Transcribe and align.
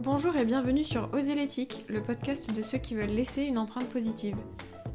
Bonjour 0.00 0.36
et 0.36 0.44
bienvenue 0.44 0.84
sur 0.84 1.08
Oser 1.12 1.34
l'éthique, 1.34 1.84
le 1.88 2.02
podcast 2.02 2.52
de 2.52 2.62
ceux 2.62 2.78
qui 2.78 2.94
veulent 2.94 3.10
laisser 3.10 3.42
une 3.42 3.58
empreinte 3.58 3.88
positive. 3.88 4.36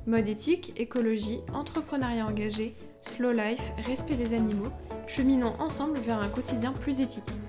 Mode 0.06 0.28
éthique, 0.28 0.74
écologie, 0.76 1.40
entrepreneuriat 1.54 2.26
engagé, 2.26 2.76
slow 3.02 3.32
life, 3.32 3.72
respect 3.86 4.16
des 4.16 4.34
animaux, 4.34 4.72
cheminons 5.08 5.54
ensemble 5.60 6.00
vers 6.00 6.20
un 6.20 6.28
quotidien 6.28 6.74
plus 6.74 7.00
éthique. 7.00 7.40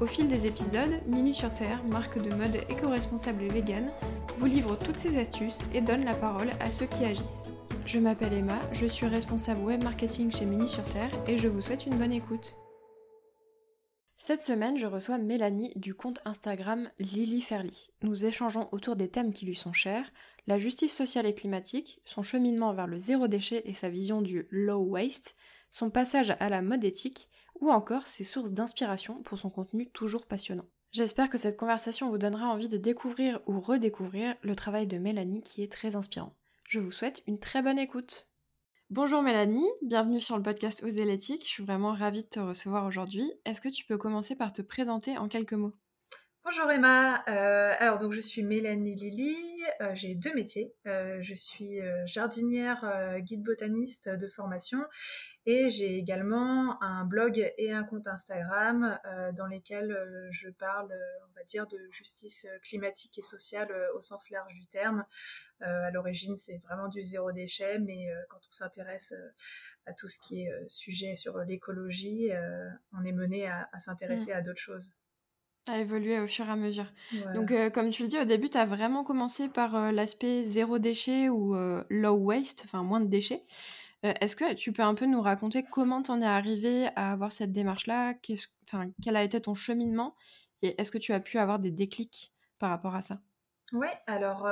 Au 0.00 0.06
fil 0.06 0.28
des 0.28 0.46
épisodes, 0.46 1.00
Minu 1.06 1.32
sur 1.32 1.52
Terre, 1.54 1.82
marque 1.84 2.20
de 2.20 2.34
mode 2.34 2.56
éco-responsable 2.68 3.44
et 3.44 3.48
vegan, 3.48 3.90
vous 4.36 4.46
livre 4.46 4.76
toutes 4.76 4.98
ces 4.98 5.18
astuces 5.18 5.62
et 5.72 5.80
donne 5.80 6.04
la 6.04 6.14
parole 6.14 6.50
à 6.60 6.68
ceux 6.68 6.86
qui 6.86 7.04
agissent. 7.04 7.52
Je 7.86 7.98
m'appelle 7.98 8.34
Emma, 8.34 8.58
je 8.72 8.86
suis 8.86 9.06
responsable 9.06 9.62
web 9.62 9.82
marketing 9.82 10.30
chez 10.30 10.44
Minu 10.44 10.68
sur 10.68 10.82
Terre 10.82 11.10
et 11.26 11.38
je 11.38 11.48
vous 11.48 11.62
souhaite 11.62 11.86
une 11.86 11.96
bonne 11.96 12.12
écoute. 12.12 12.56
Cette 14.28 14.42
semaine, 14.42 14.76
je 14.76 14.84
reçois 14.84 15.16
Mélanie 15.16 15.72
du 15.74 15.94
compte 15.94 16.20
Instagram 16.26 16.90
Lily 16.98 17.40
Ferly. 17.40 17.88
Nous 18.02 18.26
échangeons 18.26 18.68
autour 18.72 18.94
des 18.94 19.08
thèmes 19.08 19.32
qui 19.32 19.46
lui 19.46 19.56
sont 19.56 19.72
chers, 19.72 20.12
la 20.46 20.58
justice 20.58 20.94
sociale 20.94 21.24
et 21.24 21.34
climatique, 21.34 22.02
son 22.04 22.20
cheminement 22.20 22.74
vers 22.74 22.86
le 22.86 22.98
zéro 22.98 23.26
déchet 23.26 23.62
et 23.64 23.72
sa 23.72 23.88
vision 23.88 24.20
du 24.20 24.46
low 24.50 24.80
waste, 24.80 25.34
son 25.70 25.88
passage 25.88 26.36
à 26.40 26.50
la 26.50 26.60
mode 26.60 26.84
éthique, 26.84 27.30
ou 27.58 27.70
encore 27.70 28.06
ses 28.06 28.22
sources 28.22 28.52
d'inspiration 28.52 29.22
pour 29.22 29.38
son 29.38 29.48
contenu 29.48 29.88
toujours 29.88 30.26
passionnant. 30.26 30.66
J'espère 30.92 31.30
que 31.30 31.38
cette 31.38 31.56
conversation 31.56 32.10
vous 32.10 32.18
donnera 32.18 32.48
envie 32.48 32.68
de 32.68 32.76
découvrir 32.76 33.40
ou 33.46 33.60
redécouvrir 33.60 34.36
le 34.42 34.54
travail 34.54 34.86
de 34.86 34.98
Mélanie 34.98 35.40
qui 35.40 35.62
est 35.62 35.72
très 35.72 35.96
inspirant. 35.96 36.34
Je 36.68 36.80
vous 36.80 36.92
souhaite 36.92 37.22
une 37.26 37.38
très 37.38 37.62
bonne 37.62 37.78
écoute. 37.78 38.27
Bonjour 38.90 39.20
Mélanie, 39.20 39.68
bienvenue 39.82 40.18
sur 40.18 40.38
le 40.38 40.42
podcast 40.42 40.82
Oser 40.82 41.04
l'éthique. 41.04 41.42
Je 41.44 41.48
suis 41.50 41.62
vraiment 41.62 41.92
ravie 41.92 42.22
de 42.22 42.28
te 42.28 42.40
recevoir 42.40 42.86
aujourd'hui. 42.86 43.30
Est-ce 43.44 43.60
que 43.60 43.68
tu 43.68 43.84
peux 43.84 43.98
commencer 43.98 44.34
par 44.34 44.50
te 44.50 44.62
présenter 44.62 45.18
en 45.18 45.28
quelques 45.28 45.52
mots? 45.52 45.74
Bonjour 46.50 46.70
Emma, 46.70 47.22
euh, 47.28 47.74
alors 47.78 47.98
donc 47.98 48.12
je 48.12 48.22
suis 48.22 48.42
Mélanie 48.42 48.94
Lily, 48.94 49.36
euh, 49.82 49.94
j'ai 49.94 50.14
deux 50.14 50.32
métiers. 50.32 50.74
Euh, 50.86 51.18
je 51.20 51.34
suis 51.34 51.78
jardinière, 52.06 53.18
guide 53.18 53.42
botaniste 53.42 54.08
de 54.08 54.26
formation 54.28 54.82
et 55.44 55.68
j'ai 55.68 55.98
également 55.98 56.82
un 56.82 57.04
blog 57.04 57.52
et 57.58 57.72
un 57.72 57.84
compte 57.84 58.08
Instagram 58.08 58.98
dans 59.36 59.46
lesquels 59.46 59.94
je 60.30 60.48
parle, 60.48 60.90
on 61.28 61.34
va 61.34 61.44
dire, 61.44 61.66
de 61.66 61.78
justice 61.90 62.46
climatique 62.62 63.18
et 63.18 63.22
sociale 63.22 63.70
au 63.94 64.00
sens 64.00 64.30
large 64.30 64.54
du 64.54 64.66
terme. 64.68 65.04
à 65.60 65.90
l'origine, 65.90 66.38
c'est 66.38 66.62
vraiment 66.64 66.88
du 66.88 67.02
zéro 67.02 67.30
déchet, 67.30 67.78
mais 67.78 68.08
quand 68.30 68.40
on 68.48 68.52
s'intéresse 68.52 69.12
à 69.84 69.92
tout 69.92 70.08
ce 70.08 70.18
qui 70.18 70.44
est 70.44 70.50
sujet 70.68 71.14
sur 71.14 71.36
l'écologie, 71.40 72.30
on 72.98 73.04
est 73.04 73.12
mené 73.12 73.48
à, 73.48 73.68
s'intéresser 73.80 74.32
mmh. 74.32 74.38
à 74.38 74.40
d'autres 74.40 74.62
choses 74.62 74.92
à 75.68 75.78
évoluer 75.78 76.18
au 76.20 76.26
fur 76.26 76.46
et 76.46 76.50
à 76.50 76.56
mesure. 76.56 76.86
Donc, 77.34 77.50
euh, 77.50 77.70
comme 77.70 77.90
tu 77.90 78.02
le 78.02 78.08
dis, 78.08 78.18
au 78.18 78.24
début, 78.24 78.50
tu 78.50 78.58
as 78.58 78.66
vraiment 78.66 79.04
commencé 79.04 79.48
par 79.48 79.74
euh, 79.74 79.92
l'aspect 79.92 80.42
zéro 80.44 80.78
déchet 80.78 81.28
ou 81.28 81.54
euh, 81.54 81.84
low 81.90 82.14
waste, 82.14 82.62
enfin 82.64 82.82
moins 82.82 83.00
de 83.00 83.06
déchets. 83.06 83.44
Est-ce 84.04 84.36
que 84.36 84.54
tu 84.54 84.72
peux 84.72 84.82
un 84.82 84.94
peu 84.94 85.06
nous 85.06 85.20
raconter 85.20 85.64
comment 85.64 86.02
tu 86.02 86.12
en 86.12 86.20
es 86.20 86.26
arrivé 86.26 86.86
à 86.94 87.10
avoir 87.10 87.32
cette 87.32 87.50
démarche-là? 87.50 88.14
Enfin, 88.62 88.90
Quel 89.02 89.16
a 89.16 89.24
été 89.24 89.40
ton 89.40 89.56
cheminement? 89.56 90.14
Et 90.62 90.80
est-ce 90.80 90.92
que 90.92 90.98
tu 90.98 91.12
as 91.12 91.18
pu 91.18 91.36
avoir 91.36 91.58
des 91.58 91.72
déclics 91.72 92.32
par 92.60 92.70
rapport 92.70 92.94
à 92.94 93.02
ça? 93.02 93.18
Ouais, 93.72 93.98
alors 94.06 94.48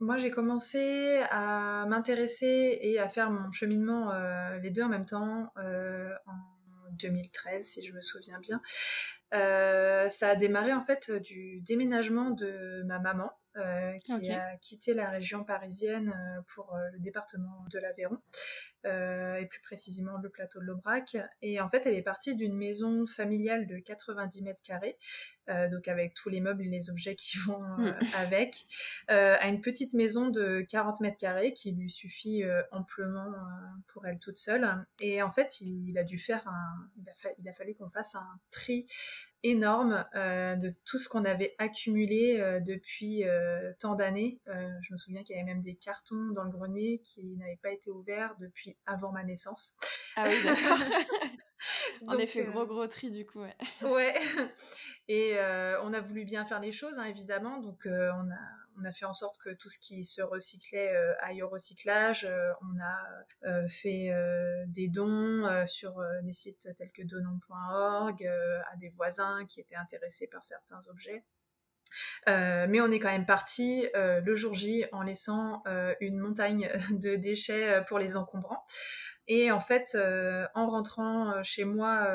moi 0.00 0.16
j'ai 0.16 0.32
commencé 0.32 1.20
à 1.30 1.86
m'intéresser 1.86 2.80
et 2.82 2.98
à 2.98 3.08
faire 3.08 3.30
mon 3.30 3.52
cheminement 3.52 4.10
les 4.60 4.70
deux 4.70 4.82
en 4.82 4.88
même 4.88 5.06
temps 5.06 5.52
en 5.56 6.92
2013 6.98 7.64
si 7.64 7.86
je 7.86 7.92
me 7.92 8.00
souviens 8.00 8.40
bien. 8.40 8.60
Euh, 9.34 10.08
ça 10.08 10.30
a 10.30 10.36
démarré 10.36 10.72
en 10.72 10.80
fait 10.80 11.10
du 11.10 11.60
déménagement 11.62 12.30
de 12.30 12.82
ma 12.86 13.00
maman 13.00 13.30
euh, 13.56 13.98
qui 14.04 14.30
a 14.30 14.56
quitté 14.58 14.94
la 14.94 15.10
région 15.10 15.42
parisienne 15.42 16.10
euh, 16.10 16.42
pour 16.54 16.76
le 16.92 16.98
département 17.00 17.64
de 17.70 17.78
l'Aveyron 17.78 18.18
et 18.86 19.46
plus 19.46 19.60
précisément 19.60 20.18
le 20.18 20.28
plateau 20.28 20.60
de 20.60 20.64
l'Aubrac. 20.64 21.16
Et 21.42 21.60
en 21.60 21.68
fait, 21.68 21.86
elle 21.86 21.94
est 21.94 22.02
partie 22.02 22.36
d'une 22.36 22.56
maison 22.56 23.06
familiale 23.06 23.66
de 23.66 23.78
90 23.78 24.42
mètres 24.42 24.62
carrés, 24.62 24.96
donc 25.48 25.88
avec 25.88 26.14
tous 26.14 26.28
les 26.28 26.40
meubles 26.40 26.62
et 26.62 26.68
les 26.68 26.90
objets 26.90 27.14
qui 27.14 27.38
vont 27.38 27.60
mm. 27.60 27.98
avec, 28.16 28.66
à 29.08 29.48
une 29.48 29.60
petite 29.60 29.94
maison 29.94 30.28
de 30.28 30.64
40 30.68 31.00
mètres 31.00 31.18
carrés 31.18 31.52
qui 31.52 31.72
lui 31.72 31.90
suffit 31.90 32.44
amplement 32.70 33.32
pour 33.88 34.06
elle 34.06 34.18
toute 34.18 34.38
seule. 34.38 34.68
Et 35.00 35.22
en 35.22 35.30
fait, 35.30 35.60
il, 35.60 35.98
a 35.98 36.04
dû 36.04 36.18
faire 36.18 36.46
un, 36.46 36.88
il 36.96 37.08
a, 37.08 37.32
il 37.38 37.48
a 37.48 37.52
fallu 37.52 37.74
qu'on 37.74 37.90
fasse 37.90 38.14
un 38.14 38.40
tri 38.50 38.86
énorme 39.42 40.04
euh, 40.14 40.56
de 40.56 40.74
tout 40.84 40.98
ce 40.98 41.08
qu'on 41.08 41.24
avait 41.24 41.54
accumulé 41.58 42.38
euh, 42.40 42.60
depuis 42.60 43.24
euh, 43.24 43.72
tant 43.78 43.94
d'années. 43.94 44.40
je 44.46 44.92
me 44.92 44.98
souviens 44.98 45.22
qu'il 45.22 45.36
y 45.36 45.38
avait 45.38 45.46
même 45.46 45.62
des 45.62 45.74
cartons 45.74 46.30
dans 46.30 46.44
le 46.44 46.50
grenier 46.50 47.00
qui 47.04 47.36
n'avaient 47.36 47.58
pas 47.62 47.70
été 47.70 47.90
ouverts 47.90 48.34
depuis 48.40 48.75
avant 48.84 49.12
ma 49.12 49.24
naissance. 49.24 49.76
Ah 50.16 50.26
oui, 50.28 50.42
d'accord. 50.44 50.78
en 52.08 52.18
effet, 52.18 52.44
gros 52.44 52.66
gros 52.66 52.86
tri 52.86 53.10
du 53.10 53.26
coup. 53.26 53.40
Ouais. 53.40 53.56
ouais. 53.82 54.14
Et 55.08 55.36
on 55.82 55.92
a 55.92 56.00
voulu 56.00 56.24
bien 56.24 56.44
faire 56.44 56.60
les 56.60 56.72
choses, 56.72 56.98
hein, 56.98 57.04
évidemment. 57.04 57.58
Donc 57.58 57.86
on 57.86 58.30
a 58.30 58.66
on 58.78 58.84
a 58.84 58.92
fait 58.92 59.04
en 59.04 59.12
sorte 59.12 59.38
que 59.38 59.50
tout 59.50 59.70
ce 59.70 59.78
qui 59.78 60.04
se 60.04 60.22
recyclait 60.22 60.94
euh, 60.94 61.14
aille 61.20 61.42
au 61.42 61.48
recyclage. 61.48 62.24
Euh, 62.24 62.52
on 62.62 62.80
a 62.80 63.48
euh, 63.48 63.68
fait 63.68 64.10
des 64.68 64.88
dons 64.88 65.66
sur 65.66 66.02
des 66.22 66.32
sites 66.32 66.68
tels 66.76 66.92
que 66.92 67.02
donon.org 67.02 68.26
à 68.26 68.76
des 68.76 68.90
voisins 68.90 69.44
qui 69.46 69.60
étaient 69.60 69.76
intéressés 69.76 70.26
par 70.26 70.44
certains 70.44 70.80
objets. 70.88 71.24
Mais 72.26 72.80
on 72.80 72.90
est 72.90 72.98
quand 72.98 73.10
même 73.10 73.26
parti 73.26 73.86
le 73.94 74.34
jour 74.34 74.54
J 74.54 74.84
en 74.92 75.02
laissant 75.02 75.62
une 76.00 76.18
montagne 76.18 76.70
de 76.90 77.16
déchets 77.16 77.82
pour 77.88 77.98
les 77.98 78.16
encombrants. 78.16 78.64
Et 79.28 79.50
en 79.50 79.60
fait, 79.60 79.96
en 80.54 80.68
rentrant 80.68 81.42
chez 81.42 81.64
moi 81.64 82.08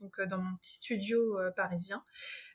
donc 0.00 0.18
euh, 0.18 0.26
dans 0.26 0.38
mon 0.38 0.56
petit 0.56 0.74
studio 0.74 1.38
euh, 1.38 1.50
parisien, 1.50 2.04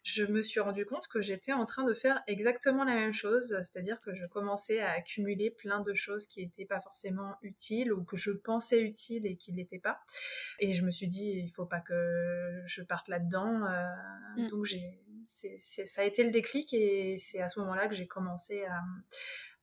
je 0.03 0.25
me 0.25 0.41
suis 0.41 0.59
rendu 0.59 0.85
compte 0.85 1.07
que 1.07 1.21
j'étais 1.21 1.53
en 1.53 1.65
train 1.65 1.83
de 1.83 1.93
faire 1.93 2.21
exactement 2.27 2.83
la 2.83 2.95
même 2.95 3.13
chose, 3.13 3.49
c'est-à-dire 3.49 4.01
que 4.01 4.13
je 4.13 4.25
commençais 4.25 4.79
à 4.79 4.91
accumuler 4.91 5.51
plein 5.51 5.81
de 5.81 5.93
choses 5.93 6.27
qui 6.27 6.43
n'étaient 6.43 6.65
pas 6.65 6.81
forcément 6.81 7.35
utiles 7.41 7.93
ou 7.93 8.03
que 8.03 8.17
je 8.17 8.31
pensais 8.31 8.81
utiles 8.81 9.25
et 9.25 9.35
qui 9.35 9.51
ne 9.51 9.57
l'étaient 9.57 9.79
pas. 9.79 9.99
Et 10.59 10.73
je 10.73 10.83
me 10.83 10.91
suis 10.91 11.07
dit, 11.07 11.31
il 11.31 11.49
faut 11.49 11.65
pas 11.65 11.81
que 11.81 12.61
je 12.65 12.81
parte 12.81 13.07
là-dedans. 13.07 13.65
Euh, 13.65 13.85
mm. 14.37 14.47
Donc 14.49 14.65
j'ai, 14.65 15.01
ça 15.27 16.01
a 16.01 16.05
été 16.05 16.23
le 16.23 16.31
déclic 16.31 16.73
et 16.73 17.17
c'est 17.17 17.41
à 17.41 17.47
ce 17.47 17.59
moment-là 17.59 17.87
que 17.87 17.95
j'ai 17.95 18.07
commencé 18.07 18.65
à, 18.65 18.81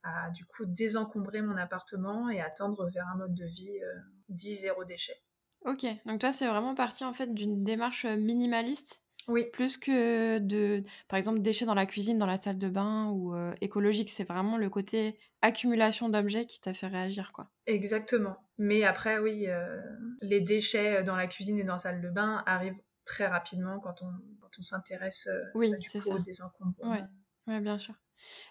à, 0.03 0.31
du 0.31 0.45
coup 0.45 0.65
désencombrer 0.65 1.43
mon 1.43 1.57
appartement 1.57 2.31
et 2.31 2.41
à 2.41 2.51
tendre 2.51 2.89
vers 2.91 3.07
un 3.09 3.17
mode 3.17 3.35
de 3.35 3.47
vie 3.47 3.81
dit 4.29 4.55
zéro 4.55 4.85
déchet. 4.85 5.21
Ok, 5.67 5.85
donc 6.07 6.21
toi, 6.21 6.33
c'est 6.33 6.47
vraiment 6.47 6.75
parti 6.75 7.05
en 7.05 7.13
fait 7.13 7.35
d'une 7.35 7.65
démarche 7.65 8.07
minimaliste? 8.07 9.03
Oui. 9.29 9.47
Plus 9.53 9.77
que 9.77 10.39
de, 10.39 10.85
par 11.09 11.17
exemple, 11.17 11.41
déchets 11.41 11.67
dans 11.67 11.75
la 11.75 11.87
cuisine, 11.87 12.17
dans 12.17 12.27
la 12.27 12.37
salle 12.37 12.59
de 12.59 12.69
bain 12.69 13.11
ou 13.11 13.35
écologique. 13.61 14.09
C'est 14.09 14.23
vraiment 14.23 14.57
le 14.57 14.71
côté 14.71 15.19
accumulation 15.43 16.09
d'objets 16.09 16.47
qui 16.47 16.61
t'a 16.61 16.73
fait 16.73 16.87
réagir, 16.87 17.33
quoi. 17.33 17.51
Exactement. 17.67 18.37
Mais 18.57 18.85
après, 18.85 19.19
oui, 19.19 19.49
les 20.21 20.41
déchets 20.41 21.03
dans 21.03 21.17
la 21.17 21.27
cuisine 21.27 21.59
et 21.59 21.65
dans 21.65 21.73
la 21.73 21.79
salle 21.79 22.01
de 22.01 22.09
bain 22.09 22.45
arrivent 22.47 22.79
très 23.05 23.27
rapidement 23.27 23.81
quand 23.81 24.01
on, 24.03 24.13
quand 24.41 24.51
on 24.61 24.63
s'intéresse 24.63 25.29
oui, 25.57 25.73
bah, 25.73 25.79
c'est 25.81 26.01
ça. 26.01 26.15
aux 26.15 26.21
désencombrements. 26.21 26.93
Ouais. 26.93 27.03
ouais, 27.49 27.61
bien 27.61 27.79
sûr. 27.79 27.97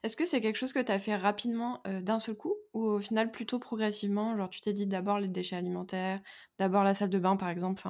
Est-ce 0.03 0.15
que 0.17 0.25
c'est 0.25 0.41
quelque 0.41 0.57
chose 0.57 0.73
que 0.73 0.79
tu 0.79 0.91
as 0.91 0.99
fait 0.99 1.15
rapidement 1.15 1.81
d'un 2.01 2.19
seul 2.19 2.35
coup 2.35 2.55
ou 2.73 2.85
au 2.85 2.99
final 2.99 3.31
plutôt 3.31 3.59
progressivement 3.59 4.37
Genre 4.37 4.49
tu 4.49 4.61
t'es 4.61 4.73
dit 4.73 4.87
d'abord 4.87 5.19
les 5.19 5.27
déchets 5.27 5.55
alimentaires, 5.55 6.21
d'abord 6.59 6.83
la 6.83 6.93
salle 6.93 7.09
de 7.09 7.19
bain 7.19 7.35
par 7.35 7.49
exemple 7.49 7.83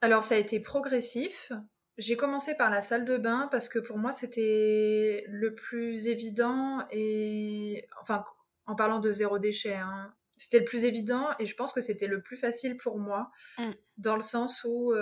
Alors 0.00 0.24
ça 0.24 0.34
a 0.34 0.38
été 0.38 0.60
progressif. 0.60 1.52
J'ai 1.98 2.16
commencé 2.16 2.54
par 2.54 2.70
la 2.70 2.82
salle 2.82 3.04
de 3.04 3.16
bain 3.16 3.48
parce 3.50 3.68
que 3.68 3.78
pour 3.78 3.98
moi 3.98 4.12
c'était 4.12 5.24
le 5.28 5.54
plus 5.54 6.08
évident 6.08 6.86
et 6.90 7.86
enfin 8.00 8.24
en 8.66 8.76
parlant 8.76 9.00
de 9.00 9.10
zéro 9.10 9.38
déchet, 9.38 9.74
hein, 9.74 10.14
c'était 10.36 10.60
le 10.60 10.64
plus 10.64 10.84
évident 10.84 11.28
et 11.38 11.46
je 11.46 11.54
pense 11.56 11.72
que 11.72 11.80
c'était 11.80 12.06
le 12.06 12.22
plus 12.22 12.36
facile 12.36 12.76
pour 12.76 12.98
moi 12.98 13.30
mmh. 13.58 13.70
dans 13.98 14.16
le 14.16 14.22
sens 14.22 14.64
où 14.64 14.94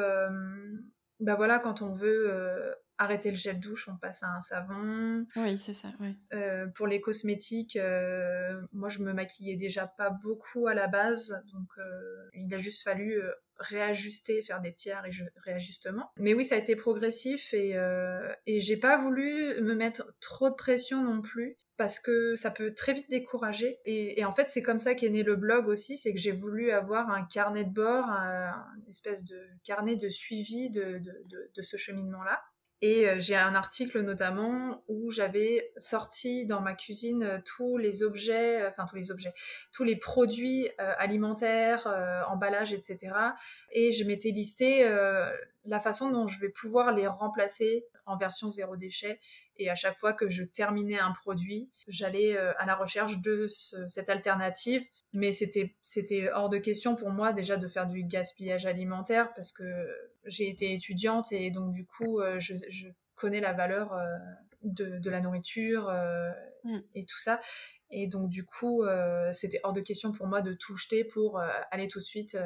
bah 1.20 1.34
voilà 1.34 1.58
quand 1.58 1.82
on 1.82 1.92
veut 1.92 2.74
arrêter 2.98 3.30
le 3.30 3.36
gel 3.36 3.60
douche, 3.60 3.88
on 3.88 3.96
passe 3.96 4.22
à 4.22 4.28
un 4.28 4.42
savon. 4.42 5.24
Oui, 5.36 5.58
c'est 5.58 5.74
ça. 5.74 5.88
Oui. 6.00 6.16
Euh, 6.34 6.66
pour 6.66 6.86
les 6.86 7.00
cosmétiques, 7.00 7.76
euh, 7.76 8.60
moi 8.72 8.88
je 8.88 8.98
me 8.98 9.12
maquillais 9.12 9.56
déjà 9.56 9.86
pas 9.86 10.10
beaucoup 10.10 10.66
à 10.66 10.74
la 10.74 10.88
base, 10.88 11.42
donc 11.52 11.68
euh, 11.78 12.28
il 12.34 12.52
a 12.52 12.58
juste 12.58 12.82
fallu 12.82 13.22
réajuster, 13.58 14.42
faire 14.42 14.60
des 14.60 14.72
petits 14.72 14.90
réajustements. 15.44 16.10
Mais 16.16 16.34
oui, 16.34 16.44
ça 16.44 16.56
a 16.56 16.58
été 16.58 16.76
progressif 16.76 17.52
et, 17.54 17.74
et 18.46 18.60
j'ai 18.60 18.76
pas 18.76 18.96
voulu 18.96 19.60
me 19.62 19.74
mettre 19.74 20.14
trop 20.20 20.48
de 20.48 20.54
pression 20.54 21.02
non 21.02 21.20
plus 21.20 21.56
parce 21.76 21.98
que 21.98 22.36
ça 22.36 22.52
peut 22.52 22.72
très 22.72 22.92
vite 22.92 23.10
décourager. 23.10 23.80
Et, 23.84 24.24
en 24.24 24.30
fait, 24.30 24.48
c'est 24.50 24.62
comme 24.62 24.78
ça 24.78 24.94
qu'est 24.94 25.08
né 25.08 25.24
le 25.24 25.34
blog 25.34 25.66
aussi, 25.66 25.96
c'est 25.96 26.12
que 26.12 26.20
j'ai 26.20 26.30
voulu 26.30 26.70
avoir 26.70 27.10
un 27.10 27.24
carnet 27.24 27.64
de 27.64 27.72
bord, 27.72 28.04
une 28.08 28.90
espèce 28.90 29.24
de 29.24 29.40
carnet 29.64 29.96
de 29.96 30.08
suivi 30.08 30.70
de, 30.70 31.00
de 31.00 31.62
ce 31.62 31.76
cheminement-là. 31.76 32.40
Et 32.80 33.06
j'ai 33.18 33.36
un 33.36 33.54
article 33.54 34.00
notamment 34.02 34.84
où 34.88 35.10
j'avais 35.10 35.72
sorti 35.78 36.46
dans 36.46 36.60
ma 36.60 36.74
cuisine 36.74 37.42
tous 37.44 37.76
les 37.76 38.02
objets, 38.02 38.66
enfin 38.68 38.86
tous 38.86 38.96
les 38.96 39.10
objets, 39.10 39.32
tous 39.72 39.84
les 39.84 39.96
produits 39.96 40.68
alimentaires, 40.78 41.86
emballages, 42.28 42.72
etc. 42.72 43.12
Et 43.72 43.92
je 43.92 44.04
m'étais 44.04 44.30
listé 44.30 44.88
la 45.64 45.80
façon 45.80 46.10
dont 46.10 46.26
je 46.26 46.40
vais 46.40 46.48
pouvoir 46.48 46.92
les 46.92 47.06
remplacer 47.06 47.84
en 48.08 48.16
version 48.16 48.50
zéro 48.50 48.76
déchet. 48.76 49.20
Et 49.56 49.70
à 49.70 49.74
chaque 49.74 49.96
fois 49.98 50.12
que 50.12 50.28
je 50.28 50.42
terminais 50.44 50.98
un 50.98 51.12
produit, 51.12 51.70
j'allais 51.86 52.36
à 52.36 52.66
la 52.66 52.74
recherche 52.74 53.20
de 53.20 53.46
cette 53.48 54.08
alternative. 54.08 54.82
Mais 55.14 55.32
c'était 55.32 55.74
c'était 55.82 56.30
hors 56.30 56.50
de 56.50 56.58
question 56.58 56.94
pour 56.94 57.10
moi 57.10 57.32
déjà 57.32 57.56
de 57.56 57.66
faire 57.66 57.86
du 57.86 58.04
gaspillage 58.04 58.66
alimentaire 58.66 59.32
parce 59.34 59.52
que 59.52 59.64
j'ai 60.28 60.48
été 60.48 60.72
étudiante 60.72 61.32
et 61.32 61.50
donc 61.50 61.72
du 61.72 61.84
coup, 61.86 62.20
euh, 62.20 62.38
je, 62.38 62.54
connais 63.14 63.40
la 63.40 63.52
valeur 63.52 63.94
euh, 63.94 64.04
de, 64.62 65.10
la 65.10 65.20
nourriture 65.20 65.88
euh, 65.88 66.30
mm. 66.64 66.78
et 66.94 67.04
tout 67.04 67.18
ça. 67.18 67.40
Et 67.90 68.06
donc 68.06 68.28
du 68.28 68.44
coup, 68.44 68.84
c'était 69.32 69.60
hors 69.64 69.72
de 69.72 69.80
question 69.80 70.12
pour 70.12 70.26
moi 70.26 70.42
de 70.42 70.52
tout 70.52 70.76
jeter 70.76 71.04
pour 71.04 71.40
aller 71.70 71.88
tout 71.88 72.00
de 72.00 72.04
suite. 72.04 72.36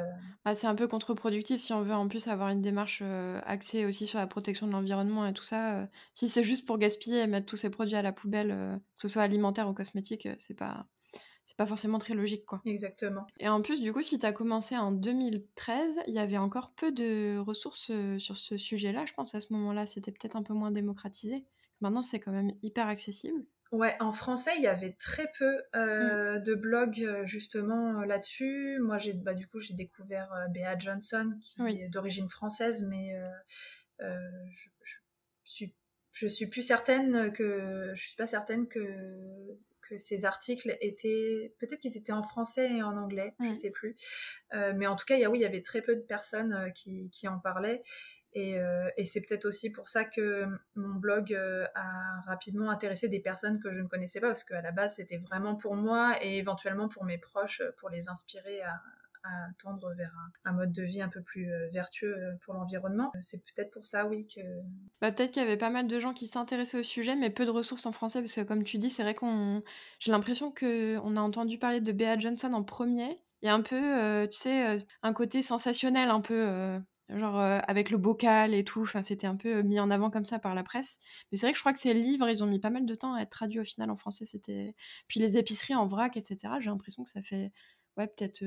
Bah, 0.45 0.55
c'est 0.55 0.67
un 0.67 0.75
peu 0.75 0.87
contre-productif 0.87 1.61
si 1.61 1.73
on 1.73 1.81
veut 1.81 1.93
en 1.93 2.07
plus 2.07 2.27
avoir 2.27 2.49
une 2.49 2.61
démarche 2.61 3.03
axée 3.45 3.85
aussi 3.85 4.07
sur 4.07 4.19
la 4.19 4.27
protection 4.27 4.67
de 4.67 4.71
l'environnement 4.71 5.27
et 5.27 5.33
tout 5.33 5.43
ça. 5.43 5.87
si 6.13 6.29
c'est 6.29 6.43
juste 6.43 6.65
pour 6.65 6.77
gaspiller 6.77 7.21
et 7.21 7.27
mettre 7.27 7.45
tous 7.45 7.57
ces 7.57 7.69
produits 7.69 7.95
à 7.95 8.01
la 8.01 8.13
poubelle, 8.13 8.49
que 8.49 9.01
ce 9.01 9.07
soit 9.07 9.23
alimentaire 9.23 9.67
ou 9.67 9.73
cosmétique, 9.73 10.27
c'est 10.37 10.55
pas 10.55 10.87
c'est 11.45 11.57
pas 11.57 11.65
forcément 11.65 11.97
très 11.97 12.13
logique, 12.13 12.45
quoi. 12.45 12.61
Exactement. 12.65 13.27
Et 13.39 13.49
en 13.49 13.61
plus, 13.61 13.81
du 13.81 13.91
coup, 13.91 14.01
si 14.01 14.17
tu 14.17 14.25
as 14.25 14.31
commencé 14.31 14.77
en 14.77 14.91
2013, 14.91 16.01
il 16.07 16.13
y 16.13 16.19
avait 16.19 16.37
encore 16.37 16.71
peu 16.71 16.91
de 16.91 17.37
ressources 17.37 17.91
euh, 17.91 18.17
sur 18.17 18.37
ce 18.37 18.57
sujet-là. 18.57 19.05
Je 19.05 19.13
pense 19.13 19.35
à 19.35 19.41
ce 19.41 19.51
moment-là, 19.53 19.85
c'était 19.85 20.11
peut-être 20.11 20.35
un 20.35 20.43
peu 20.43 20.53
moins 20.53 20.71
démocratisé. 20.71 21.45
Maintenant, 21.81 22.01
c'est 22.01 22.19
quand 22.19 22.31
même 22.31 22.53
hyper 22.61 22.87
accessible. 22.87 23.45
Ouais, 23.73 23.97
en 23.99 24.13
français, 24.13 24.51
il 24.57 24.63
y 24.63 24.67
avait 24.67 24.95
très 24.99 25.29
peu 25.37 25.61
euh, 25.75 26.39
mm. 26.39 26.43
de 26.43 26.55
blogs 26.55 27.03
euh, 27.03 27.25
justement 27.25 28.01
là-dessus. 28.03 28.79
Moi, 28.79 28.97
j'ai, 28.97 29.13
bah, 29.13 29.33
du 29.33 29.47
coup, 29.47 29.59
j'ai 29.59 29.73
découvert 29.73 30.29
Bea 30.53 30.77
Johnson, 30.77 31.37
qui 31.41 31.61
est 31.81 31.89
d'origine 31.89 32.29
française, 32.29 32.87
mais 32.89 33.13
je, 33.99 34.69
je, 34.83 34.95
suis 35.43 35.75
je 36.11 36.27
suis 36.27 36.47
plus 36.47 36.61
certaine 36.61 37.33
que 37.33 37.91
je 37.95 38.01
suis 38.01 38.15
pas 38.15 38.27
certaine 38.27 38.67
que 38.67 38.79
que 39.83 39.97
ces 39.97 40.25
articles 40.25 40.77
étaient 40.81 41.53
peut-être 41.59 41.79
qu'ils 41.79 41.97
étaient 41.97 42.13
en 42.13 42.23
français 42.23 42.77
et 42.77 42.83
en 42.83 42.97
anglais, 42.97 43.35
je 43.39 43.49
je 43.49 43.53
sais 43.53 43.71
plus. 43.71 43.95
Euh, 44.53 44.73
mais 44.75 44.87
en 44.87 44.95
tout 44.95 45.05
cas, 45.05 45.15
il 45.15 45.21
y 45.21 45.25
a 45.25 45.29
oui, 45.29 45.39
il 45.39 45.41
y 45.41 45.45
avait 45.45 45.61
très 45.61 45.81
peu 45.81 45.95
de 45.95 46.01
personnes 46.01 46.53
euh, 46.53 46.69
qui, 46.69 47.09
qui 47.11 47.27
en 47.27 47.39
parlaient. 47.39 47.83
Et, 48.33 48.59
euh, 48.59 48.89
et 48.97 49.05
c'est 49.05 49.21
peut-être 49.21 49.45
aussi 49.45 49.71
pour 49.71 49.87
ça 49.87 50.05
que 50.05 50.45
mon 50.75 50.95
blog 50.95 51.33
a 51.33 52.21
rapidement 52.25 52.69
intéressé 52.69 53.07
des 53.07 53.19
personnes 53.19 53.59
que 53.59 53.71
je 53.71 53.81
ne 53.81 53.87
connaissais 53.87 54.19
pas, 54.19 54.27
parce 54.27 54.43
qu'à 54.43 54.61
la 54.61 54.71
base, 54.71 54.95
c'était 54.95 55.17
vraiment 55.17 55.55
pour 55.55 55.75
moi 55.75 56.15
et 56.21 56.37
éventuellement 56.37 56.89
pour 56.89 57.03
mes 57.03 57.17
proches, 57.17 57.61
pour 57.77 57.89
les 57.89 58.09
inspirer 58.09 58.61
à, 58.61 58.81
tendre 59.57 59.93
vers 59.95 60.13
un, 60.43 60.51
mode 60.51 60.73
de 60.73 60.83
vie 60.83 61.01
un 61.01 61.07
peu 61.07 61.21
plus 61.21 61.51
euh, 61.51 61.69
vertueux 61.71 62.15
euh, 62.17 62.33
pour 62.43 62.53
l'environnement. 62.53 63.11
C'est 63.21 63.43
peut-être 63.43 63.71
pour 63.71 63.85
ça, 63.85 64.05
oui, 64.05 64.27
que... 64.27 64.41
Bah, 64.99 65.11
peut-être 65.11 65.31
qu'il 65.31 65.41
y 65.41 65.45
avait 65.45 65.57
pas 65.57 65.69
mal 65.69 65.87
de 65.87 65.99
gens 65.99 66.13
qui 66.13 66.25
s'intéressaient 66.25 66.79
au 66.79 66.83
sujet, 66.83 67.15
mais 67.15 67.29
peu 67.29 67.45
de 67.45 67.49
ressources 67.49 67.85
en 67.85 67.91
français, 67.91 68.19
parce 68.19 68.35
que 68.35 68.41
comme 68.41 68.63
tu 68.63 68.77
dis, 68.77 68.89
c'est 68.89 69.03
vrai 69.03 69.15
qu'on... 69.15 69.63
J'ai 69.99 70.11
l'impression 70.11 70.51
qu'on 70.51 71.15
a 71.15 71.21
entendu 71.21 71.57
parler 71.57 71.79
de 71.79 71.91
Bea 71.91 72.19
Johnson 72.19 72.53
en 72.53 72.63
premier. 72.63 73.17
Il 73.41 73.45
y 73.45 73.49
a 73.49 73.53
un 73.53 73.61
peu, 73.61 73.75
euh, 73.75 74.27
tu 74.27 74.37
sais, 74.37 74.85
un 75.03 75.13
côté 75.13 75.41
sensationnel, 75.41 76.09
un 76.09 76.21
peu... 76.21 76.79
genre 77.17 77.39
avec 77.39 77.89
le 77.89 77.97
bocal 77.97 78.53
et 78.53 78.63
tout, 78.63 78.81
enfin 78.81 79.01
c'était 79.03 79.27
un 79.27 79.35
peu 79.35 79.61
mis 79.61 79.79
en 79.79 79.89
avant 79.91 80.09
comme 80.09 80.25
ça 80.25 80.39
par 80.39 80.55
la 80.55 80.63
presse. 80.63 80.99
Mais 81.31 81.37
c'est 81.37 81.45
vrai 81.45 81.53
que 81.53 81.57
je 81.57 81.61
crois 81.63 81.73
que 81.73 81.79
ces 81.79 81.93
livres, 81.93 82.29
ils 82.29 82.43
ont 82.43 82.47
mis 82.47 82.59
pas 82.59 82.69
mal 82.69 82.85
de 82.85 82.95
temps 82.95 83.13
à 83.13 83.21
être 83.21 83.29
traduits 83.29 83.59
au 83.59 83.63
final 83.63 83.89
en 83.91 83.95
français. 83.95 84.25
C'était 84.25 84.75
puis 85.07 85.19
les 85.19 85.37
épiceries 85.37 85.75
en 85.75 85.87
vrac, 85.87 86.17
etc. 86.17 86.59
J'ai 86.59 86.69
l'impression 86.69 87.03
que 87.03 87.09
ça 87.09 87.21
fait 87.21 87.51
ouais 87.97 88.07
peut-être 88.07 88.43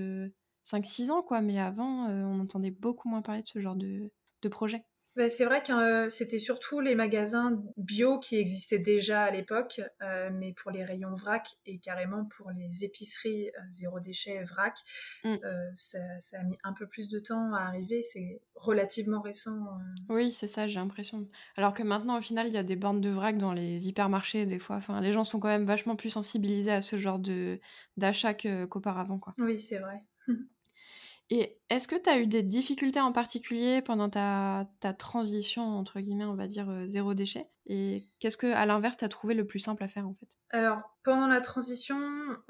5-6 0.64 1.10
ans, 1.10 1.22
quoi. 1.22 1.40
Mais 1.40 1.58
avant, 1.58 2.08
euh, 2.08 2.24
on 2.24 2.40
entendait 2.40 2.70
beaucoup 2.70 3.08
moins 3.08 3.22
parler 3.22 3.42
de 3.42 3.48
ce 3.48 3.60
genre 3.60 3.76
de, 3.76 4.10
de 4.42 4.48
projet. 4.48 4.84
Bah, 5.16 5.30
c'est 5.30 5.46
vrai 5.46 5.62
que 5.62 5.72
euh, 5.72 6.08
c'était 6.10 6.38
surtout 6.38 6.80
les 6.80 6.94
magasins 6.94 7.62
bio 7.78 8.18
qui 8.18 8.36
existaient 8.36 8.78
déjà 8.78 9.22
à 9.22 9.30
l'époque, 9.30 9.80
euh, 10.02 10.28
mais 10.30 10.52
pour 10.52 10.70
les 10.70 10.84
rayons 10.84 11.14
vrac 11.14 11.56
et 11.64 11.78
carrément 11.78 12.26
pour 12.26 12.50
les 12.50 12.84
épiceries 12.84 13.50
zéro 13.70 13.98
déchet 13.98 14.44
vrac, 14.44 14.78
mm. 15.24 15.36
ça, 15.74 15.98
ça, 16.20 16.40
a 16.40 16.42
mis 16.42 16.58
un 16.64 16.74
peu 16.74 16.86
plus 16.86 17.08
de 17.08 17.18
temps 17.18 17.54
à 17.54 17.62
arriver. 17.62 18.02
C'est 18.02 18.42
relativement 18.54 19.22
récent. 19.22 19.78
Oui, 20.10 20.32
c'est 20.32 20.48
ça, 20.48 20.66
j'ai 20.66 20.78
l'impression. 20.78 21.26
Alors 21.56 21.72
que 21.72 21.82
maintenant, 21.82 22.18
au 22.18 22.20
final, 22.20 22.48
il 22.48 22.52
y 22.52 22.58
a 22.58 22.62
des 22.62 22.76
bandes 22.76 23.00
de 23.00 23.10
vrac 23.10 23.38
dans 23.38 23.52
les 23.52 23.88
hypermarchés 23.88 24.44
des 24.44 24.58
fois. 24.58 24.76
Enfin, 24.76 25.00
les 25.00 25.12
gens 25.12 25.24
sont 25.24 25.40
quand 25.40 25.48
même 25.48 25.66
vachement 25.66 25.96
plus 25.96 26.10
sensibilisés 26.10 26.72
à 26.72 26.82
ce 26.82 26.96
genre 26.96 27.18
de 27.18 27.58
d'achat 27.96 28.34
qu'auparavant, 28.34 29.18
quoi. 29.18 29.32
Oui, 29.38 29.58
c'est 29.58 29.78
vrai. 29.78 30.02
Et 31.30 31.58
est-ce 31.70 31.88
que 31.88 31.96
tu 31.96 32.08
as 32.08 32.20
eu 32.20 32.26
des 32.26 32.42
difficultés 32.42 33.00
en 33.00 33.12
particulier 33.12 33.82
pendant 33.82 34.08
ta, 34.08 34.68
transition, 34.98 35.64
entre 35.64 36.00
guillemets, 36.00 36.24
on 36.24 36.36
va 36.36 36.46
dire, 36.46 36.70
euh, 36.70 36.86
zéro 36.86 37.14
déchet? 37.14 37.48
Et 37.66 38.04
qu'est-ce 38.20 38.36
que, 38.36 38.46
à 38.46 38.64
l'inverse, 38.64 38.96
tu 38.96 39.04
as 39.04 39.08
trouvé 39.08 39.34
le 39.34 39.44
plus 39.44 39.58
simple 39.58 39.82
à 39.82 39.88
faire, 39.88 40.06
en 40.06 40.14
fait? 40.14 40.28
Alors, 40.50 40.82
pendant 41.02 41.26
la 41.26 41.40
transition, 41.40 42.00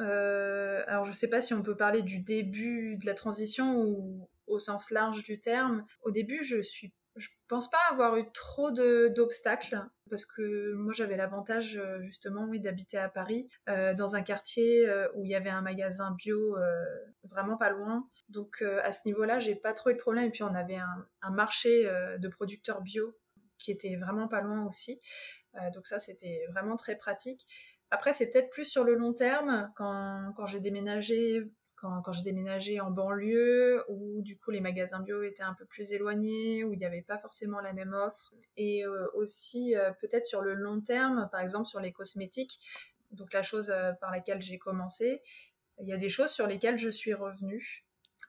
euh, 0.01 0.83
alors 0.87 1.05
je 1.05 1.13
sais 1.13 1.31
pas 1.31 1.41
si 1.41 1.55
on 1.55 1.63
peut 1.63 1.77
parler 1.77 2.03
du 2.03 2.21
début 2.21 2.97
de 2.97 3.07
la 3.07 3.15
transition 3.15 3.81
ou 3.81 4.29
au 4.47 4.59
sens 4.59 4.91
large 4.91 5.23
du 5.23 5.41
terme. 5.41 5.85
Au 6.03 6.11
début, 6.11 6.45
je 6.45 6.61
suis 6.61 6.93
je 7.17 7.29
pense 7.49 7.71
pas 7.71 7.79
avoir 7.91 8.17
eu 8.17 8.31
trop 8.33 8.71
d'obstacles 8.71 9.81
parce 10.11 10.27
que 10.27 10.75
moi 10.75 10.93
j'avais 10.93 11.17
l'avantage 11.17 11.77
euh, 11.77 12.01
justement 12.03 12.47
d'habiter 12.47 12.99
à 12.99 13.09
Paris 13.09 13.49
euh, 13.69 13.95
dans 13.95 14.17
un 14.17 14.23
quartier 14.23 14.89
euh, 14.89 15.09
où 15.15 15.25
il 15.25 15.31
y 15.31 15.35
avait 15.35 15.51
un 15.51 15.63
magasin 15.63 16.15
bio 16.17 16.57
vraiment 17.25 17.57
pas 17.57 17.71
loin. 17.71 18.09
Donc 18.29 18.63
à 18.63 18.93
ce 18.93 19.07
niveau-là 19.07 19.39
j'ai 19.39 19.57
pas 19.57 19.73
trop 19.73 19.91
eu 19.91 19.95
de 19.95 19.99
problème. 19.99 20.27
Et 20.27 20.31
puis 20.31 20.43
on 20.43 20.55
avait 20.55 20.77
un, 20.77 21.07
un 21.23 21.31
marché 21.31 21.85
de 22.19 22.29
producteurs 22.29 22.83
bio 22.83 23.17
qui 23.59 23.71
était 23.71 23.97
vraiment 23.97 24.29
pas 24.29 24.41
loin 24.41 24.65
aussi. 24.67 25.01
Donc 25.75 25.87
ça 25.87 25.99
c'était 25.99 26.47
vraiment 26.53 26.77
très 26.77 26.97
pratique. 26.97 27.47
Après 27.91 28.13
c'est 28.13 28.31
peut-être 28.31 28.51
plus 28.51 28.65
sur 28.65 28.85
le 28.85 28.95
long 28.95 29.13
terme 29.13 29.73
quand, 29.77 30.33
quand 30.37 30.47
j'ai 30.47 30.61
déménagé 30.61 31.43
quand, 31.77 32.03
quand 32.03 32.13
j'ai 32.13 32.23
déménagé 32.23 32.81
en 32.81 32.91
banlieue, 32.91 33.85
où 33.89 34.23
du 34.23 34.39
coup 34.39 34.51
les 34.51 34.61
magasins 34.61 35.01
bio 35.01 35.23
étaient 35.23 35.43
un 35.43 35.55
peu 35.55 35.65
plus 35.65 35.93
éloignés, 35.93 36.65
où 36.65 36.73
il 36.73 36.79
n'y 36.79 36.87
avait 36.87 37.03
pas 37.03 37.19
forcément 37.19 37.61
la 37.61 37.73
même 37.73 37.95
offre. 37.95 38.33
Et 38.57 38.85
euh, 38.85 39.07
aussi 39.15 39.77
euh, 39.77 39.93
peut-être 40.01 40.25
sur 40.25 40.43
le 40.43 40.55
long 40.55 40.81
terme, 40.81 41.29
par 41.31 41.41
exemple 41.41 41.67
sur 41.67 41.81
les 41.81 41.93
cosmétiques, 41.93 42.61
donc 43.13 43.33
la 43.33 43.43
chose 43.43 43.71
euh, 43.71 43.93
par 43.93 44.11
laquelle 44.11 44.41
j'ai 44.41 44.59
commencé, 44.59 45.23
il 45.79 45.89
y 45.89 45.93
a 45.93 45.99
des 45.99 46.09
choses 46.09 46.31
sur 46.31 46.47
lesquelles 46.47 46.79
je 46.79 46.89
suis 46.89 47.15
revenue. 47.15 47.86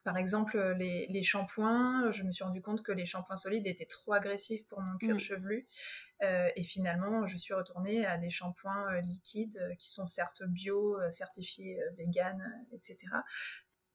Par 0.08 0.16
exemple, 0.16 0.58
les, 0.80 1.06
les, 1.10 1.22
shampoings, 1.22 2.12
je 2.12 2.24
me 2.24 2.32
suis 2.32 2.46
rendu 2.46 2.62
compte 2.62 2.82
que 2.82 2.94
les 2.94 3.06
shampoings 3.06 3.36
solides 3.36 3.68
étaient 3.68 3.86
trop 3.86 4.14
agressifs 4.14 4.66
pour 4.68 4.80
mon 4.80 4.98
cuir 4.98 5.16
mm. 5.16 5.20
chevelu. 5.20 5.68
Euh, 6.24 6.48
et 6.56 6.64
finalement, 6.64 7.28
je 7.28 7.36
suis 7.36 7.54
retournée 7.54 8.06
à 8.06 8.18
des 8.18 8.30
shampoings 8.30 8.90
euh, 8.94 9.02
liquides 9.02 9.58
euh, 9.58 9.76
qui 9.76 9.92
sont 9.92 10.08
certes 10.08 10.44
bio, 10.48 10.98
certifiés 11.12 11.78
vegan, 11.98 12.42
etc. 12.72 12.98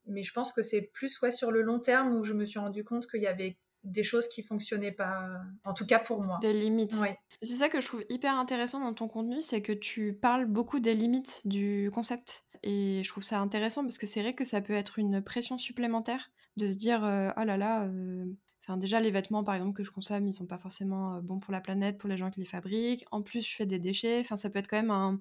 Mais 0.04 0.22
je 0.22 0.34
pense 0.34 0.52
que 0.52 0.62
c'est 0.62 0.82
plus 0.82 1.18
ouais, 1.22 1.30
sur 1.30 1.50
le 1.50 1.62
long 1.62 1.80
terme 1.80 2.14
où 2.14 2.24
je 2.24 2.34
me 2.34 2.44
suis 2.44 2.58
rendu 2.58 2.84
compte 2.84 3.06
qu'il 3.06 3.22
y 3.22 3.26
avait 3.26 3.56
des 3.82 4.04
choses 4.04 4.28
qui 4.28 4.42
fonctionnaient 4.42 4.92
pas, 4.92 5.40
en 5.64 5.72
tout 5.72 5.86
cas 5.86 5.98
pour 5.98 6.20
moi. 6.20 6.38
Des 6.42 6.52
limites. 6.52 6.98
Oui. 7.00 7.08
C'est 7.40 7.56
ça 7.56 7.70
que 7.70 7.80
je 7.80 7.86
trouve 7.86 8.04
hyper 8.10 8.34
intéressant 8.34 8.80
dans 8.80 8.92
ton 8.92 9.08
contenu, 9.08 9.40
c'est 9.40 9.62
que 9.62 9.72
tu 9.72 10.12
parles 10.12 10.44
beaucoup 10.44 10.78
des 10.78 10.92
limites 10.92 11.40
du 11.46 11.90
concept. 11.94 12.44
Et 12.62 13.02
je 13.04 13.08
trouve 13.08 13.24
ça 13.24 13.40
intéressant 13.40 13.82
parce 13.82 13.98
que 13.98 14.06
c'est 14.06 14.20
vrai 14.22 14.34
que 14.34 14.44
ça 14.44 14.60
peut 14.60 14.72
être 14.74 14.98
une 14.98 15.22
pression 15.22 15.58
supplémentaire 15.58 16.30
de 16.56 16.68
se 16.68 16.76
dire 16.76 17.00
oh 17.02 17.44
là 17.44 17.56
là, 17.56 17.84
euh, 17.84 18.26
enfin 18.62 18.76
déjà 18.76 19.00
les 19.00 19.10
vêtements 19.10 19.42
par 19.44 19.54
exemple 19.54 19.74
que 19.74 19.84
je 19.84 19.90
consomme, 19.90 20.26
ils 20.28 20.32
sont 20.32 20.46
pas 20.46 20.58
forcément 20.58 21.16
euh, 21.16 21.20
bons 21.20 21.40
pour 21.40 21.52
la 21.52 21.60
planète, 21.60 21.98
pour 21.98 22.08
les 22.08 22.16
gens 22.16 22.30
qui 22.30 22.40
les 22.40 22.46
fabriquent. 22.46 23.04
En 23.10 23.22
plus, 23.22 23.46
je 23.48 23.54
fais 23.56 23.66
des 23.66 23.78
déchets. 23.78 24.20
Enfin, 24.20 24.36
ça 24.36 24.50
peut 24.50 24.58
être 24.58 24.68
quand 24.68 24.76
même 24.76 24.90
un, 24.90 25.20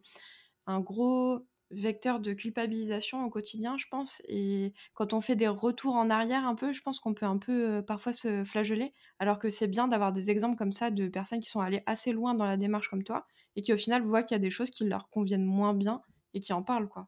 un 0.68 0.80
gros 0.82 1.48
vecteur 1.72 2.20
de 2.20 2.34
culpabilisation 2.34 3.24
au 3.26 3.30
quotidien, 3.30 3.78
je 3.78 3.86
pense. 3.90 4.22
Et 4.28 4.74
quand 4.94 5.14
on 5.14 5.22
fait 5.22 5.38
des 5.38 5.48
retours 5.48 5.96
en 5.96 6.10
arrière 6.10 6.46
un 6.46 6.56
peu, 6.56 6.74
je 6.74 6.82
pense 6.82 7.00
qu'on 7.00 7.14
peut 7.14 7.26
un 7.26 7.38
peu 7.38 7.84
parfois 7.88 8.14
se 8.14 8.44
flageller. 8.44 8.94
Alors 9.20 9.40
que 9.40 9.50
c'est 9.50 9.68
bien 9.68 9.88
d'avoir 9.88 10.12
des 10.12 10.30
exemples 10.30 10.58
comme 10.58 10.74
ça 10.74 10.92
de 10.92 11.08
personnes 11.08 11.40
qui 11.40 11.50
sont 11.50 11.62
allées 11.62 11.84
assez 11.86 12.12
loin 12.12 12.34
dans 12.36 12.46
la 12.46 12.58
démarche 12.58 12.90
comme 12.90 13.04
toi 13.04 13.26
et 13.56 13.62
qui 13.62 13.74
au 13.74 13.78
final 13.78 14.04
voient 14.04 14.24
qu'il 14.24 14.36
y 14.36 14.40
a 14.40 14.40
des 14.40 14.50
choses 14.50 14.70
qui 14.70 14.86
leur 14.86 15.10
conviennent 15.10 15.46
moins 15.46 15.74
bien 15.74 16.02
et 16.34 16.42
qui 16.42 16.54
en 16.54 16.64
parlent, 16.64 16.90
quoi. 16.90 17.08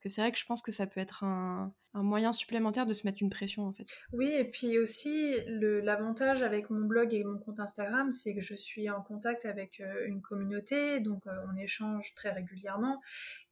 Parce 0.00 0.14
que 0.14 0.14
c'est 0.14 0.22
vrai 0.22 0.32
que 0.32 0.38
je 0.38 0.46
pense 0.46 0.62
que 0.62 0.72
ça 0.72 0.86
peut 0.86 0.98
être 0.98 1.24
un, 1.24 1.74
moyen 1.92 2.32
supplémentaire 2.32 2.86
de 2.86 2.94
se 2.94 3.06
mettre 3.06 3.18
une 3.20 3.28
pression 3.28 3.66
en 3.66 3.72
fait. 3.74 3.84
Oui, 4.14 4.32
et 4.32 4.44
puis 4.44 4.78
aussi 4.78 5.36
l'avantage 5.46 6.40
avec 6.40 6.70
mon 6.70 6.86
blog 6.86 7.12
et 7.12 7.22
mon 7.22 7.36
compte 7.36 7.60
Instagram, 7.60 8.10
c'est 8.10 8.34
que 8.34 8.40
je 8.40 8.54
suis 8.54 8.88
en 8.88 9.02
contact 9.02 9.44
avec 9.44 9.78
euh, 9.80 10.06
une 10.06 10.22
communauté, 10.22 11.00
donc 11.00 11.26
euh, 11.26 11.32
on 11.52 11.56
échange 11.58 12.14
très 12.14 12.30
régulièrement. 12.30 13.02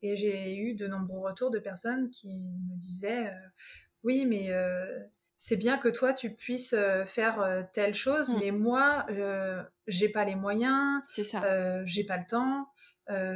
Et 0.00 0.16
j'ai 0.16 0.56
eu 0.56 0.74
de 0.74 0.86
nombreux 0.86 1.20
retours 1.20 1.50
de 1.50 1.58
personnes 1.58 2.08
qui 2.08 2.38
me 2.38 2.76
disaient 2.78 3.26
euh, 3.26 3.48
Oui, 4.02 4.24
mais 4.24 4.50
c'est 5.36 5.58
bien 5.58 5.76
que 5.76 5.88
toi 5.88 6.14
tu 6.14 6.30
puisses 6.30 6.74
faire 7.04 7.68
telle 7.74 7.94
chose, 7.94 8.34
mm. 8.34 8.38
mais 8.40 8.50
moi 8.52 9.06
j'ai 9.86 10.08
pas 10.08 10.24
les 10.24 10.34
moyens, 10.34 11.02
j'ai 11.84 12.04
pas 12.04 12.16
le 12.16 12.26
temps. 12.26 12.68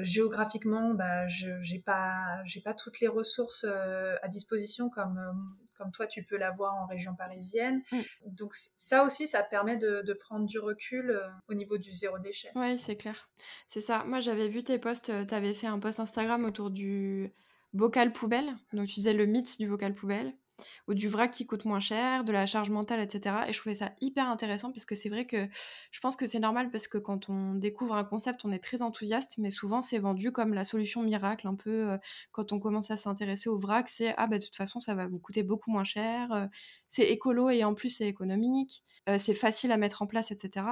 Géographiquement, 0.03 0.95
bah, 0.95 1.27
je 1.27 1.51
j'ai 1.63 1.79
pas 1.79 2.43
j'ai 2.45 2.61
pas 2.61 2.75
toutes 2.75 3.01
les 3.01 3.09
ressources 3.09 3.65
à 3.65 4.29
disposition 4.29 4.91
comme 4.91 5.19
comme 5.83 5.91
toi 5.91 6.07
tu 6.07 6.23
peux 6.23 6.37
l'avoir 6.37 6.75
en 6.75 6.87
région 6.87 7.15
parisienne. 7.15 7.83
Mm. 7.91 8.01
Donc 8.27 8.55
ça 8.55 9.05
aussi, 9.05 9.27
ça 9.27 9.43
permet 9.43 9.77
de, 9.77 10.13
prendre 10.21 10.47
du 10.47 10.59
recul 10.59 11.11
euh, 11.11 11.29
au 11.49 11.55
niveau 11.55 11.79
du 11.79 11.91
zéro 11.91 12.19
déchet. 12.19 12.51
Oui, 12.55 12.79
c'est 12.79 12.97
clair. 12.97 13.29
C'est 13.67 13.81
ça. 13.81 14.05
Moi, 14.05 14.21
j'avais 14.21 14.49
vu 14.49 14.63
tes 14.63 14.79
posts, 14.79 15.11
euh, 15.11 15.25
tu 15.25 15.35
avais 15.35 15.55
fait 15.55 15.67
un 15.67 15.79
post 15.79 15.99
Instagram 15.99 16.45
autour 16.45 16.71
du 16.71 17.33
bocal 17.73 18.13
poubelle. 18.13 18.55
Donc 18.73 18.87
tu 18.87 18.95
disais 18.95 19.15
le 19.15 19.27
mythe 19.27 19.59
du 19.59 19.69
bocal 19.69 19.95
poubelle 19.95 20.35
ou 20.89 20.95
du 20.95 21.09
vrac 21.09 21.31
qui 21.31 21.47
coûte 21.47 21.65
moins 21.65 21.81
cher, 21.81 22.25
de 22.25 22.33
la 22.33 22.47
charge 22.47 22.71
mentale, 22.71 23.01
etc. 23.01 23.37
Et 23.49 23.53
je 23.53 23.59
trouvais 23.59 23.75
ça 23.75 23.93
hyper 24.01 24.29
intéressant 24.29 24.71
parce 24.73 24.85
que 24.85 24.95
c'est 24.95 25.09
vrai 25.09 25.27
que 25.27 25.49
je 25.91 26.01
pense 26.01 26.17
que 26.17 26.27
c'est 26.27 26.39
normal 26.41 26.71
parce 26.71 26.89
que 26.89 26.99
quand 26.99 27.29
on 27.29 27.55
découvre 27.55 27.95
un 27.95 28.05
concept, 28.05 28.45
on 28.45 28.53
est 28.53 28.63
très 28.63 28.83
enthousiaste, 28.83 29.39
mais 29.39 29.51
souvent 29.51 29.83
c'est 29.83 29.99
vendu 29.99 30.33
comme 30.33 30.55
la 30.55 30.65
solution 30.65 31.03
miracle. 31.03 31.47
Un 31.47 31.55
peu 31.55 31.91
euh, 31.91 31.99
quand 32.33 32.53
on 32.53 32.61
commence 32.61 32.91
à 32.91 32.97
s'intéresser 32.97 33.49
au 33.49 33.59
vrac, 33.59 33.89
c'est 33.89 34.15
ah 34.17 34.27
bah 34.27 34.39
de 34.39 34.45
toute 34.45 34.57
façon 34.57 34.81
ça 34.81 34.95
va 34.95 35.07
vous 35.07 35.19
coûter 35.19 35.43
beaucoup 35.43 35.71
moins 35.71 35.85
cher, 35.85 36.33
euh, 36.33 36.47
c'est 36.89 37.05
écolo 37.09 37.51
et 37.51 37.65
en 37.65 37.75
plus 37.75 37.89
c'est 37.89 38.07
économique, 38.07 38.83
euh, 39.09 39.19
c'est 39.19 39.35
facile 39.35 39.73
à 39.73 39.77
mettre 39.77 40.03
en 40.03 40.07
place, 40.07 40.31
etc. 40.31 40.67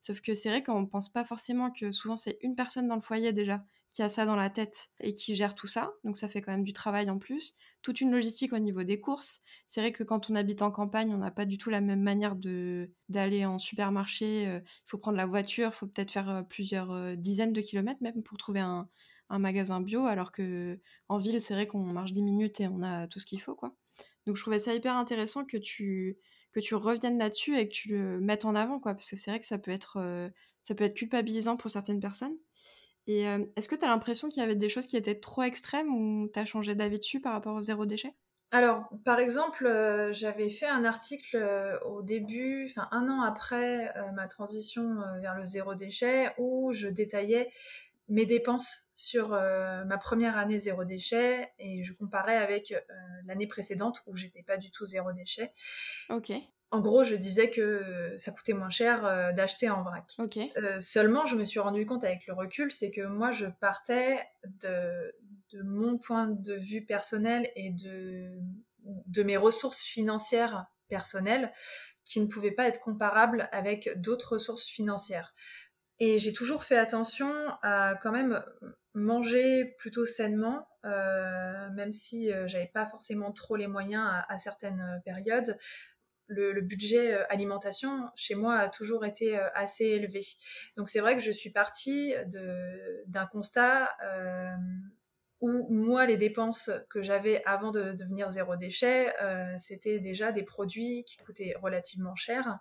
Sauf 0.00 0.20
que 0.20 0.34
c'est 0.34 0.50
vrai 0.50 0.62
qu'on 0.62 0.80
ne 0.82 0.86
pense 0.86 1.08
pas 1.08 1.24
forcément 1.24 1.70
que 1.70 1.90
souvent 1.92 2.16
c'est 2.16 2.38
une 2.42 2.54
personne 2.54 2.88
dans 2.88 2.96
le 2.96 3.00
foyer 3.00 3.32
déjà 3.32 3.64
qui 3.94 4.02
a 4.02 4.08
ça 4.08 4.26
dans 4.26 4.34
la 4.34 4.50
tête 4.50 4.90
et 5.00 5.14
qui 5.14 5.36
gère 5.36 5.54
tout 5.54 5.68
ça. 5.68 5.92
Donc 6.02 6.16
ça 6.16 6.26
fait 6.26 6.42
quand 6.42 6.50
même 6.50 6.64
du 6.64 6.72
travail 6.72 7.08
en 7.10 7.18
plus. 7.18 7.54
Toute 7.80 8.00
une 8.00 8.10
logistique 8.10 8.52
au 8.52 8.58
niveau 8.58 8.82
des 8.82 9.00
courses. 9.00 9.40
C'est 9.68 9.80
vrai 9.80 9.92
que 9.92 10.02
quand 10.02 10.28
on 10.28 10.34
habite 10.34 10.62
en 10.62 10.72
campagne, 10.72 11.14
on 11.14 11.18
n'a 11.18 11.30
pas 11.30 11.46
du 11.46 11.58
tout 11.58 11.70
la 11.70 11.80
même 11.80 12.02
manière 12.02 12.34
de 12.34 12.90
d'aller 13.08 13.46
en 13.46 13.56
supermarché. 13.56 14.48
Euh, 14.48 14.58
il 14.64 14.82
faut 14.86 14.98
prendre 14.98 15.16
la 15.16 15.26
voiture, 15.26 15.70
il 15.72 15.76
faut 15.76 15.86
peut-être 15.86 16.10
faire 16.10 16.28
euh, 16.28 16.42
plusieurs 16.42 16.90
euh, 16.90 17.14
dizaines 17.14 17.52
de 17.52 17.60
kilomètres 17.60 18.02
même 18.02 18.20
pour 18.24 18.36
trouver 18.36 18.58
un, 18.58 18.88
un 19.30 19.38
magasin 19.38 19.80
bio, 19.80 20.06
alors 20.06 20.32
que 20.32 20.80
en 21.08 21.18
ville, 21.18 21.40
c'est 21.40 21.54
vrai 21.54 21.68
qu'on 21.68 21.84
marche 21.84 22.10
10 22.10 22.22
minutes 22.22 22.60
et 22.60 22.66
on 22.66 22.82
a 22.82 23.06
tout 23.06 23.20
ce 23.20 23.26
qu'il 23.26 23.40
faut, 23.40 23.54
quoi. 23.54 23.76
Donc 24.26 24.34
je 24.34 24.42
trouvais 24.42 24.58
ça 24.58 24.74
hyper 24.74 24.96
intéressant 24.96 25.44
que 25.44 25.56
tu 25.56 26.18
que 26.52 26.58
tu 26.58 26.74
reviennes 26.74 27.18
là-dessus 27.18 27.56
et 27.58 27.68
que 27.68 27.72
tu 27.72 27.90
le 27.90 28.20
mettes 28.20 28.44
en 28.44 28.56
avant, 28.56 28.80
quoi, 28.80 28.94
parce 28.94 29.08
que 29.08 29.16
c'est 29.16 29.30
vrai 29.30 29.38
que 29.38 29.46
ça 29.46 29.58
peut 29.58 29.70
être 29.70 30.32
ça 30.62 30.74
peut 30.74 30.84
être 30.84 30.94
culpabilisant 30.96 31.56
pour 31.56 31.70
certaines 31.70 32.00
personnes. 32.00 32.36
Et 33.06 33.28
euh, 33.28 33.44
est-ce 33.56 33.68
que 33.68 33.74
tu 33.76 33.84
as 33.84 33.88
l'impression 33.88 34.28
qu'il 34.28 34.40
y 34.40 34.44
avait 34.44 34.56
des 34.56 34.68
choses 34.68 34.86
qui 34.86 34.96
étaient 34.96 35.18
trop 35.20 35.42
extrêmes 35.42 35.94
ou 35.94 36.28
tu 36.32 36.38
as 36.38 36.44
changé 36.44 36.74
d'avis 36.74 36.98
dessus 36.98 37.20
par 37.20 37.32
rapport 37.32 37.54
au 37.56 37.62
zéro 37.62 37.86
déchet? 37.86 38.14
Alors, 38.50 38.88
par 39.04 39.18
exemple, 39.18 39.66
euh, 39.66 40.12
j'avais 40.12 40.48
fait 40.48 40.66
un 40.66 40.84
article 40.84 41.36
euh, 41.36 41.78
au 41.80 42.02
début, 42.02 42.66
enfin 42.70 42.86
un 42.92 43.08
an 43.08 43.22
après 43.22 43.92
ma 44.14 44.28
transition 44.28 44.96
vers 45.20 45.34
le 45.36 45.44
zéro 45.44 45.74
déchet, 45.74 46.30
où 46.38 46.72
je 46.72 46.86
détaillais 46.88 47.50
mes 48.08 48.26
dépenses 48.26 48.90
sur 48.94 49.30
ma 49.30 49.98
première 49.98 50.36
année 50.38 50.58
zéro 50.58 50.84
déchet 50.84 51.52
et 51.58 51.82
je 51.84 51.92
comparais 51.94 52.36
avec 52.36 52.74
l'année 53.24 53.46
précédente 53.46 54.02
où 54.06 54.14
j'étais 54.14 54.42
pas 54.42 54.58
du 54.58 54.70
tout 54.70 54.86
zéro 54.86 55.12
déchet. 55.12 55.52
Ok. 56.08 56.30
En 56.74 56.80
gros, 56.80 57.04
je 57.04 57.14
disais 57.14 57.50
que 57.50 58.16
ça 58.18 58.32
coûtait 58.32 58.52
moins 58.52 58.68
cher 58.68 59.06
euh, 59.06 59.30
d'acheter 59.30 59.70
en 59.70 59.84
vrac. 59.84 60.12
Euh, 60.56 60.80
seulement, 60.80 61.24
je 61.24 61.36
me 61.36 61.44
suis 61.44 61.60
rendu 61.60 61.86
compte 61.86 62.02
avec 62.02 62.26
le 62.26 62.34
recul, 62.34 62.72
c'est 62.72 62.90
que 62.90 63.02
moi, 63.02 63.30
je 63.30 63.46
partais 63.60 64.26
de, 64.60 65.14
mon 65.62 65.98
point 65.98 66.26
de 66.26 66.54
vue 66.54 66.84
personnel 66.84 67.48
et 67.54 67.70
de, 67.70 68.40
de 68.82 69.22
mes 69.22 69.36
ressources 69.36 69.82
financières 69.82 70.66
personnelles 70.88 71.52
qui 72.02 72.20
ne 72.20 72.26
pouvaient 72.26 72.50
pas 72.50 72.66
être 72.66 72.80
comparables 72.80 73.48
avec 73.52 73.92
d'autres 74.00 74.32
ressources 74.32 74.66
financières. 74.66 75.32
Et 76.00 76.18
j'ai 76.18 76.32
toujours 76.32 76.64
fait 76.64 76.76
attention 76.76 77.32
à 77.62 77.94
quand 78.02 78.10
même 78.10 78.42
manger 78.94 79.76
plutôt 79.78 80.06
sainement, 80.06 80.66
euh, 80.84 81.70
même 81.70 81.92
si 81.92 82.32
j'avais 82.46 82.70
pas 82.74 82.84
forcément 82.84 83.30
trop 83.30 83.54
les 83.54 83.68
moyens 83.68 84.04
à 84.28 84.38
certaines 84.38 85.00
périodes 85.04 85.56
le, 86.26 86.60
budget 86.60 87.14
euh, 87.14 87.24
alimentation 87.28 88.08
chez 88.14 88.34
moi 88.34 88.56
a 88.56 88.68
toujours 88.68 89.04
été 89.04 89.38
euh, 89.38 89.48
assez 89.54 89.84
élevé. 89.84 90.20
Donc 90.76 90.88
c'est 90.88 91.00
vrai 91.00 91.16
que 91.16 91.22
je 91.22 91.30
suis 91.30 91.50
partie 91.50 92.14
d'un 93.06 93.26
constat 93.26 93.90
euh, 94.02 94.54
où 95.40 95.68
moi 95.72 96.06
les 96.06 96.16
dépenses 96.16 96.70
que 96.88 97.02
j'avais 97.02 97.42
avant 97.44 97.70
de 97.70 97.92
devenir 97.92 98.30
zéro 98.30 98.56
déchet, 98.56 99.12
c'était 99.58 99.98
déjà 99.98 100.32
des 100.32 100.42
produits 100.42 101.04
qui 101.04 101.18
coûtaient 101.18 101.54
relativement 101.60 102.14
cher. 102.14 102.60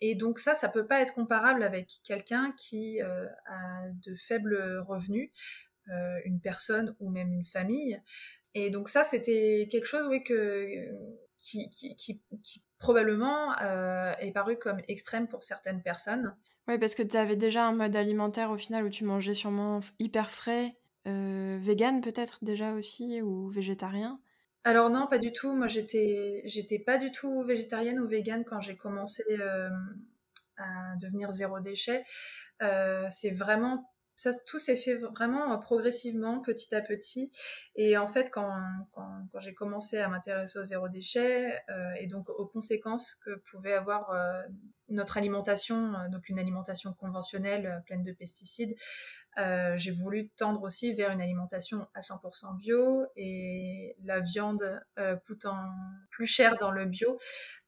Et 0.00 0.16
donc 0.16 0.40
ça, 0.40 0.54
ça 0.54 0.68
peut 0.68 0.86
pas 0.86 1.00
être 1.00 1.14
comparable 1.14 1.62
avec 1.62 2.00
quelqu'un 2.02 2.52
qui 2.58 3.00
a 3.00 3.88
de 4.04 4.16
faibles 4.16 4.78
revenus, 4.88 5.30
une 6.24 6.40
personne 6.40 6.96
ou 6.98 7.10
même 7.10 7.32
une 7.32 7.44
famille. 7.44 8.02
Et 8.54 8.70
donc 8.70 8.88
ça, 8.88 9.04
c'était 9.04 9.68
quelque 9.70 9.86
chose, 9.86 10.06
oui, 10.08 10.24
que 10.24 10.88
qui, 11.38 11.68
qui, 11.70 12.22
probablement 12.78 13.58
euh, 13.62 14.12
est 14.18 14.32
paru 14.32 14.58
comme 14.58 14.80
extrême 14.88 15.28
pour 15.28 15.42
certaines 15.44 15.82
personnes. 15.82 16.34
Oui, 16.68 16.78
parce 16.78 16.94
que 16.94 17.02
tu 17.02 17.16
avais 17.16 17.36
déjà 17.36 17.66
un 17.66 17.72
mode 17.72 17.94
alimentaire 17.94 18.50
au 18.50 18.56
final 18.56 18.84
où 18.84 18.88
tu 18.88 19.04
mangeais 19.04 19.34
sûrement 19.34 19.80
hyper 19.98 20.30
frais, 20.30 20.76
euh, 21.06 21.58
vegan 21.60 22.00
peut-être 22.00 22.38
déjà 22.42 22.72
aussi, 22.72 23.22
ou 23.22 23.48
végétarien? 23.48 24.20
Alors 24.64 24.90
non, 24.90 25.06
pas 25.06 25.18
du 25.18 25.32
tout. 25.32 25.54
Moi, 25.54 25.68
j'étais, 25.68 26.42
j'étais 26.44 26.80
pas 26.80 26.98
du 26.98 27.12
tout 27.12 27.42
végétarienne 27.44 28.00
ou 28.00 28.08
végane 28.08 28.44
quand 28.44 28.60
j'ai 28.60 28.76
commencé 28.76 29.22
euh, 29.30 29.70
à 30.56 30.96
devenir 31.00 31.30
zéro 31.30 31.60
déchet. 31.60 32.02
Euh, 32.62 33.06
c'est 33.10 33.30
vraiment 33.30 33.92
ça, 34.16 34.32
tout 34.46 34.58
s'est 34.58 34.76
fait 34.76 34.94
vraiment 34.94 35.52
euh, 35.52 35.56
progressivement, 35.58 36.40
petit 36.40 36.74
à 36.74 36.80
petit. 36.80 37.30
Et 37.74 37.96
en 37.96 38.08
fait, 38.08 38.30
quand, 38.30 38.50
quand, 38.92 39.26
quand 39.30 39.40
j'ai 39.40 39.54
commencé 39.54 39.98
à 39.98 40.08
m'intéresser 40.08 40.58
au 40.58 40.64
zéro 40.64 40.88
déchet 40.88 41.60
euh, 41.68 41.92
et 41.98 42.06
donc 42.06 42.28
aux 42.30 42.46
conséquences 42.46 43.14
que 43.14 43.36
pouvait 43.50 43.74
avoir 43.74 44.10
euh, 44.10 44.42
notre 44.88 45.16
alimentation, 45.16 45.94
euh, 45.94 46.08
donc 46.08 46.28
une 46.28 46.38
alimentation 46.38 46.92
conventionnelle 46.92 47.66
euh, 47.66 47.80
pleine 47.80 48.02
de 48.02 48.12
pesticides, 48.12 48.76
euh, 49.38 49.76
j'ai 49.76 49.90
voulu 49.90 50.30
tendre 50.30 50.62
aussi 50.62 50.94
vers 50.94 51.10
une 51.10 51.20
alimentation 51.20 51.86
à 51.94 52.00
100% 52.00 52.56
bio 52.56 53.04
et 53.16 53.94
la 54.02 54.20
viande 54.20 54.80
coûtant 55.26 55.58
plus 56.10 56.26
cher 56.26 56.56
dans 56.56 56.70
le 56.70 56.86
bio, 56.86 57.18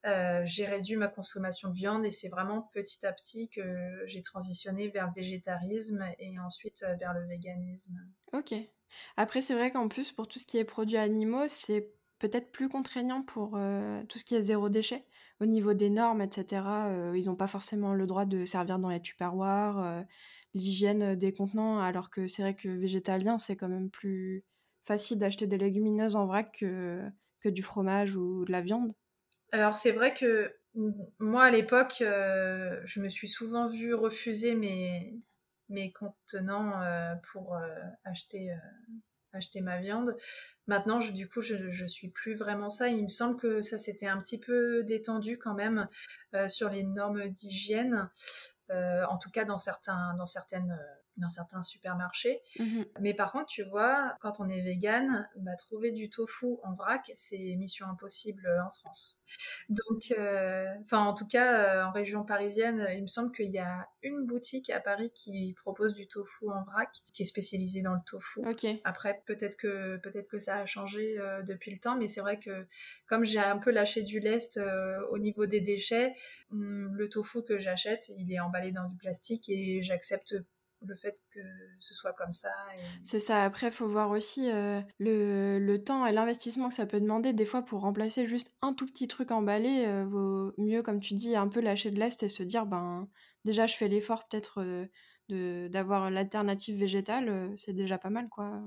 j'ai 0.03 0.65
réduit 0.65 0.95
ma 0.95 1.07
consommation 1.07 1.69
de 1.69 1.75
viande 1.75 2.05
et 2.07 2.11
c'est 2.11 2.29
vraiment 2.29 2.63
petit 2.73 3.05
à 3.05 3.13
petit 3.13 3.49
que 3.49 4.01
j'ai 4.07 4.23
transitionné 4.23 4.87
vers 4.87 5.05
le 5.05 5.13
végétarisme 5.15 6.03
et 6.17 6.39
ensuite 6.39 6.83
vers 6.99 7.13
le 7.13 7.27
véganisme. 7.27 7.99
Ok. 8.33 8.55
Après, 9.15 9.41
c'est 9.41 9.53
vrai 9.53 9.69
qu'en 9.69 9.89
plus, 9.89 10.11
pour 10.11 10.27
tout 10.27 10.39
ce 10.39 10.47
qui 10.47 10.57
est 10.57 10.65
produits 10.65 10.97
animaux, 10.97 11.47
c'est 11.47 11.91
peut-être 12.19 12.51
plus 12.51 12.69
contraignant 12.69 13.21
pour 13.21 13.59
tout 14.07 14.19
ce 14.19 14.25
qui 14.25 14.35
est 14.35 14.41
zéro 14.41 14.69
déchet 14.69 15.05
au 15.39 15.45
niveau 15.45 15.73
des 15.73 15.89
normes, 15.89 16.21
etc., 16.21 16.63
euh, 16.65 17.13
ils 17.15 17.27
n'ont 17.27 17.35
pas 17.35 17.47
forcément 17.47 17.93
le 17.93 18.05
droit 18.05 18.25
de 18.25 18.45
servir 18.45 18.79
dans 18.79 18.89
les 18.89 19.01
tupperwares, 19.01 19.83
euh, 19.83 20.01
l'hygiène 20.53 21.15
des 21.15 21.33
contenants, 21.33 21.79
alors 21.79 22.09
que 22.09 22.27
c'est 22.27 22.41
vrai 22.41 22.55
que 22.55 22.67
végétalien, 22.67 23.37
c'est 23.37 23.55
quand 23.55 23.69
même 23.69 23.89
plus 23.89 24.43
facile 24.83 25.19
d'acheter 25.19 25.47
des 25.47 25.57
légumineuses 25.57 26.15
en 26.15 26.25
vrac 26.25 26.57
que, 26.59 27.01
que 27.41 27.49
du 27.49 27.63
fromage 27.63 28.15
ou 28.15 28.43
de 28.45 28.51
la 28.51 28.61
viande. 28.61 28.93
Alors 29.51 29.75
c'est 29.75 29.91
vrai 29.91 30.13
que 30.13 30.53
moi 31.19 31.45
à 31.45 31.51
l'époque, 31.51 32.01
euh, 32.01 32.79
je 32.85 32.99
me 32.99 33.09
suis 33.09 33.27
souvent 33.27 33.67
vue 33.67 33.93
refuser 33.93 34.55
mes, 34.55 35.19
mes 35.69 35.91
contenants 35.91 36.81
pour 37.31 37.57
acheter 38.03 38.51
acheter 39.33 39.61
ma 39.61 39.79
viande. 39.79 40.15
Maintenant, 40.67 40.99
du 40.99 41.27
coup, 41.27 41.41
je, 41.41 41.69
je 41.69 41.85
suis 41.85 42.09
plus 42.09 42.35
vraiment 42.35 42.69
ça. 42.69 42.87
Il 42.89 43.03
me 43.03 43.09
semble 43.09 43.37
que 43.37 43.61
ça 43.61 43.77
s'était 43.77 44.07
un 44.07 44.19
petit 44.21 44.39
peu 44.39 44.83
détendu 44.83 45.37
quand 45.37 45.53
même 45.53 45.87
euh, 46.35 46.47
sur 46.47 46.69
les 46.69 46.83
normes 46.83 47.27
d'hygiène, 47.27 48.09
euh, 48.69 49.03
en 49.05 49.17
tout 49.17 49.31
cas 49.31 49.45
dans 49.45 49.57
certains, 49.57 50.13
dans 50.15 50.27
certaines 50.27 50.77
dans 51.19 51.29
certains 51.29 51.63
supermarchés. 51.63 52.41
Mhm. 52.59 52.85
Mais 53.01 53.13
par 53.13 53.31
contre, 53.31 53.47
tu 53.47 53.63
vois, 53.63 54.15
quand 54.21 54.39
on 54.39 54.49
est 54.49 54.61
vegan, 54.61 55.27
bah, 55.37 55.55
trouver 55.55 55.91
du 55.91 56.09
tofu 56.09 56.57
en 56.63 56.73
vrac, 56.73 57.11
c'est 57.15 57.37
mission 57.55 57.87
impossible 57.87 58.45
euh, 58.45 58.63
en 58.63 58.69
France. 58.69 59.19
Donc, 59.69 60.13
euh, 60.17 60.67
enfin, 60.83 60.99
en 60.99 61.13
tout 61.13 61.27
cas, 61.27 61.61
euh, 61.61 61.83
en 61.83 61.91
région 61.91 62.23
parisienne, 62.23 62.87
il 62.95 63.03
me 63.03 63.07
semble 63.07 63.31
qu'il 63.31 63.51
y 63.51 63.59
a 63.59 63.87
une 64.01 64.25
boutique 64.25 64.69
à 64.69 64.79
Paris 64.79 65.11
qui 65.13 65.53
propose 65.61 65.93
du 65.93 66.07
tofu 66.07 66.49
en 66.49 66.63
vrac, 66.63 66.89
qui 67.13 67.23
est 67.23 67.25
spécialisée 67.25 67.81
dans 67.81 67.93
le 67.93 68.01
tofu. 68.05 68.41
Après, 68.83 69.21
peut-être 69.25 69.57
que 69.57 69.97
peut-être 69.97 70.27
que 70.27 70.39
ça 70.39 70.57
a 70.57 70.65
changé 70.65 71.17
depuis 71.45 71.71
le 71.71 71.79
temps, 71.79 71.97
mais 71.97 72.07
c'est 72.07 72.21
vrai 72.21 72.39
que 72.39 72.65
comme 73.07 73.25
j'ai 73.25 73.39
un 73.39 73.57
peu 73.57 73.71
lâché 73.71 74.01
du 74.01 74.19
lest 74.19 74.59
au 75.11 75.17
niveau 75.17 75.45
des 75.45 75.61
déchets, 75.61 76.15
hum, 76.51 76.93
le 76.95 77.09
tofu 77.09 77.43
que 77.43 77.57
j'achète, 77.57 78.09
il 78.17 78.31
est 78.31 78.39
emballé 78.39 78.71
dans 78.71 78.87
du 78.87 78.97
plastique 78.97 79.49
et 79.49 79.81
j'accepte 79.81 80.35
le 80.81 80.95
fait 80.95 81.19
que 81.31 81.39
ce 81.79 81.93
soit 81.93 82.13
comme 82.13 82.33
ça. 82.33 82.49
C'est 83.03 83.19
ça. 83.19 83.43
Après, 83.43 83.67
il 83.67 83.73
faut 83.73 83.87
voir 83.87 84.11
aussi 84.11 84.49
euh, 84.49 84.81
le, 84.97 85.59
le, 85.59 85.83
temps 85.83 86.05
et 86.05 86.11
l'investissement 86.11 86.69
que 86.69 86.73
ça 86.73 86.85
peut 86.85 86.99
demander. 86.99 87.33
Des 87.33 87.45
fois, 87.45 87.61
pour 87.61 87.81
remplacer 87.81 88.25
juste 88.25 88.55
un 88.61 88.73
tout 88.73 88.85
petit 88.85 89.07
truc 89.07 89.31
emballé, 89.31 89.85
euh, 89.85 90.05
vaut 90.05 90.53
mieux, 90.57 90.81
comme 90.81 90.99
tu 90.99 91.13
dis, 91.13 91.35
un 91.35 91.47
peu 91.47 91.59
lâcher 91.59 91.91
de 91.91 91.99
l'est 91.99 92.23
et 92.23 92.29
se 92.29 92.43
dire, 92.43 92.65
ben, 92.65 93.07
déjà, 93.45 93.65
je 93.67 93.75
fais 93.75 93.87
l'effort 93.87 94.27
peut-être 94.27 94.61
euh, 95.31 95.69
d'avoir 95.69 96.09
l'alternative 96.09 96.77
végétale. 96.77 97.51
c'est 97.55 97.73
déjà 97.73 97.97
pas 97.97 98.09
mal, 98.09 98.29
quoi. 98.29 98.61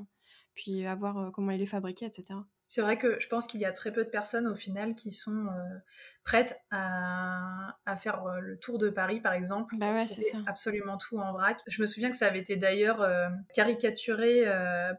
Puis, 0.54 0.84
à 0.84 0.94
voir 0.94 1.32
comment 1.32 1.52
il 1.52 1.62
est 1.62 1.66
fabriqué, 1.66 2.06
etc 2.06 2.38
c'est 2.72 2.80
vrai 2.80 2.96
que 2.96 3.20
je 3.20 3.28
pense 3.28 3.46
qu'il 3.46 3.60
y 3.60 3.66
a 3.66 3.72
très 3.72 3.92
peu 3.92 4.02
de 4.02 4.08
personnes 4.08 4.46
au 4.46 4.54
final 4.54 4.94
qui 4.94 5.12
sont 5.12 5.44
euh, 5.46 5.78
prêtes 6.24 6.58
à, 6.70 7.74
faire 7.98 8.24
euh, 8.24 8.40
le 8.40 8.58
tour 8.58 8.78
de 8.78 8.88
Paris 8.88 9.20
par 9.20 9.34
exemple. 9.34 9.74
Bah 9.76 9.92
ouais, 9.92 10.06
c'est 10.06 10.22
ça. 10.22 10.38
Absolument 10.46 10.96
tout 10.96 11.18
en 11.18 11.34
vrac. 11.34 11.60
Je 11.68 11.82
me 11.82 11.86
souviens 11.86 12.10
que 12.10 12.16
ça 12.16 12.28
avait 12.28 12.38
été 12.38 12.56
d'ailleurs 12.56 13.02
euh, 13.02 13.28
caricaturé 13.52 14.46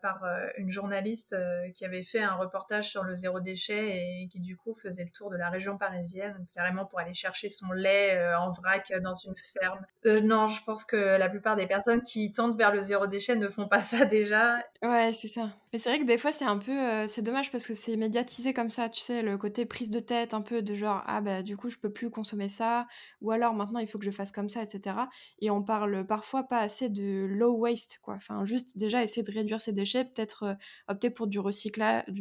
par 0.03 0.23
une 0.57 0.69
journaliste 0.69 1.35
qui 1.73 1.83
avait 1.83 2.03
fait 2.03 2.21
un 2.21 2.35
reportage 2.35 2.89
sur 2.89 3.03
le 3.03 3.15
zéro 3.15 3.39
déchet 3.39 3.97
et 3.97 4.27
qui 4.31 4.39
du 4.39 4.55
coup 4.55 4.75
faisait 4.75 5.05
le 5.05 5.09
tour 5.09 5.31
de 5.31 5.35
la 5.35 5.49
région 5.49 5.75
parisienne 5.75 6.45
carrément 6.53 6.85
pour 6.85 6.99
aller 6.99 7.15
chercher 7.15 7.49
son 7.49 7.71
lait 7.71 8.35
en 8.35 8.51
vrac 8.51 8.93
dans 9.01 9.15
une 9.15 9.33
ferme. 9.59 9.83
non, 10.23 10.45
je 10.45 10.63
pense 10.63 10.85
que 10.85 10.95
la 10.95 11.27
plupart 11.27 11.55
des 11.55 11.65
personnes 11.65 12.03
qui 12.03 12.31
tendent 12.31 12.55
vers 12.55 12.71
le 12.71 12.81
zéro 12.81 13.07
déchet 13.07 13.35
ne 13.35 13.49
font 13.49 13.67
pas 13.67 13.81
ça 13.81 14.05
déjà. 14.05 14.59
Ouais, 14.83 15.11
c'est 15.13 15.27
ça. 15.27 15.49
Mais 15.71 15.79
c'est 15.79 15.89
vrai 15.89 15.99
que 15.99 16.05
des 16.05 16.19
fois 16.19 16.31
c'est 16.31 16.45
un 16.45 16.59
peu 16.59 17.07
c'est 17.07 17.23
dommage 17.23 17.51
parce 17.51 17.62
que 17.67 17.73
c'est 17.73 17.95
médiatisé 17.97 18.53
comme 18.53 18.69
ça, 18.69 18.89
tu 18.89 19.01
sais, 19.01 19.21
le 19.21 19.37
côté 19.37 19.65
prise 19.65 19.89
de 19.89 19.99
tête 19.99 20.33
un 20.33 20.41
peu 20.41 20.61
de 20.61 20.75
genre 20.75 21.03
ah 21.05 21.21
bah 21.21 21.43
du 21.43 21.57
coup 21.57 21.69
je 21.69 21.77
peux 21.77 21.91
plus 21.91 22.09
consommer 22.09 22.49
ça 22.49 22.87
ou 23.21 23.31
alors 23.31 23.53
maintenant 23.53 23.79
il 23.79 23.87
faut 23.87 23.99
que 23.99 24.05
je 24.05 24.11
fasse 24.11 24.31
comme 24.31 24.49
ça, 24.49 24.63
etc. 24.63 24.95
Et 25.39 25.49
on 25.49 25.63
parle 25.63 26.05
parfois 26.05 26.43
pas 26.43 26.59
assez 26.59 26.89
de 26.89 27.25
low 27.29 27.55
waste 27.55 27.99
quoi. 28.01 28.15
Enfin 28.15 28.45
juste 28.45 28.77
déjà 28.77 29.03
essayer 29.03 29.23
de 29.23 29.31
réduire 29.31 29.61
ses 29.61 29.73
déchets, 29.73 30.05
peut-être 30.05 30.43
euh, 30.43 30.53
opter 30.87 31.09
pour 31.09 31.27
du 31.27 31.39
recyclable, 31.39 32.11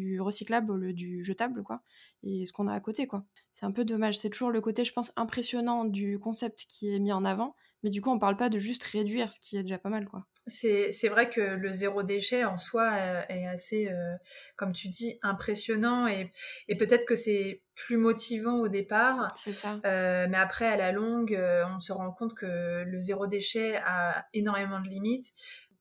au 0.71 0.93
du 0.93 1.25
jetable 1.25 1.63
quoi. 1.63 1.83
Et 2.23 2.47
ce 2.47 2.53
qu'on 2.53 2.69
a 2.69 2.75
à 2.75 2.81
côté 2.81 3.07
quoi. 3.07 3.25
C'est 3.53 3.67
un 3.67 3.73
peu 3.73 3.85
dommage. 3.85 4.19
C'est 4.19 4.31
toujours 4.31 4.51
le 4.51 4.61
côté 4.61 4.85
je 4.85 4.93
pense 4.93 5.13
impressionnant 5.17 5.85
du 5.85 6.19
concept 6.19 6.67
qui 6.69 6.95
est 6.95 6.99
mis 6.99 7.13
en 7.13 7.25
avant, 7.25 7.55
mais 7.83 7.91
du 7.91 8.01
coup 8.01 8.11
on 8.11 8.19
parle 8.19 8.37
pas 8.37 8.49
de 8.49 8.59
juste 8.59 8.85
réduire, 8.85 9.31
ce 9.33 9.41
qui 9.41 9.57
est 9.57 9.63
déjà 9.63 9.79
pas 9.79 9.91
mal 9.91 10.07
quoi 10.09 10.27
c'est 10.49 11.09
vrai 11.09 11.31
que 11.31 11.41
le 11.41 11.73
zéro 11.73 12.03
déchet 12.03 12.45
en 12.45 12.59
soi 12.59 12.91
euh, 12.93 13.23
est 13.29 13.47
assez, 13.47 13.89
euh, 13.89 14.15
comme 14.57 14.73
tu 14.73 14.89
dis, 14.89 15.19
impressionnant 15.23 16.09
et, 16.09 16.33
et 16.69 16.77
peut-être 16.77 17.07
que 17.07 17.15
c'est 17.15 17.63
plus 17.75 17.97
motivant 17.97 18.59
au 18.59 18.69
départ. 18.69 19.33
C'est 19.37 19.53
ça. 19.53 19.79
Euh, 19.87 20.27
mais 20.29 20.37
après, 20.37 20.67
à 20.67 20.77
la 20.77 20.93
longue, 20.93 21.39
on 21.75 21.81
se 21.81 21.93
rend 21.93 22.11
compte 22.13 22.35
que 22.35 22.83
le 22.85 23.01
zéro 23.01 23.27
déchet 23.27 23.77
a 23.77 24.27
énormément 24.35 24.81
de 24.81 24.89
limites. 24.89 25.33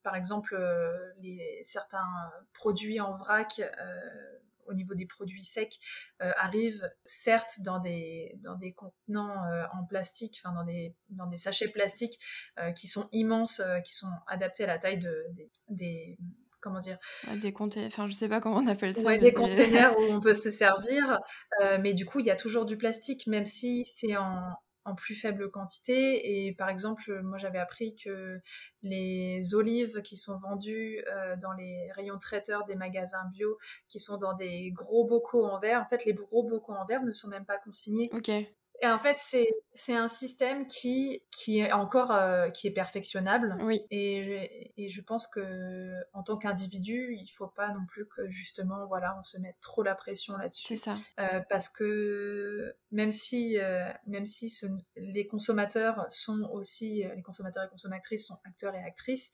Par 0.04 0.16
exemple, 0.16 0.58
les, 1.22 1.60
certains 1.64 2.08
produits 2.54 3.02
en 3.02 3.18
vrac 3.18 3.62
au 4.68 4.74
niveau 4.74 4.96
des 4.96 5.06
produits 5.06 5.44
secs 5.44 5.80
euh, 6.22 6.32
arrivent 6.38 6.90
certes 7.06 7.60
dans 7.64 7.80
des 7.80 8.34
dans 8.40 8.56
des 8.56 8.74
contenants 8.74 9.44
euh, 9.46 9.64
en 9.74 9.86
plastique, 9.86 10.42
enfin 10.44 10.54
dans 10.54 10.64
des 10.64 10.96
dans 11.10 11.28
des 11.28 11.38
sachets 11.38 11.70
plastiques 11.70 12.20
euh, 12.60 12.72
qui 12.72 12.88
sont 12.88 13.10
immenses, 13.12 13.62
qui 13.86 13.94
sont 13.94 14.12
adaptés 14.28 14.64
à 14.64 14.68
la 14.68 14.78
taille 14.78 15.00
de 15.00 15.26
des, 15.70 16.18
comment 16.62 16.80
dire 16.80 16.98
des 17.38 17.54
containers 17.54 17.88
enfin 17.88 18.08
je 18.08 18.14
sais 18.14 18.30
pas 18.30 18.40
comment 18.40 18.58
on 18.58 18.68
appelle 18.68 18.96
ça 18.96 19.02
ouais, 19.02 19.18
des, 19.18 19.34
containers 19.34 19.98
où 20.00 20.04
on 20.04 20.22
peut 20.22 20.34
se 20.34 20.52
servir 20.52 21.20
mais 21.80 21.94
du 21.94 22.06
coup 22.06 22.20
il 22.20 22.26
y 22.26 22.32
a 22.32 22.36
toujours 22.36 22.66
du 22.66 22.78
plastique 22.78 23.26
même 23.26 23.48
si 23.48 23.84
c'est 23.84 24.16
en 24.16 24.54
en 24.86 24.96
plus 24.96 25.16
faible 25.16 25.50
quantité. 25.52 26.46
Et 26.48 26.54
par 26.54 26.70
exemple, 26.70 27.22
moi 27.22 27.38
j'avais 27.38 27.60
appris 27.60 27.96
que 27.96 28.40
les 28.84 29.54
olives 29.56 30.02
qui 30.02 30.18
sont 30.18 30.38
vendues 30.38 31.04
euh, 31.08 31.36
dans 31.38 31.54
les 31.54 31.92
rayons 31.94 32.18
traiteurs 32.18 32.66
des 32.66 32.76
magasins 32.76 33.26
bio, 33.32 33.58
qui 33.88 34.00
sont 34.00 34.18
dans 34.18 34.34
des 34.34 34.72
gros 34.72 35.06
bocaux 35.06 35.46
en 35.46 35.60
verre, 35.60 35.82
en 35.82 35.88
fait 35.88 36.06
les 36.06 36.14
gros 36.14 36.44
bocaux 36.44 36.74
en 36.74 36.86
verre 36.86 37.04
ne 37.04 37.12
sont 37.12 37.30
même 37.30 37.46
pas 37.46 37.58
consignés. 37.58 38.10
Et 38.82 38.88
en 38.88 38.98
fait, 38.98 39.16
c'est 39.18 39.48
c'est 39.74 39.96
un 39.96 40.08
système 40.08 40.68
qui 40.68 41.22
qui 41.32 41.60
est 41.60 41.72
encore 41.72 42.12
euh, 42.12 42.50
qui 42.50 42.68
est 42.68 42.72
perfectionnable. 42.72 43.56
Oui. 43.62 43.82
Et, 43.92 44.74
et 44.76 44.90
je 44.90 45.02
pense 45.02 45.28
que 45.28 45.94
en 46.14 46.24
tant 46.24 46.38
qu'individu, 46.38 47.16
il 47.16 47.30
faut 47.30 47.48
pas 47.48 47.70
non 47.70 47.86
plus 47.88 48.08
que 48.08 48.28
justement 48.30 48.88
voilà 48.88 49.16
on 49.20 49.24
se 49.24 49.38
mette 49.38 49.56
trop 49.62 49.84
la 49.84 49.96
pression 49.96 50.36
là-dessus. 50.36 50.68
C'est 50.68 50.76
ça. 50.76 50.98
Euh, 51.20 51.42
parce 51.50 51.70
que 51.70 52.76
même 52.92 53.12
si 53.12 53.60
euh, 53.60 53.90
même 54.08 54.26
si 54.26 54.50
ce, 54.50 54.66
les 54.96 55.28
consommateurs 55.28 56.06
sont 56.10 56.50
aussi 56.52 57.04
les 57.16 57.22
consommateurs 57.22 57.66
et 57.66 57.70
consommatrices 57.70 58.28
sont 58.28 58.40
acteurs 58.46 58.74
et 58.74 58.84
actrices, 58.84 59.32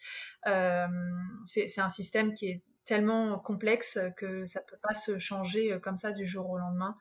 c'est 1.46 1.80
un 1.80 1.90
système 1.90 2.34
qui 2.34 2.48
est 2.48 2.64
tellement 2.88 3.38
complexe 3.38 4.00
que 4.18 4.46
ça 4.46 4.62
peut 4.62 4.78
pas 4.82 4.94
se 4.96 5.20
changer 5.20 5.78
comme 5.84 5.98
ça 5.98 6.12
du 6.12 6.26
jour 6.26 6.50
au 6.50 6.58
lendemain. 6.58 6.98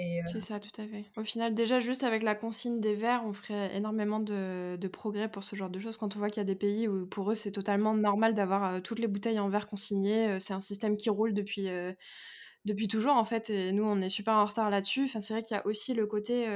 Euh, 0.00 0.22
c'est 0.26 0.40
ça, 0.40 0.60
tout 0.60 0.80
à 0.80 0.86
fait. 0.86 1.04
Au 1.16 1.24
final, 1.24 1.54
déjà, 1.54 1.80
juste 1.80 2.04
avec 2.04 2.22
la 2.22 2.34
consigne 2.34 2.80
des 2.80 2.94
verres, 2.94 3.22
on 3.26 3.32
ferait 3.32 3.76
énormément 3.76 4.20
de, 4.20 4.76
de 4.76 4.88
progrès 4.88 5.30
pour 5.30 5.42
ce 5.42 5.56
genre 5.56 5.68
de 5.68 5.78
choses. 5.78 5.96
Quand 5.98 6.16
on 6.16 6.18
voit 6.18 6.30
qu'il 6.30 6.40
y 6.40 6.40
a 6.40 6.44
des 6.44 6.54
pays 6.54 6.88
où 6.88 7.06
pour 7.06 7.30
eux, 7.30 7.34
c'est 7.34 7.52
totalement 7.52 7.94
normal 7.94 8.34
d'avoir 8.34 8.64
euh, 8.64 8.80
toutes 8.80 8.98
les 8.98 9.08
bouteilles 9.08 9.38
en 9.38 9.48
verre 9.48 9.68
consignées, 9.68 10.28
euh, 10.28 10.40
c'est 10.40 10.54
un 10.54 10.60
système 10.60 10.96
qui 10.96 11.10
roule 11.10 11.34
depuis, 11.34 11.68
depuis 12.64 12.88
toujours, 12.88 13.14
en 13.14 13.24
fait, 13.24 13.50
et 13.50 13.72
nous, 13.72 13.84
on 13.84 14.00
est 14.00 14.08
super 14.08 14.34
en 14.34 14.46
retard 14.46 14.70
là-dessus. 14.70 15.04
Enfin, 15.04 15.20
c'est 15.20 15.34
vrai 15.34 15.42
qu'il 15.42 15.56
y 15.56 15.60
a 15.60 15.66
aussi 15.66 15.92
le 15.92 16.06
côté, 16.06 16.46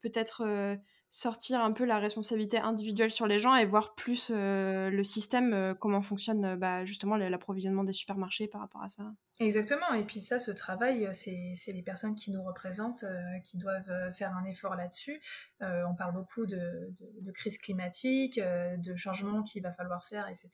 peut-être 0.00 0.78
sortir 1.14 1.60
un 1.60 1.72
peu 1.72 1.84
la 1.84 1.98
responsabilité 1.98 2.56
individuelle 2.56 3.10
sur 3.10 3.26
les 3.26 3.38
gens 3.38 3.54
et 3.54 3.66
voir 3.66 3.94
plus 3.94 4.30
le 4.30 5.04
système, 5.04 5.74
comment 5.78 6.00
fonctionne 6.00 6.56
bah, 6.56 6.86
justement 6.86 7.16
l'approvisionnement 7.16 7.84
des 7.84 7.92
supermarchés 7.92 8.48
par 8.48 8.62
rapport 8.62 8.82
à 8.82 8.88
ça. 8.88 9.04
Exactement, 9.38 9.92
et 9.92 10.04
puis 10.04 10.22
ça, 10.22 10.38
ce 10.38 10.50
travail, 10.50 11.06
c'est 11.12 11.72
les 11.72 11.82
personnes 11.82 12.14
qui 12.14 12.30
nous 12.30 12.42
représentent 12.42 13.04
qui 13.44 13.58
doivent 13.58 14.10
faire 14.12 14.34
un 14.34 14.44
effort 14.46 14.74
là-dessus. 14.74 15.20
on 15.60 15.94
parle 15.94 16.14
beaucoup 16.14 16.46
de, 16.46 16.94
de, 17.20 17.30
crise 17.32 17.58
climatique, 17.58 18.40
de 18.40 18.96
changements 18.96 19.42
qu'il 19.42 19.62
va 19.62 19.72
falloir 19.72 20.06
faire, 20.06 20.28
etc. 20.28 20.50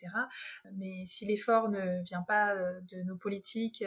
Mais 0.75 1.05
si 1.07 1.25
l'effort 1.25 1.69
ne 1.69 2.03
vient 2.03 2.23
pas 2.23 2.57
de 2.57 3.03
nos 3.05 3.17
politiques 3.17 3.85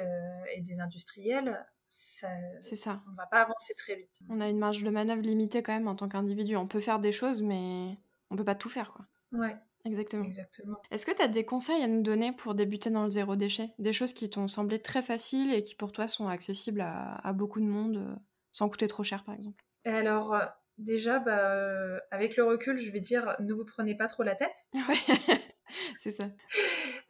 et 0.56 0.62
des 0.62 0.80
industriels, 0.80 1.66
c'est 1.92 2.76
ça. 2.76 3.04
On 3.12 3.16
va 3.16 3.26
pas 3.26 3.42
avancer 3.42 3.74
très 3.74 3.96
vite. 3.96 4.22
On 4.30 4.40
a 4.40 4.48
une 4.48 4.60
marge 4.60 4.84
de 4.84 4.90
manœuvre 4.90 5.22
limitée 5.22 5.62
quand 5.62 5.74
même 5.74 5.88
en 5.88 5.96
tant 5.96 6.08
qu'individu. 6.08 6.56
On 6.56 6.68
peut 6.68 6.80
faire 6.80 7.00
des 7.00 7.12
choses, 7.12 7.42
mais 7.42 7.98
on 8.30 8.36
peut 8.38 8.46
pas 8.46 8.56
tout 8.56 8.70
faire, 8.70 8.94
quoi. 8.94 9.06
Ouais. 9.34 9.56
Exactement. 9.84 10.24
Exactement. 10.24 10.78
Est-ce 10.92 11.06
que 11.06 11.12
tu 11.12 11.22
as 11.22 11.28
des 11.28 11.44
conseils 11.44 11.84
à 11.84 11.88
nous 11.88 12.02
donner 12.02 12.32
pour 12.32 12.54
débuter 12.54 12.90
dans 12.90 13.04
le 13.04 13.10
zéro 13.10 13.36
déchet? 13.36 13.74
Des 13.80 13.94
choses 13.94 14.14
qui 14.14 14.30
t'ont 14.30 14.48
semblé 14.48 14.80
très 14.80 15.02
faciles 15.02 15.54
et 15.54 15.64
qui 15.64 15.76
pour 15.76 15.92
toi 15.92 16.08
sont 16.08 16.28
accessibles 16.28 16.82
à, 16.82 17.34
beaucoup 17.34 17.60
de 17.60 17.66
monde 17.66 17.98
euh, 17.98 18.16
sans 18.52 18.70
coûter 18.70 18.88
trop 18.88 19.04
cher, 19.04 19.24
par 19.24 19.36
exemple? 19.36 19.64
Alors, 19.86 20.36
euh, 20.36 20.46
déjà, 20.78 21.20
bah, 21.20 21.52
euh, 21.52 22.00
avec 22.12 22.38
le 22.38 22.44
recul, 22.44 22.78
je 22.78 22.92
vais 22.92 23.00
dire 23.00 23.36
ne 23.40 23.54
vous 23.54 23.66
prenez 23.66 23.96
pas 23.96 24.08
trop 24.08 24.24
la 24.24 24.36
tête. 24.36 24.68
c'est 25.98 26.12
ça. 26.12 26.30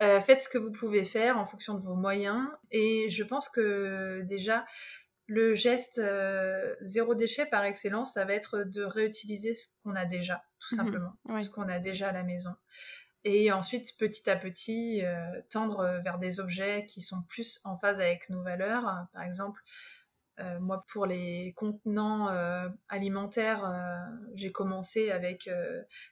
Euh, 0.01 0.19
faites 0.19 0.41
ce 0.41 0.49
que 0.49 0.57
vous 0.57 0.71
pouvez 0.71 1.03
faire 1.03 1.37
en 1.37 1.45
fonction 1.45 1.75
de 1.75 1.81
vos 1.81 1.95
moyens. 1.95 2.47
Et 2.71 3.09
je 3.09 3.23
pense 3.23 3.49
que 3.49 4.21
déjà, 4.23 4.65
le 5.27 5.53
geste 5.53 5.99
euh, 5.99 6.75
zéro 6.81 7.13
déchet 7.13 7.45
par 7.45 7.63
excellence, 7.63 8.13
ça 8.13 8.25
va 8.25 8.33
être 8.33 8.63
de 8.63 8.83
réutiliser 8.83 9.53
ce 9.53 9.67
qu'on 9.83 9.95
a 9.95 10.05
déjà, 10.05 10.43
tout 10.59 10.75
mhm. 10.75 10.85
simplement, 10.85 11.39
ce 11.39 11.49
qu'on 11.49 11.69
a 11.69 11.79
déjà 11.79 12.09
à 12.09 12.11
la 12.11 12.23
maison. 12.23 12.55
Et 13.23 13.51
ensuite, 13.51 13.95
petit 13.99 14.27
à 14.29 14.35
petit, 14.35 15.05
euh, 15.05 15.41
tendre 15.51 16.01
vers 16.03 16.17
des 16.17 16.39
objets 16.39 16.85
qui 16.87 17.03
sont 17.03 17.21
plus 17.29 17.61
en 17.63 17.77
phase 17.77 18.01
avec 18.01 18.29
nos 18.31 18.41
valeurs. 18.41 19.05
Par 19.13 19.21
exemple, 19.21 19.61
euh, 20.39 20.59
moi, 20.59 20.85
pour 20.87 21.05
les 21.05 21.53
contenants 21.55 22.29
euh, 22.29 22.69
alimentaires, 22.89 23.65
euh, 23.65 23.97
j'ai 24.33 24.51
commencé 24.51 25.11
avec 25.11 25.49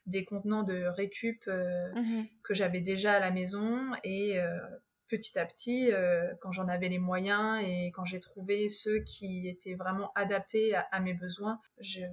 des 0.05 0.25
contenants 0.25 0.63
de 0.63 0.85
récup 0.85 1.47
mhm. 1.47 2.27
que 2.43 2.53
j'avais 2.53 2.81
déjà 2.81 3.13
à 3.13 3.19
la 3.19 3.31
maison 3.31 3.89
et 4.03 4.39
petit 5.07 5.39
à 5.39 5.45
petit, 5.45 5.91
quand 6.41 6.51
j'en 6.51 6.67
avais 6.67 6.89
les 6.89 6.99
moyens 6.99 7.61
et 7.63 7.91
quand 7.95 8.05
j'ai 8.05 8.19
trouvé 8.19 8.69
ceux 8.69 8.99
qui 8.99 9.47
étaient 9.47 9.73
vraiment 9.73 10.11
adaptés 10.13 10.75
à, 10.75 10.99
mes 10.99 11.13
besoins, 11.13 11.59
je, 11.79 12.03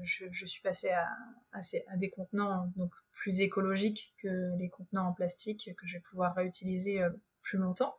suis 0.47 0.63
passée 0.63 0.91
à, 0.91 1.09
à, 1.53 1.97
des 1.97 2.11
contenants 2.11 2.73
donc 2.77 2.93
plus 3.13 3.41
écologiques 3.41 4.15
que 4.23 4.57
les 4.59 4.69
contenants 4.69 5.09
en 5.09 5.13
plastique 5.13 5.71
que 5.77 5.87
je 5.87 5.97
vais 5.97 6.03
pouvoir 6.03 6.35
réutiliser 6.35 7.03
longtemps. 7.55 7.97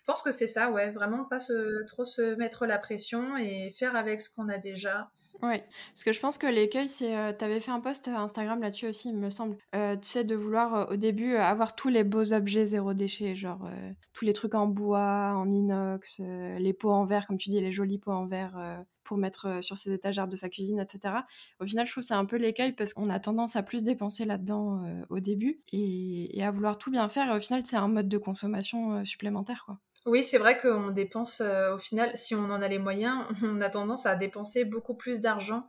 Je 0.00 0.06
pense 0.06 0.22
que 0.22 0.32
c'est 0.32 0.48
ça, 0.48 0.70
ouais, 0.70 0.90
vraiment 0.90 1.24
pas 1.24 1.38
trop 1.86 2.04
se 2.04 2.34
mettre 2.34 2.66
la 2.66 2.78
pression 2.78 3.36
et 3.36 3.70
faire 3.70 3.94
avec 3.94 4.20
ce 4.20 4.28
qu'on 4.28 4.48
a 4.48 4.58
déjà. 4.58 5.10
Oui, 5.42 5.56
parce 5.90 6.04
que 6.04 6.12
je 6.12 6.20
pense 6.20 6.38
que 6.38 6.46
l'écueil, 6.46 6.88
c'est, 6.88 7.16
euh, 7.16 7.32
tu 7.36 7.44
avais 7.44 7.58
fait 7.58 7.72
un 7.72 7.80
post 7.80 8.06
Instagram 8.06 8.60
là-dessus 8.60 8.86
aussi, 8.86 9.08
il 9.08 9.16
me 9.16 9.28
semble. 9.28 9.56
Euh, 9.74 9.96
tu 9.96 10.08
sais, 10.08 10.22
de 10.22 10.36
vouloir 10.36 10.74
euh, 10.74 10.94
au 10.94 10.96
début 10.96 11.34
avoir 11.34 11.74
tous 11.74 11.88
les 11.88 12.04
beaux 12.04 12.32
objets 12.32 12.64
zéro 12.64 12.94
déchet, 12.94 13.34
genre 13.34 13.68
tous 14.12 14.24
les 14.24 14.34
trucs 14.34 14.54
en 14.54 14.68
bois, 14.68 15.34
en 15.34 15.50
inox, 15.50 16.20
les 16.20 16.72
pots 16.72 16.92
en 16.92 17.04
verre, 17.04 17.26
comme 17.26 17.38
tu 17.38 17.48
dis, 17.48 17.60
les 17.60 17.72
jolis 17.72 17.98
pots 17.98 18.12
en 18.12 18.26
verre 18.26 18.84
pour 19.02 19.16
mettre 19.16 19.58
sur 19.62 19.76
ses 19.76 19.92
étagères 19.92 20.28
de 20.28 20.36
sa 20.36 20.48
cuisine, 20.48 20.78
etc. 20.78 21.14
Au 21.58 21.66
final, 21.66 21.86
je 21.86 21.92
trouve 21.92 22.04
c'est 22.04 22.14
un 22.14 22.24
peu 22.24 22.36
l'écueil 22.36 22.72
parce 22.72 22.94
qu'on 22.94 23.10
a 23.10 23.18
tendance 23.18 23.56
à 23.56 23.64
plus 23.64 23.82
dépenser 23.82 24.24
là-dedans 24.24 24.84
au 25.10 25.18
début 25.18 25.60
et, 25.72 26.38
et, 26.38 26.44
à 26.44 26.52
vouloir 26.52 26.78
tout 26.78 26.92
bien 26.92 27.08
faire. 27.08 27.32
Et 27.32 27.36
au 27.36 27.40
final, 27.40 27.62
c'est 27.66 27.76
un 27.76 27.88
mode 27.88 28.08
de 28.08 28.18
consommation 28.18 29.04
supplémentaire, 29.04 29.64
quoi. 29.66 29.78
Oui, 30.04 30.24
c'est 30.24 30.38
vrai 30.38 30.58
qu'on 30.58 30.90
dépense 30.90 31.40
euh, 31.40 31.76
au 31.76 31.78
final, 31.78 32.10
si 32.16 32.34
on 32.34 32.44
en 32.44 32.60
a 32.60 32.68
les 32.68 32.78
moyens, 32.78 33.24
on 33.42 33.60
a 33.60 33.70
tendance 33.70 34.06
à 34.06 34.16
dépenser 34.16 34.64
beaucoup 34.64 34.94
plus 34.94 35.20
d'argent 35.20 35.68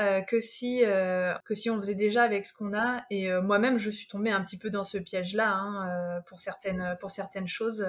euh, 0.00 0.20
que 0.22 0.40
si 0.40 0.82
euh, 0.84 1.34
que 1.44 1.54
si 1.54 1.68
on 1.68 1.76
faisait 1.76 1.96
déjà 1.96 2.22
avec 2.22 2.46
ce 2.46 2.56
qu'on 2.56 2.74
a. 2.74 3.04
Et 3.10 3.30
moi-même, 3.40 3.78
je 3.78 3.90
suis 3.90 4.06
tombée 4.06 4.30
un 4.30 4.42
petit 4.42 4.56
peu 4.56 4.70
dans 4.70 4.84
ce 4.84 4.98
piège-là 4.98 5.52
hein, 5.52 6.22
pour 6.26 6.38
certaines 6.38 6.96
pour 7.00 7.10
certaines 7.10 7.48
choses. 7.48 7.86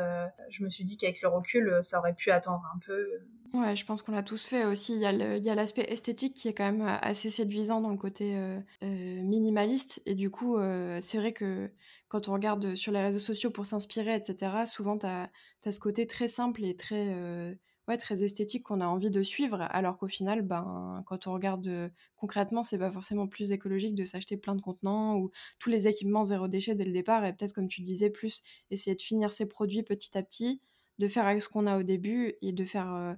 je 0.49 0.63
me 0.63 0.69
suis 0.69 0.83
dit 0.83 0.97
qu'avec 0.97 1.21
le 1.21 1.29
recul, 1.29 1.79
ça 1.81 1.99
aurait 1.99 2.15
pu 2.15 2.31
attendre 2.31 2.63
un 2.75 2.79
peu. 2.79 3.07
Ouais, 3.53 3.75
je 3.75 3.85
pense 3.85 4.01
qu'on 4.01 4.13
l'a 4.13 4.23
tous 4.23 4.47
fait 4.47 4.65
aussi. 4.65 4.95
Il 4.95 4.99
y 4.99 5.49
a 5.49 5.55
l'aspect 5.55 5.85
esthétique 5.87 6.33
qui 6.33 6.47
est 6.47 6.53
quand 6.53 6.65
même 6.65 6.99
assez 7.01 7.29
séduisant 7.29 7.79
dans 7.79 7.91
le 7.91 7.97
côté 7.97 8.35
minimaliste. 8.81 10.01
Et 10.05 10.15
du 10.15 10.29
coup, 10.29 10.57
c'est 10.99 11.19
vrai 11.19 11.31
que 11.31 11.69
quand 12.09 12.27
on 12.27 12.33
regarde 12.33 12.75
sur 12.75 12.91
les 12.91 13.01
réseaux 13.01 13.19
sociaux 13.19 13.49
pour 13.49 13.65
s'inspirer, 13.65 14.15
etc., 14.15 14.51
souvent, 14.65 14.99
tu 14.99 15.07
as, 15.07 15.31
ce 15.71 15.79
côté 15.79 16.05
très 16.07 16.27
simple 16.27 16.63
et 16.63 16.75
très, 16.75 17.13
euh, 17.13 17.53
très 17.99 18.23
esthétique 18.23 18.63
qu'on 18.63 18.81
a 18.81 18.85
envie 18.87 19.09
de 19.11 19.21
suivre, 19.21 19.61
alors 19.69 19.97
qu'au 19.97 20.07
final, 20.07 20.41
ben, 20.41 21.03
quand 21.05 21.27
on 21.27 21.33
regarde 21.33 21.67
euh, 21.67 21.89
concrètement, 22.15 22.63
c'est 22.63 22.77
pas 22.77 22.91
forcément 22.91 23.27
plus 23.27 23.51
écologique 23.51 23.95
de 23.95 24.05
s'acheter 24.05 24.37
plein 24.37 24.55
de 24.55 24.61
contenants 24.61 25.17
ou 25.17 25.31
tous 25.59 25.69
les 25.69 25.87
équipements 25.87 26.25
zéro 26.25 26.47
déchet 26.47 26.75
dès 26.75 26.85
le 26.85 26.91
départ, 26.91 27.25
et 27.25 27.33
peut-être, 27.33 27.53
comme 27.53 27.67
tu 27.67 27.81
disais, 27.81 28.09
plus 28.09 28.41
essayer 28.71 28.95
de 28.95 29.01
finir 29.01 29.31
ses 29.31 29.47
produits 29.47 29.83
petit 29.83 30.17
à 30.17 30.23
petit, 30.23 30.61
de 30.99 31.07
faire 31.07 31.25
avec 31.27 31.41
ce 31.41 31.49
qu'on 31.49 31.67
a 31.67 31.77
au 31.77 31.83
début 31.83 32.35
et 32.41 32.53
de 32.53 32.65
faire 32.65 32.93
euh, 32.93 33.13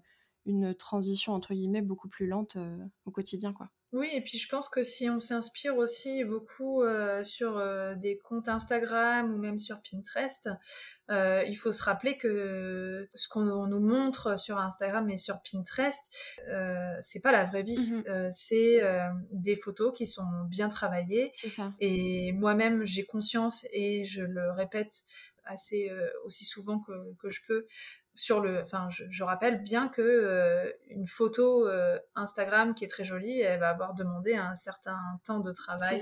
une 0.45 0.73
transition, 0.75 1.33
entre 1.33 1.53
guillemets, 1.53 1.81
beaucoup 1.81 2.09
plus 2.09 2.27
lente 2.27 2.57
au 3.05 3.11
quotidien, 3.11 3.53
quoi. 3.53 3.69
Oui, 3.95 4.09
et 4.11 4.19
puis 4.19 4.37
je 4.37 4.49
pense 4.49 4.67
que 4.67 4.83
si 4.83 5.09
on 5.09 5.19
s'inspire 5.19 5.77
aussi 5.77 6.25
beaucoup 6.25 6.83
euh, 6.83 7.23
sur 7.23 7.57
euh, 7.57 7.95
des 7.95 8.17
comptes 8.17 8.49
Instagram 8.49 9.33
ou 9.33 9.37
même 9.37 9.57
sur 9.57 9.79
Pinterest, 9.89 10.49
euh, 11.09 11.45
il 11.47 11.55
faut 11.55 11.71
se 11.71 11.81
rappeler 11.81 12.17
que 12.17 13.07
ce 13.15 13.29
qu'on 13.29 13.67
nous 13.67 13.79
montre 13.79 14.37
sur 14.37 14.57
Instagram 14.57 15.09
et 15.09 15.17
sur 15.17 15.39
Pinterest, 15.49 16.13
c'est 16.99 17.21
pas 17.21 17.31
la 17.31 17.45
vraie 17.45 17.63
vie. 17.63 17.75
Mm-hmm. 17.75 18.31
c'est 18.31 18.81
des 19.31 19.55
photos 19.55 19.97
qui 19.97 20.05
sont 20.07 20.27
bien 20.49 20.67
travaillées. 20.67 21.31
C'est 21.35 21.47
ça. 21.47 21.71
Et 21.79 22.33
moi-même, 22.33 22.85
j'ai 22.85 23.05
conscience 23.05 23.65
et 23.71 24.03
je 24.03 24.23
le 24.23 24.51
répète 24.51 25.05
assez 25.45 25.89
aussi 26.25 26.43
souvent 26.43 26.79
que, 26.79 27.13
que 27.21 27.29
je 27.29 27.41
peux 27.47 27.65
sur 28.15 28.39
le, 28.39 28.61
enfin, 28.61 28.87
je, 28.89 29.23
rappelle 29.23 29.61
bien 29.61 29.87
que 29.87 30.01
euh, 30.01 30.71
une 30.87 31.07
photo 31.07 31.67
euh, 31.67 31.99
Instagram 32.15 32.73
qui 32.73 32.85
est 32.85 32.87
très 32.87 33.03
jolie, 33.03 33.41
elle 33.41 33.59
va 33.59 33.69
avoir 33.69 33.93
demandé 33.93 34.35
un 34.35 34.55
certain 34.55 34.97
temps 35.25 35.39
de 35.39 35.51
travail 35.51 36.01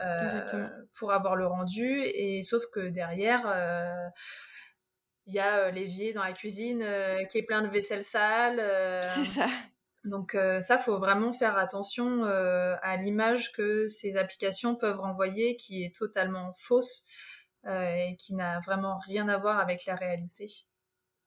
euh, 0.00 0.68
pour 0.94 1.12
avoir 1.12 1.36
le 1.36 1.46
rendu, 1.46 2.02
et 2.04 2.42
sauf 2.42 2.64
que 2.72 2.88
derrière, 2.88 3.42
il 5.26 5.34
y 5.34 5.40
a 5.40 5.70
l'évier 5.70 6.12
dans 6.12 6.22
la 6.22 6.32
cuisine 6.32 6.84
qui 7.30 7.38
est 7.38 7.42
plein 7.42 7.62
de 7.62 7.68
vaisselle 7.68 8.04
sale. 8.04 8.60
C'est 9.02 9.24
ça. 9.24 9.46
Donc 10.04 10.36
ça, 10.60 10.78
faut 10.78 10.98
vraiment 10.98 11.32
faire 11.32 11.58
attention 11.58 12.24
à 12.24 12.96
l'image 12.96 13.52
que 13.52 13.86
ces 13.86 14.16
applications 14.16 14.76
peuvent 14.76 15.00
renvoyer, 15.00 15.56
qui 15.56 15.84
est 15.84 15.94
totalement 15.94 16.52
fausse 16.54 17.04
et 17.66 18.16
qui 18.18 18.34
n'a 18.34 18.60
vraiment 18.60 18.96
rien 18.98 19.28
à 19.28 19.36
voir 19.36 19.58
avec 19.58 19.84
la 19.86 19.96
réalité. 19.96 20.46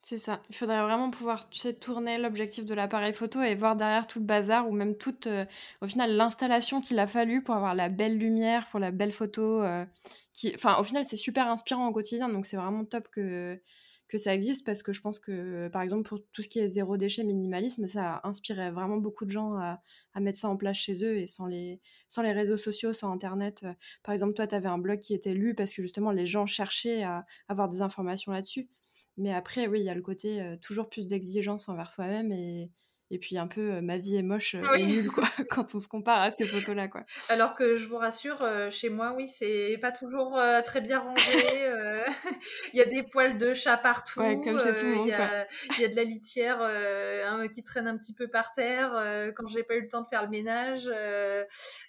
C'est 0.04 0.18
ça. 0.18 0.42
Il 0.50 0.56
faudrait 0.56 0.82
vraiment 0.82 1.12
pouvoir, 1.12 1.48
tourner 1.80 2.18
l'objectif 2.18 2.66
de 2.66 2.74
l'appareil 2.74 3.14
photo 3.14 3.42
et 3.44 3.54
voir 3.54 3.76
derrière 3.76 4.08
tout 4.08 4.20
le 4.20 4.26
bazar 4.26 4.68
ou 4.68 4.72
même 4.72 4.98
toute, 4.98 5.28
euh, 5.28 5.46
au 5.82 5.88
final, 5.88 6.16
l'installation 6.16 6.82
qu'il 6.82 6.98
a 6.98 7.06
fallu 7.06 7.44
pour 7.44 7.54
avoir 7.54 7.76
la 7.76 7.88
belle 7.88 8.18
lumière, 8.18 8.68
pour 8.72 8.80
la 8.80 8.90
belle 8.90 9.12
photo. 9.12 9.62
Euh, 9.62 9.86
qui... 10.34 10.52
Enfin, 10.56 10.78
au 10.80 10.84
final, 10.84 11.06
c'est 11.08 11.16
super 11.18 11.48
inspirant 11.48 11.88
au 11.88 11.94
quotidien, 11.94 12.30
donc 12.30 12.48
c'est 12.48 12.58
vraiment 12.58 12.84
top 12.84 13.10
que, 13.10 13.62
que 14.08 14.18
ça 14.18 14.34
existe 14.34 14.66
parce 14.66 14.82
que 14.82 14.92
je 14.92 15.02
pense 15.02 15.20
que, 15.20 15.68
par 15.68 15.84
exemple, 15.84 16.10
pour 16.10 16.20
tout 16.34 16.42
ce 16.42 16.50
qui 16.50 16.58
est 16.58 16.68
zéro 16.68 16.98
déchet, 16.98 17.24
minimalisme, 17.24 17.86
ça 17.86 18.16
a 18.16 18.28
inspiré 18.28 18.72
vraiment 18.72 18.98
beaucoup 18.98 19.26
de 19.26 19.32
gens 19.32 19.54
à, 19.58 19.82
à 20.16 20.20
mettre 20.20 20.40
ça 20.40 20.50
en 20.50 20.58
place 20.58 20.78
chez 20.78 21.06
eux 21.06 21.18
et 21.18 21.28
sans 21.28 21.46
les, 21.46 21.80
sans 22.08 22.24
les 22.24 22.32
réseaux 22.32 22.58
sociaux, 22.58 22.94
sans 22.94 23.12
Internet. 23.12 23.62
Euh, 23.66 23.74
par 24.04 24.14
exemple, 24.14 24.34
toi, 24.34 24.48
tu 24.48 24.56
avais 24.56 24.68
un 24.68 24.80
blog 24.80 24.98
qui 25.00 25.14
était 25.14 25.36
lu 25.36 25.54
parce 25.54 25.76
que 25.76 25.84
justement, 25.84 26.10
les 26.12 26.26
gens 26.26 26.48
cherchaient 26.48 27.04
à 27.04 27.24
avoir 27.48 27.70
des 27.70 27.84
informations 27.84 28.32
là-dessus. 28.32 28.68
Mais 29.17 29.34
après, 29.34 29.67
oui, 29.67 29.80
il 29.82 29.86
y 29.86 29.89
a 29.89 29.95
le 29.95 30.02
côté 30.02 30.41
euh, 30.41 30.56
toujours 30.58 30.89
plus 30.89 31.08
d'exigence 31.08 31.67
envers 31.67 31.89
soi-même 31.89 32.32
et, 32.32 32.71
et 33.10 33.19
puis 33.19 33.38
un 33.38 33.47
peu 33.47 33.74
euh, 33.74 33.82
ma 33.82 33.97
vie 33.97 34.15
est 34.15 34.24
moche 34.24 34.56
euh, 34.56 34.74
et 34.74 34.86
nulle 34.86 35.12
quoi 35.12 35.26
quand 35.50 35.76
on 35.76 35.82
se 35.82 35.89
compare 35.89 36.21
à 36.21 36.32
ces 36.32 36.45
photos 36.45 36.74
là 36.74 36.88
quoi. 36.88 37.04
Alors 37.28 37.54
que 37.54 37.76
je 37.76 37.88
vous 37.88 37.97
rassure 37.97 38.47
chez 38.69 38.89
moi 38.89 39.13
oui 39.17 39.28
c'est 39.28 39.78
pas 39.82 39.91
toujours 39.91 40.41
très 40.63 40.80
bien 40.80 41.00
rangé 41.00 41.30
il 42.74 42.80
y 42.80 42.82
a 42.82 42.86
des 42.86 43.04
poils 43.04 43.38
de 43.38 43.54
chat 43.54 43.76
partout 43.76 44.21
comme 44.21 44.62
chez 44.62 44.74
tout 44.74 44.86
le 44.86 44.95
monde 44.95 45.08
il 45.08 45.82
y, 45.82 45.86
a 45.86 45.89
de 45.89 45.95
la 45.95 46.06
litière 46.06 47.50
qui 47.52 47.63
traîne 47.65 47.89
un 47.89 47.97
petit 47.97 48.13
peu 48.13 48.30
par 48.30 48.54
terre 48.54 48.91
quand 49.36 49.45
j'ai 49.47 49.63
pas 49.63 49.76
eu 49.76 49.82
le 49.82 49.89
temps 49.89 50.02
de 50.02 50.08
faire 50.08 50.24
le 50.24 50.30
ménage 50.30 50.86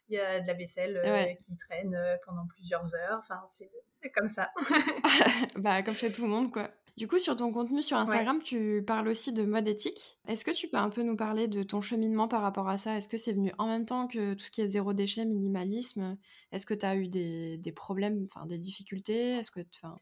il 0.08 0.16
y 0.16 0.18
a 0.18 0.40
de 0.40 0.46
la 0.46 0.54
vaisselle 0.54 1.00
qui 1.38 1.56
traîne 1.56 1.96
pendant 2.26 2.48
plusieurs 2.48 2.96
heures 2.96 3.20
enfin 3.20 3.40
c'est 3.46 3.70
comme 4.11 4.28
ça. 4.28 4.50
bah 5.56 5.82
comme 5.82 5.94
chez 5.94 6.11
tout 6.11 6.22
le 6.22 6.28
monde 6.28 6.50
quoi. 6.50 6.70
Du 6.98 7.09
coup, 7.09 7.18
sur 7.18 7.35
ton 7.37 7.50
contenu 7.52 7.83
sur 7.83 7.96
Instagram, 7.96 8.42
tu 8.42 8.83
parles 8.87 9.09
aussi 9.09 9.33
de 9.33 9.44
mode 9.44 9.66
éthique. 9.66 10.18
Est-ce 10.28 10.44
que 10.44 10.50
tu 10.50 10.68
peux 10.68 10.76
un 10.76 10.90
peu 10.90 11.02
nous 11.02 11.16
parler 11.16 11.48
de 11.48 11.62
ton 11.62 11.81
cheminement 11.81 12.28
par 12.28 12.42
rapport 12.42 12.68
à 12.68 12.76
ça? 12.76 12.98
Est-ce 12.98 13.09
que 13.09 13.16
c'est 13.16 13.33
venu 13.33 13.50
en 13.57 13.66
même 13.66 13.87
temps 13.87 14.07
que 14.07 14.35
tout 14.35 14.44
ce 14.44 14.50
qui 14.50 14.61
est 14.61 14.68
zéro 14.68 14.92
déchet, 14.92 15.24
minimalisme? 15.24 16.18
Est-ce 16.52 16.66
que 16.66 16.74
tu 16.74 16.85
as 16.85 16.94
eu 16.96 17.09
des, 17.09 17.57
des 17.57 17.72
problèmes, 17.72 18.26
enfin 18.31 18.44
des 18.44 18.59
difficultés? 18.59 19.38
Est-ce 19.38 19.50
que 19.50 19.61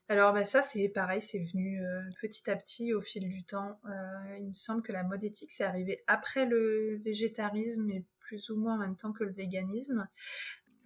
Alors 0.09 0.33
bah, 0.33 0.43
ça, 0.43 0.63
c'est 0.63 0.89
pareil, 0.89 1.21
c'est 1.21 1.45
venu 1.45 1.81
euh, 1.81 2.03
petit 2.21 2.51
à 2.51 2.57
petit 2.57 2.93
au 2.93 3.01
fil 3.01 3.29
du 3.29 3.45
temps. 3.45 3.79
Euh, 3.87 4.39
il 4.41 4.49
me 4.49 4.55
semble 4.55 4.83
que 4.83 4.93
la 4.93 5.05
mode 5.05 5.23
éthique, 5.23 5.53
c'est 5.53 5.65
arrivé 5.65 6.03
après 6.09 6.45
le 6.45 7.01
végétarisme 7.05 7.89
et 7.91 8.05
plus 8.19 8.51
ou 8.51 8.57
moins 8.57 8.75
en 8.75 8.79
même 8.79 8.97
temps 8.97 9.13
que 9.13 9.23
le 9.23 9.33
véganisme. 9.33 10.09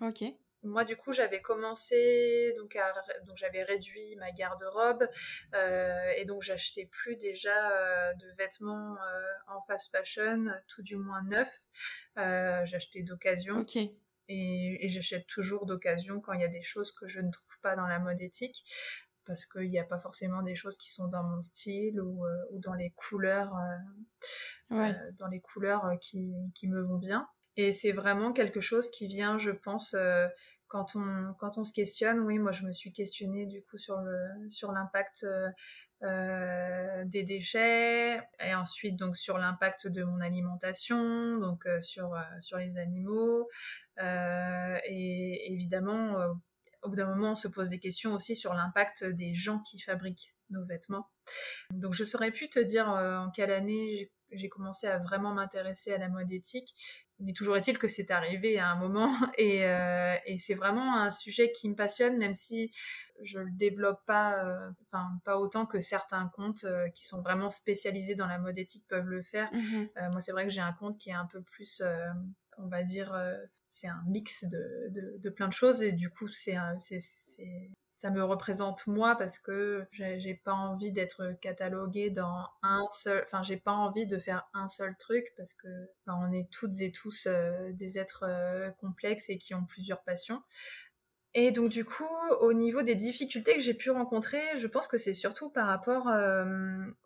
Ok 0.02 0.22
moi 0.64 0.84
du 0.84 0.96
coup 0.96 1.12
j'avais 1.12 1.40
commencé 1.40 2.54
donc 2.56 2.76
donc 3.26 3.36
j'avais 3.36 3.62
réduit 3.62 4.16
ma 4.16 4.30
garde-robe 4.32 5.08
euh, 5.54 6.12
et 6.16 6.24
donc 6.24 6.42
j'achetais 6.42 6.86
plus 6.86 7.16
déjà 7.16 7.70
euh, 7.70 8.14
de 8.14 8.26
vêtements 8.36 8.96
euh, 8.96 9.22
en 9.48 9.60
fast 9.62 9.90
fashion 9.90 10.46
tout 10.68 10.82
du 10.82 10.96
moins 10.96 11.22
neufs 11.22 11.68
j'achetais 12.16 13.02
d'occasion. 13.02 13.64
Et, 14.28 14.88
j'achète 14.88 15.26
toujours 15.26 15.66
d'occasion 15.66 16.18
quand 16.20 16.32
il 16.32 16.40
y 16.40 16.44
a 16.44 16.48
des 16.48 16.62
choses 16.62 16.92
que 16.92 17.06
je 17.06 17.20
ne 17.20 17.30
trouve 17.30 17.60
pas 17.60 17.76
dans 17.76 17.86
la 17.86 17.98
mode 17.98 18.22
éthique 18.22 18.64
parce 19.26 19.44
qu'il 19.44 19.68
n'y 19.68 19.78
a 19.78 19.84
pas 19.84 19.98
forcément 19.98 20.42
des 20.42 20.54
choses 20.54 20.78
qui 20.78 20.90
sont 20.90 21.08
dans 21.08 21.22
mon 21.22 21.42
style 21.42 22.00
ou, 22.00 22.24
dans 22.52 22.72
les 22.72 22.90
couleurs 22.90 23.52
dans 24.70 25.28
les 25.30 25.40
couleurs 25.40 25.92
qui, 26.00 26.32
qui 26.54 26.68
me 26.68 26.80
vont 26.80 26.96
bien 26.96 27.28
et 27.56 27.72
c'est 27.72 27.92
vraiment 27.92 28.32
quelque 28.32 28.60
chose 28.60 28.90
qui 28.90 29.06
vient, 29.06 29.38
je 29.38 29.50
pense, 29.50 29.94
quand 30.74 30.96
on 30.96 31.34
quand 31.38 31.56
on 31.56 31.62
se 31.62 31.72
questionne, 31.72 32.18
oui, 32.18 32.38
moi 32.38 32.50
je 32.50 32.64
me 32.64 32.72
suis 32.72 32.92
questionnée 32.92 33.46
du 33.46 33.62
coup 33.62 33.78
sur 33.78 34.00
le 34.00 34.18
sur 34.50 34.72
l'impact 34.72 35.22
euh, 35.22 35.48
euh, 36.02 37.04
des 37.06 37.22
déchets 37.22 38.20
et 38.40 38.54
ensuite 38.56 38.96
donc 38.96 39.16
sur 39.16 39.38
l'impact 39.38 39.86
de 39.86 40.02
mon 40.02 40.20
alimentation, 40.20 41.38
donc 41.38 41.64
euh, 41.66 41.80
sur 41.80 42.20
sur 42.40 42.58
les 42.58 42.76
animaux 42.76 43.48
et 44.00 45.52
évidemment 45.52 46.16
au 46.82 46.88
bout 46.88 46.96
d'un 46.96 47.06
moment 47.06 47.30
on 47.30 47.36
se 47.36 47.46
pose 47.46 47.70
des 47.70 47.78
questions 47.78 48.12
aussi 48.12 48.34
sur 48.34 48.52
l'impact 48.52 49.04
des 49.04 49.32
gens 49.32 49.60
qui 49.60 49.78
fabriquent 49.78 50.34
nos 50.50 50.64
vêtements. 50.66 51.08
Donc 51.70 51.94
je 51.94 52.02
saurais 52.02 52.32
plus 52.32 52.50
te 52.50 52.58
dire 52.58 52.88
en 52.88 53.30
quelle 53.30 53.52
année 53.52 54.10
j'ai 54.36 54.48
commencé 54.48 54.86
à 54.86 54.98
vraiment 54.98 55.32
m'intéresser 55.32 55.92
à 55.92 55.98
la 55.98 56.08
mode 56.08 56.30
éthique. 56.32 56.74
Mais 57.20 57.32
toujours 57.32 57.56
est-il 57.56 57.78
que 57.78 57.86
c'est 57.86 58.10
arrivé 58.10 58.58
à 58.58 58.68
un 58.68 58.74
moment 58.74 59.08
et, 59.38 59.64
euh, 59.64 60.16
et 60.26 60.36
c'est 60.36 60.54
vraiment 60.54 60.96
un 60.98 61.10
sujet 61.10 61.52
qui 61.52 61.68
me 61.68 61.76
passionne 61.76 62.18
même 62.18 62.34
si 62.34 62.72
je 63.22 63.38
le 63.38 63.50
développe 63.52 64.04
pas 64.04 64.44
euh, 64.44 64.70
enfin 64.82 65.08
pas 65.24 65.38
autant 65.38 65.64
que 65.64 65.78
certains 65.78 66.28
comptes 66.34 66.64
euh, 66.64 66.88
qui 66.88 67.04
sont 67.04 67.22
vraiment 67.22 67.50
spécialisés 67.50 68.16
dans 68.16 68.26
la 68.26 68.38
mode 68.38 68.58
éthique 68.58 68.84
peuvent 68.88 69.08
le 69.08 69.22
faire. 69.22 69.48
Mmh 69.52 69.84
moi 70.10 70.20
c'est 70.20 70.32
vrai 70.32 70.44
que 70.44 70.50
j'ai 70.50 70.60
un 70.60 70.72
compte 70.72 70.98
qui 70.98 71.10
est 71.10 71.14
un 71.14 71.26
peu 71.26 71.40
plus 71.40 71.82
on 72.58 72.66
va 72.66 72.82
dire 72.82 73.16
c'est 73.74 73.88
un 73.88 74.04
mix 74.06 74.44
de, 74.44 75.28
plein 75.30 75.48
de 75.48 75.52
choses 75.52 75.82
et 75.82 75.90
du 75.90 76.08
coup 76.08 76.28
c'est 76.28 76.56
ça 77.84 78.10
me 78.10 78.22
représente 78.22 78.86
moi 78.86 79.16
parce 79.16 79.40
que 79.40 79.84
j'ai 79.90 80.40
pas 80.44 80.52
envie 80.52 80.92
d'être 80.92 81.32
cataloguée 81.40 82.10
dans 82.10 82.46
un 82.62 82.86
seul 82.90 83.24
enfin 83.24 83.42
j'ai 83.42 83.56
pas 83.56 83.72
envie 83.72 84.06
de 84.06 84.16
faire 84.16 84.48
un 84.54 84.68
seul 84.68 84.96
truc 84.96 85.32
parce 85.36 85.54
que 85.54 85.66
ben, 86.06 86.16
on 86.22 86.32
est 86.32 86.48
toutes 86.52 86.80
et 86.82 86.92
tous 86.92 87.26
euh, 87.26 87.72
des 87.72 87.98
êtres 87.98 88.26
euh, 88.28 88.70
complexes 88.80 89.28
et 89.28 89.38
qui 89.38 89.56
ont 89.56 89.64
plusieurs 89.64 90.04
passions 90.04 90.40
et 91.36 91.50
donc 91.50 91.68
du 91.68 91.84
coup, 91.84 92.06
au 92.40 92.52
niveau 92.52 92.82
des 92.82 92.94
difficultés 92.94 93.54
que 93.54 93.60
j'ai 93.60 93.74
pu 93.74 93.90
rencontrer, 93.90 94.40
je 94.56 94.68
pense 94.68 94.86
que 94.86 94.98
c'est 94.98 95.14
surtout 95.14 95.50
par 95.50 95.66
rapport 95.66 96.08
euh, 96.08 96.44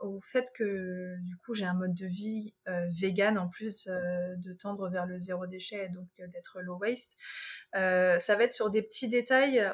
au 0.01 0.21
fait 0.21 0.53
que 0.55 1.17
du 1.23 1.39
coup 1.39 1.55
j'ai 1.55 1.65
un 1.65 1.73
mode 1.73 1.95
de 1.95 2.07
vie 2.07 2.55
euh, 2.69 2.87
vegan 2.91 3.39
en 3.39 3.49
plus 3.49 3.89
euh, 3.89 4.35
de 4.37 4.53
tendre 4.53 4.91
vers 4.91 5.07
le 5.07 5.19
zéro 5.19 5.47
déchet 5.47 5.87
et 5.87 5.89
donc 5.89 6.09
d'être 6.19 6.61
low 6.61 6.77
waste. 6.77 7.17
ça 7.73 8.37
va 8.37 8.45
être 8.45 8.53
sur 8.53 8.69
des 8.69 8.83
petits 8.83 9.09
détails 9.09 9.67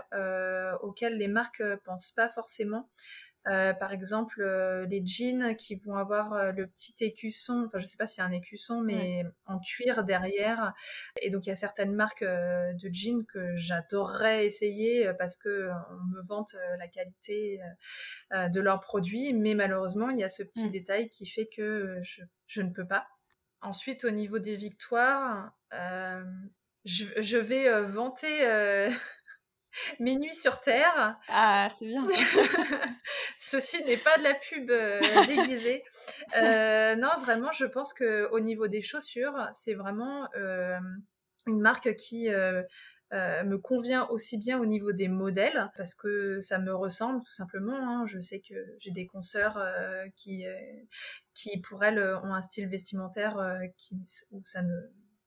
auxquels 0.82 1.18
les 1.18 1.28
marques 1.28 1.62
pensent 1.84 2.12
pas 2.12 2.28
forcément. 2.28 2.88
Euh, 3.46 3.74
par 3.74 3.92
exemple, 3.92 4.40
euh, 4.40 4.86
les 4.86 5.04
jeans 5.04 5.54
qui 5.56 5.74
vont 5.74 5.96
avoir 5.96 6.32
euh, 6.32 6.52
le 6.52 6.66
petit 6.66 6.94
écusson, 7.00 7.64
enfin 7.66 7.78
je 7.78 7.84
sais 7.84 7.98
pas 7.98 8.06
si 8.06 8.16
c'est 8.16 8.22
un 8.22 8.32
écusson, 8.32 8.80
mais 8.80 9.24
en 9.46 9.58
cuir 9.58 10.04
derrière. 10.04 10.72
Et 11.20 11.28
donc 11.30 11.46
il 11.46 11.50
y 11.50 11.52
a 11.52 11.56
certaines 11.56 11.94
marques 11.94 12.24
de 12.24 12.88
jeans 12.92 13.24
que 13.26 13.54
j'adorerais 13.56 14.46
essayer 14.46 15.10
parce 15.18 15.36
que 15.36 15.70
on 15.90 16.16
me 16.16 16.22
vante 16.22 16.56
la 16.78 16.88
qualité 16.88 17.60
de 18.32 18.60
leurs 18.60 18.80
produits, 18.80 19.34
mais 19.34 19.54
malheureusement 19.54 20.08
il 20.10 20.18
y 20.18 20.24
a 20.24 20.28
ce 20.28 20.42
petit 20.42 20.70
détail 20.70 21.08
qui 21.10 21.26
fait 21.26 21.46
que 21.46 21.98
je, 22.02 22.22
je, 22.46 22.62
ne 22.62 22.70
peux 22.70 22.86
pas. 22.86 23.06
Ensuite, 23.60 24.04
au 24.04 24.10
niveau 24.10 24.38
des 24.38 24.56
victoires, 24.56 25.52
je, 26.84 27.04
je, 27.18 27.38
vais 27.38 27.82
vanter 27.82 28.88
Mes 30.00 30.16
nuits 30.16 30.34
sur 30.34 30.60
Terre. 30.60 31.18
Ah, 31.28 31.68
c'est 31.76 31.86
bien. 31.86 32.06
Ceci 33.36 33.82
n'est 33.84 33.96
pas 33.96 34.16
de 34.18 34.22
la 34.22 34.34
pub 34.34 34.70
euh, 34.70 35.00
déguisée. 35.26 35.82
Euh, 36.36 36.96
non, 36.96 37.10
vraiment, 37.20 37.52
je 37.52 37.64
pense 37.64 37.92
que 37.92 38.28
au 38.30 38.40
niveau 38.40 38.66
des 38.66 38.82
chaussures, 38.82 39.48
c'est 39.52 39.74
vraiment 39.74 40.28
euh, 40.36 40.78
une 41.46 41.60
marque 41.60 41.94
qui 41.94 42.28
me 43.12 43.56
convient 43.56 44.06
aussi 44.08 44.38
bien 44.38 44.58
au 44.58 44.66
niveau 44.66 44.92
des 44.92 45.08
modèles 45.08 45.70
parce 45.76 45.94
que 45.94 46.40
ça 46.40 46.58
me 46.58 46.74
ressemble 46.74 47.22
tout 47.22 47.32
simplement. 47.32 47.76
Hein. 47.76 48.06
Je 48.06 48.20
sais 48.20 48.40
que 48.40 48.54
j'ai 48.78 48.90
des 48.90 49.06
consoeurs 49.06 49.62
qui, 50.16 50.44
qui 51.34 51.60
pour 51.60 51.84
elles 51.84 52.00
ont 52.00 52.34
un 52.34 52.42
style 52.42 52.68
vestimentaire 52.68 53.36
qui 53.76 53.96
où 54.32 54.42
ça 54.44 54.62
ne 54.62 54.74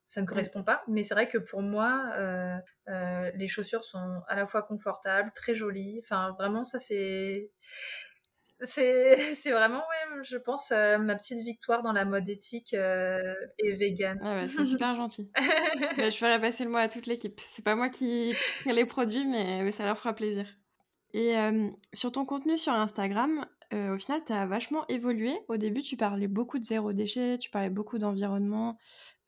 ça 0.08 0.22
ne 0.22 0.26
mm. 0.26 0.30
correspond 0.30 0.64
pas. 0.64 0.84
Mais 0.88 1.04
c'est 1.04 1.14
vrai 1.14 1.28
que 1.28 1.38
pour 1.38 1.62
moi, 1.62 2.12
euh, 2.14 2.56
euh, 2.88 3.30
les 3.36 3.48
chaussures 3.48 3.84
sont 3.84 4.22
à 4.28 4.36
la 4.36 4.46
fois 4.46 4.64
confortables, 4.64 5.32
très 5.36 5.54
jolies. 5.54 6.00
Enfin, 6.04 6.34
vraiment, 6.40 6.64
ça 6.64 6.80
c'est. 6.80 7.52
C'est, 8.62 9.16
vraiment, 9.52 9.80
ouais, 9.80 10.24
je 10.24 10.38
pense, 10.38 10.72
euh, 10.72 10.98
ma 10.98 11.16
petite 11.16 11.44
victoire 11.44 11.84
dans 11.84 11.92
la 11.92 12.06
mode 12.06 12.28
éthique 12.28 12.74
et 12.74 13.74
vegan. 13.74 14.20
Ah 14.24 14.48
c'est 14.48 14.66
super 14.66 14.96
gentil. 14.96 15.30
Bah, 15.98 16.10
je 16.10 16.18
ferai 16.18 16.40
passer 16.40 16.64
le 16.64 16.72
mot 16.72 16.78
à 16.78 16.88
toute 16.88 17.06
l'équipe. 17.06 17.40
C'est 17.40 17.64
pas 17.64 17.76
moi 17.76 17.90
qui 17.90 18.34
crée 18.62 18.74
les 18.74 18.86
produits, 18.86 19.26
mais, 19.26 19.62
mais 19.64 19.72
ça 19.72 19.86
leur 19.86 19.98
fera 19.98 20.14
plaisir. 20.14 20.48
Et 21.14 21.36
sur 21.94 22.12
ton 22.12 22.26
contenu 22.26 22.58
sur 22.58 22.74
Instagram, 22.74 23.46
au 23.74 23.98
final, 23.98 24.22
tu 24.26 24.34
as 24.34 24.46
vachement 24.46 24.86
évolué. 24.88 25.38
Au 25.48 25.58
début, 25.58 25.82
tu 25.82 25.98
parlais 25.98 26.28
beaucoup 26.28 26.58
de 26.60 26.64
zéro 26.64 26.94
déchet, 26.94 27.38
tu 27.38 27.50
parlais 27.50 27.70
beaucoup 27.70 27.98
d'environnement, 27.98 28.78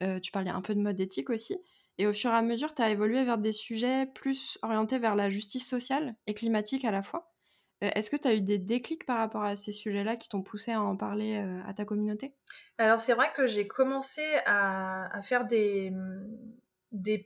euh, 0.02 0.20
tu 0.20 0.32
parlais 0.32 0.50
un 0.50 0.62
peu 0.62 0.76
de 0.76 0.82
mode 0.82 1.00
éthique 1.00 1.30
aussi. 1.30 1.58
Et 1.98 2.08
au 2.08 2.14
fur 2.14 2.32
et 2.32 2.36
à 2.36 2.42
mesure, 2.42 2.74
tu 2.74 2.82
as 2.82 2.90
évolué 2.90 3.26
vers 3.26 3.38
des 3.38 3.52
sujets 3.52 4.06
plus 4.06 4.58
orientés 4.62 5.00
vers 5.00 5.16
la 5.16 5.30
justice 5.30 5.68
sociale 5.68 6.16
et 6.28 6.34
climatique 6.34 6.86
à 6.86 6.92
la 6.92 7.04
fois. 7.04 7.34
Euh, 7.84 7.90
est-ce 7.96 8.10
que 8.10 8.16
tu 8.16 8.28
as 8.28 8.34
eu 8.34 8.42
des 8.42 8.58
déclics 8.58 9.06
par 9.06 9.18
rapport 9.18 9.44
à 9.44 9.58
ces 9.58 9.74
sujets-là 9.74 10.16
qui 10.16 10.30
t'ont 10.30 10.42
poussé 10.42 10.72
à 10.72 10.82
en 10.82 10.96
parler 10.96 11.38
euh, 11.38 11.62
à 11.66 11.74
ta 11.74 11.84
communauté? 11.84 12.34
Alors 12.78 13.02
c'est 13.02 13.14
vrai 13.14 13.32
que 13.36 13.46
j'ai 13.46 13.68
commencé 13.68 14.24
à, 14.46 15.20
faire 15.22 15.46
des 15.46 15.92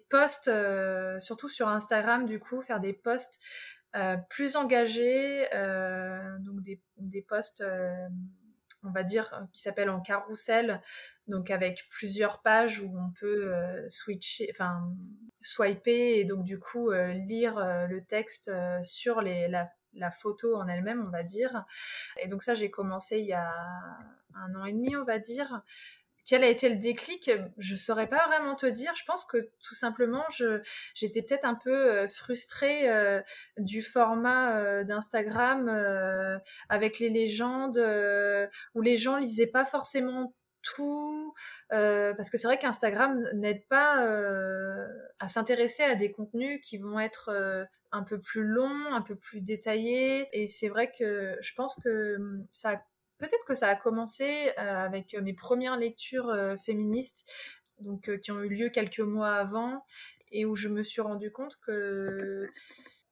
posts, 0.09 0.49
surtout 1.19 1.49
sur 1.49 1.67
Instagram 1.67 2.25
du 2.25 2.39
coup, 2.39 2.61
faire 2.61 2.79
des 2.79 2.93
posts 2.93 3.39
plus 4.29 4.55
engagés, 4.55 5.47
donc 6.39 6.61
des, 6.63 6.81
des 6.97 7.21
posts 7.21 7.63
on 8.83 8.91
va 8.91 9.03
dire, 9.03 9.47
qui 9.51 9.61
s'appelle 9.61 9.89
en 9.89 10.01
carrousel, 10.01 10.81
donc 11.27 11.51
avec 11.51 11.87
plusieurs 11.89 12.41
pages 12.41 12.79
où 12.81 12.97
on 12.97 13.11
peut 13.19 13.53
euh, 13.53 13.87
switcher, 13.89 14.49
enfin 14.51 14.93
swiper 15.41 16.19
et 16.19 16.25
donc 16.25 16.43
du 16.43 16.59
coup 16.59 16.91
euh, 16.91 17.13
lire 17.13 17.57
euh, 17.57 17.87
le 17.87 18.03
texte 18.03 18.51
sur 18.81 19.21
les, 19.21 19.47
la, 19.47 19.69
la, 19.93 20.11
photo 20.11 20.55
en 20.55 20.67
elle-même, 20.67 21.03
on 21.05 21.09
va 21.09 21.23
dire. 21.23 21.65
Et 22.21 22.27
donc 22.27 22.43
ça, 22.43 22.55
j'ai 22.55 22.69
commencé 22.69 23.19
il 23.19 23.27
y 23.27 23.33
a 23.33 23.51
un 24.35 24.55
an 24.55 24.65
et 24.65 24.73
demi, 24.73 24.95
on 24.95 25.05
va 25.05 25.19
dire. 25.19 25.61
Quel 26.25 26.43
a 26.43 26.47
été 26.47 26.69
le 26.69 26.77
déclic 26.77 27.31
Je 27.57 27.75
saurais 27.75 28.07
pas 28.07 28.27
vraiment 28.27 28.55
te 28.55 28.65
dire. 28.65 28.93
Je 28.95 29.03
pense 29.05 29.25
que 29.25 29.49
tout 29.61 29.75
simplement, 29.75 30.23
j'étais 30.95 31.21
peut-être 31.21 31.45
un 31.45 31.55
peu 31.55 32.07
frustrée 32.07 32.87
du 33.57 33.81
format 33.81 34.83
d'Instagram 34.83 35.69
avec 36.69 36.99
les 36.99 37.09
légendes 37.09 37.77
où 38.75 38.81
les 38.81 38.95
gens 38.95 39.17
lisaient 39.17 39.47
pas 39.47 39.65
forcément 39.65 40.33
tout, 40.63 41.33
euh, 41.73 42.13
parce 42.15 42.29
que 42.29 42.37
c'est 42.37 42.47
vrai 42.47 42.57
qu'Instagram 42.57 43.23
n'aide 43.33 43.67
pas 43.67 44.03
euh, 44.03 44.87
à 45.19 45.27
s'intéresser 45.27 45.83
à 45.83 45.95
des 45.95 46.11
contenus 46.11 46.59
qui 46.63 46.77
vont 46.77 46.99
être 46.99 47.29
euh, 47.29 47.65
un 47.91 48.03
peu 48.03 48.19
plus 48.19 48.43
longs, 48.43 48.93
un 48.93 49.01
peu 49.01 49.15
plus 49.15 49.41
détaillés. 49.41 50.27
Et 50.31 50.47
c'est 50.47 50.69
vrai 50.69 50.91
que 50.91 51.37
je 51.41 51.53
pense 51.53 51.79
que 51.83 52.15
hum, 52.15 52.47
ça, 52.51 52.81
peut-être 53.27 53.45
que 53.45 53.55
ça 53.55 53.67
a 53.67 53.75
commencé 53.75 54.51
avec 54.57 55.13
mes 55.13 55.33
premières 55.33 55.77
lectures 55.77 56.33
féministes, 56.63 57.31
donc 57.79 58.19
qui 58.19 58.31
ont 58.31 58.41
eu 58.41 58.49
lieu 58.49 58.69
quelques 58.69 58.99
mois 58.99 59.35
avant, 59.35 59.83
et 60.31 60.45
où 60.45 60.55
je 60.55 60.67
me 60.67 60.83
suis 60.83 61.01
rendu 61.01 61.31
compte 61.31 61.57
que 61.65 62.49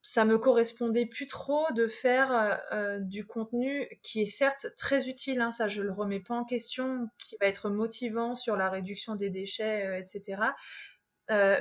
ça 0.02 0.26
me 0.26 0.38
correspondait 0.38 1.06
plus 1.06 1.28
trop 1.28 1.72
de 1.74 1.88
faire 1.88 2.34
euh, 2.34 2.56
euh, 2.72 3.00
du 3.00 3.26
contenu 3.26 3.88
qui 4.02 4.22
est 4.22 4.26
certes 4.26 4.68
très 4.78 5.10
utile, 5.10 5.42
hein, 5.42 5.52
ça 5.52 5.68
je 5.68 5.84
le 5.84 5.92
remets 5.92 6.20
pas 6.20 6.36
en 6.36 6.44
question, 6.44 7.08
qui 7.20 7.38
va 7.40 7.48
être 7.48 7.70
motivant 7.70 8.34
sur 8.34 8.58
la 8.58 8.70
réduction 8.70 9.16
des 9.16 9.30
déchets, 9.30 9.86
euh, 9.86 10.00
etc. 10.00 10.42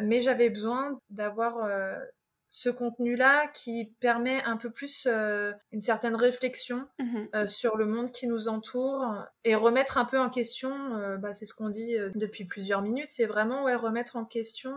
mais 0.02 0.20
j'avais 0.20 0.50
besoin 0.50 0.98
d'avoir 1.10 1.54
ce 2.50 2.68
contenu-là 2.68 3.46
qui 3.46 3.94
permet 4.00 4.42
un 4.42 4.56
peu 4.56 4.70
plus 4.70 5.06
euh, 5.08 5.52
une 5.70 5.80
certaine 5.80 6.16
réflexion 6.16 6.86
mmh 6.98 7.18
euh, 7.34 7.46
sur 7.46 7.76
le 7.76 7.86
monde 7.86 8.10
qui 8.10 8.26
nous 8.26 8.48
entoure 8.48 9.04
et 9.44 9.54
remettre 9.54 9.98
un 9.98 10.04
peu 10.04 10.18
en 10.18 10.30
question, 10.30 10.72
euh, 10.96 11.16
bah, 11.16 11.32
c'est 11.32 11.44
ce 11.44 11.54
qu'on 11.54 11.68
dit 11.68 11.96
depuis 12.14 12.44
plusieurs 12.44 12.82
minutes, 12.82 13.10
c'est 13.10 13.26
vraiment 13.26 13.64
ouais, 13.64 13.76
remettre 13.76 14.16
en 14.16 14.24
question 14.24 14.74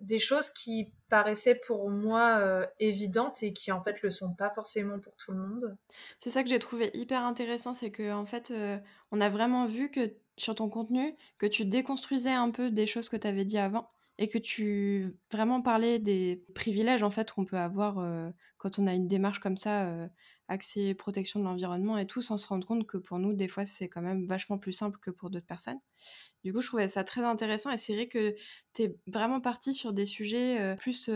des 0.00 0.18
choses 0.18 0.50
qui 0.50 0.92
paraissaient 1.08 1.54
pour 1.54 1.88
moi 1.88 2.66
évidentes 2.80 3.42
et 3.42 3.52
qui 3.52 3.72
en 3.72 3.82
fait 3.82 4.02
le 4.02 4.10
sont 4.10 4.34
pas 4.34 4.50
forcément 4.50 4.98
pour 4.98 5.16
tout 5.16 5.32
le 5.32 5.38
monde. 5.38 5.76
C'est 6.18 6.30
ça 6.30 6.42
que 6.42 6.48
j'ai 6.48 6.58
trouvé 6.58 6.90
hyper 6.92 7.24
intéressant, 7.24 7.72
c'est 7.72 7.90
que 7.90 8.12
en 8.12 8.26
fait 8.26 8.52
on 9.10 9.20
a 9.20 9.30
vraiment 9.30 9.66
vu 9.66 9.90
que 9.90 10.12
sur 10.36 10.54
ton 10.54 10.68
contenu 10.68 11.16
que 11.38 11.46
tu 11.46 11.64
déconstruisais 11.64 12.32
un 12.32 12.50
peu 12.50 12.70
des 12.70 12.86
choses 12.86 13.08
que 13.08 13.16
tu 13.16 13.26
avais 13.26 13.44
dit 13.44 13.58
avant 13.58 13.88
et 14.18 14.28
que 14.28 14.38
tu 14.38 15.14
vraiment 15.30 15.60
parlais 15.62 15.98
des 15.98 16.42
privilèges 16.54 17.02
en 17.02 17.10
fait 17.10 17.30
qu'on 17.32 17.44
peut 17.44 17.58
avoir 17.58 17.98
euh, 17.98 18.30
quand 18.56 18.78
on 18.78 18.86
a 18.86 18.94
une 18.94 19.08
démarche 19.08 19.40
comme 19.40 19.56
ça, 19.56 19.86
euh, 19.86 20.08
accès 20.48 20.94
protection 20.94 21.40
de 21.40 21.44
l'environnement 21.44 21.98
et 21.98 22.06
tout, 22.06 22.22
sans 22.22 22.36
se 22.36 22.46
rendre 22.46 22.66
compte 22.66 22.86
que 22.86 22.96
pour 22.96 23.18
nous, 23.18 23.32
des 23.32 23.48
fois, 23.48 23.64
c'est 23.64 23.88
quand 23.88 24.02
même 24.02 24.26
vachement 24.26 24.58
plus 24.58 24.72
simple 24.72 24.98
que 25.00 25.10
pour 25.10 25.30
d'autres 25.30 25.46
personnes. 25.46 25.80
Du 26.46 26.52
coup, 26.52 26.60
je 26.60 26.68
trouvais 26.68 26.86
ça 26.86 27.02
très 27.02 27.22
intéressant 27.24 27.72
et 27.72 27.76
c'est 27.76 27.92
vrai 27.92 28.06
que 28.06 28.36
tu 28.72 28.82
es 28.82 28.96
vraiment 29.08 29.40
parti 29.40 29.74
sur 29.74 29.92
des 29.92 30.06
sujets 30.06 30.60
euh, 30.60 30.76
plus. 30.76 31.10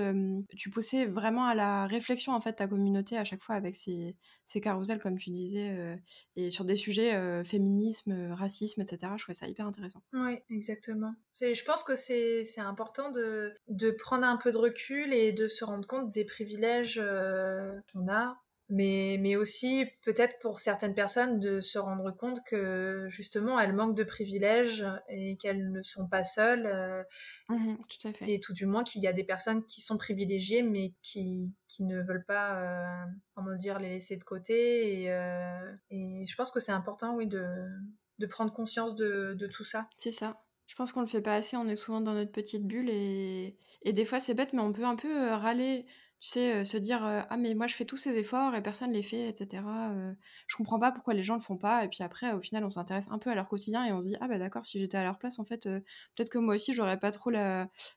tu 0.57 0.71
poussais 0.71 1.07
vraiment 1.07 1.45
à 1.45 1.55
la 1.55 1.87
réflexion 1.87 2.33
en 2.33 2.41
fait 2.41 2.55
ta 2.55 2.67
communauté 2.67 3.17
à 3.17 3.23
chaque 3.23 3.41
fois 3.41 3.55
avec 3.55 3.77
ces, 3.77 4.17
ces 4.45 4.61
carousels, 4.61 4.99
comme 4.99 5.17
tu 5.17 5.31
disais, 5.31 5.71
euh, 5.71 5.95
et 6.35 6.51
sur 6.51 6.65
des 6.65 6.75
sujets 6.75 7.15
euh, 7.15 7.45
féminisme, 7.45 8.33
racisme, 8.33 8.81
etc. 8.81 9.13
Je 9.17 9.23
trouvais 9.23 9.35
ça 9.35 9.47
hyper 9.47 9.67
intéressant. 9.67 10.03
Oui, 10.13 10.39
exactement. 10.51 11.15
Je 11.41 11.65
pense 11.65 11.85
que 11.85 11.95
c'est 11.95 12.43
important 12.59 13.13
de, 13.13 13.55
de 13.69 13.93
prendre 13.93 14.27
un 14.27 14.37
peu 14.37 14.51
de 14.51 14.59
recul 14.59 15.13
et 15.13 15.31
de 15.31 15.47
se 15.47 15.65
rendre 15.65 15.87
compte 15.87 16.11
des 16.11 16.25
privilèges 16.25 17.01
qu'on 17.93 18.09
a 18.09 18.37
mais, 18.71 19.19
mais 19.21 19.37
aussi 19.37 19.85
peut-être 20.05 20.39
pour 20.39 20.61
certaines 20.61 20.95
personnes 20.95 21.41
de 21.41 21.61
se 21.61 21.79
rendre 21.79 22.11
compte 22.13 22.43
que 22.45 23.07
justement 23.09 23.59
elles 23.59 23.75
manquent 23.75 23.97
de 23.97 24.05
privilèges 24.05 24.87
et 25.09 25.37
qu'elles 25.37 25.71
ne 25.71 25.83
sont 25.83 26.07
pas 26.07 26.25
seules. 26.25 26.67
Euh, 26.67 27.03
mmh 27.49 27.75
tout 27.89 28.09
à 28.09 28.13
fait. 28.13 28.33
Et 28.33 28.41
tout 28.41 28.53
du 28.53 28.67
moins 28.67 28.85
qu'il 28.85 29.03
y 29.03 29.09
a 29.09 29.13
des 29.13 29.25
personnes 29.25 29.65
qui 29.65 29.81
sont 29.81 29.99
privilégiées 29.99 30.63
mais 30.63 30.95
qui, 31.03 31.53
qui 31.69 31.85
ne 31.85 32.01
veulent 32.01 32.25
pas, 32.25 32.61
euh, 32.63 33.05
comment 33.35 33.55
dire, 33.55 33.79
les 33.79 33.91
laisser 33.91 34.17
de 34.17 34.25
côté. 34.25 35.03
Et, 35.03 35.13
euh, 35.13 35.73
et 35.91 36.25
je 36.27 36.37
pense 36.37 36.53
que 36.53 36.61
c'est 36.61 36.73
important, 36.73 37.17
oui, 37.17 37.27
de, 37.27 37.45
de 38.19 38.27
prendre 38.27 38.53
conscience 38.53 38.95
de, 38.95 39.35
de 39.35 39.47
tout 39.49 39.65
ça. 39.65 39.89
C'est 39.97 40.13
ça. 40.13 40.43
Je 40.69 40.77
pense 40.77 40.93
qu'on 40.93 41.01
le 41.01 41.09
fait 41.09 41.21
pas 41.21 41.35
assez, 41.35 41.57
on 41.57 41.67
est 41.67 41.75
souvent 41.75 42.01
dans 42.01 42.15
notre 42.15 42.31
petite 42.31 42.65
bulle 42.65 42.89
et, 42.91 43.57
et 43.83 43.93
des 43.93 44.05
fois 44.05 44.21
c'est 44.21 44.35
bête, 44.35 44.53
mais 44.53 44.63
on 44.63 44.73
peut 44.73 44.85
un 44.85 44.95
peu 44.95 45.31
râler 45.31 45.85
tu 46.21 46.29
sais, 46.29 46.65
se 46.65 46.77
dire 46.77 47.03
ah 47.03 47.37
mais 47.37 47.55
moi 47.55 47.67
je 47.67 47.75
fais 47.75 47.85
tous 47.85 47.97
ces 47.97 48.17
efforts 48.19 48.55
et 48.55 48.63
personne 48.63 48.93
les 48.93 49.03
fait, 49.03 49.29
etc. 49.29 49.63
je 50.47 50.57
comprends 50.57 50.79
pas 50.79 50.93
pourquoi 50.93 51.15
les 51.15 51.23
gens 51.23 51.35
le 51.35 51.41
font 51.41 51.57
pas. 51.57 51.85
Et 51.85 51.89
puis 51.89 52.03
après, 52.03 52.33
au 52.33 52.41
final, 52.41 52.65
on 52.65 52.71
s'intéresse 52.71 53.07
un 53.11 53.19
peu 53.19 53.31
à 53.31 53.35
leur 53.35 53.49
quotidien 53.49 53.85
et 53.87 53.93
on 53.93 54.03
se 54.03 54.09
dit 54.09 54.17
ah 54.21 54.29
bah 54.29 54.39
d'accord, 54.39 54.67
si 54.67 54.79
j'étais 54.79 54.99
à 54.99 55.05
leur 55.05 55.19
place, 55.19 55.39
en 55.39 55.45
fait, 55.45 55.63
peut-être 55.65 56.31
que 56.31 56.39
moi 56.39 56.55
aussi 56.55 56.75
j'aurais 56.75 56.99
pas 56.99 57.11
trop 57.11 57.31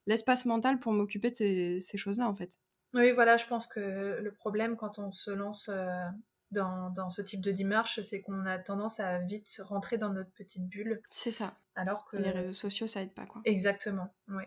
l'espace 0.06 0.46
mental 0.46 0.80
pour 0.80 0.94
m'occuper 0.94 1.30
de 1.30 1.36
ces, 1.36 1.80
ces 1.80 1.98
choses-là, 1.98 2.28
en 2.30 2.36
fait. 2.36 2.58
Oui, 2.94 3.12
voilà, 3.12 3.38
je 3.38 3.48
pense 3.48 3.68
que 3.68 4.20
le 4.22 4.32
problème 4.32 4.78
quand 4.78 5.00
on 5.00 5.12
se 5.12 5.32
lance 5.32 5.70
dans, 6.54 6.92
dans, 6.92 7.10
ce 7.10 7.22
type 7.22 7.42
de 7.42 7.52
démarche, 7.52 8.02
c'est 8.02 8.22
qu'on 8.22 8.46
a 8.46 8.58
tendance 8.60 9.00
à 9.00 9.20
vite 9.20 9.62
rentrer 9.64 9.98
dans 9.98 10.14
notre 10.14 10.32
petite 10.32 10.68
bulle. 10.68 11.02
C'est 11.10 11.32
ça. 11.32 11.56
Alors 11.76 12.06
que 12.06 12.18
les 12.18 12.30
réseaux 12.30 12.54
sociaux, 12.54 12.88
ça 12.88 13.02
aide 13.02 13.14
pas, 13.14 13.26
quoi. 13.26 13.42
Exactement, 13.46 14.14
oui. 14.30 14.44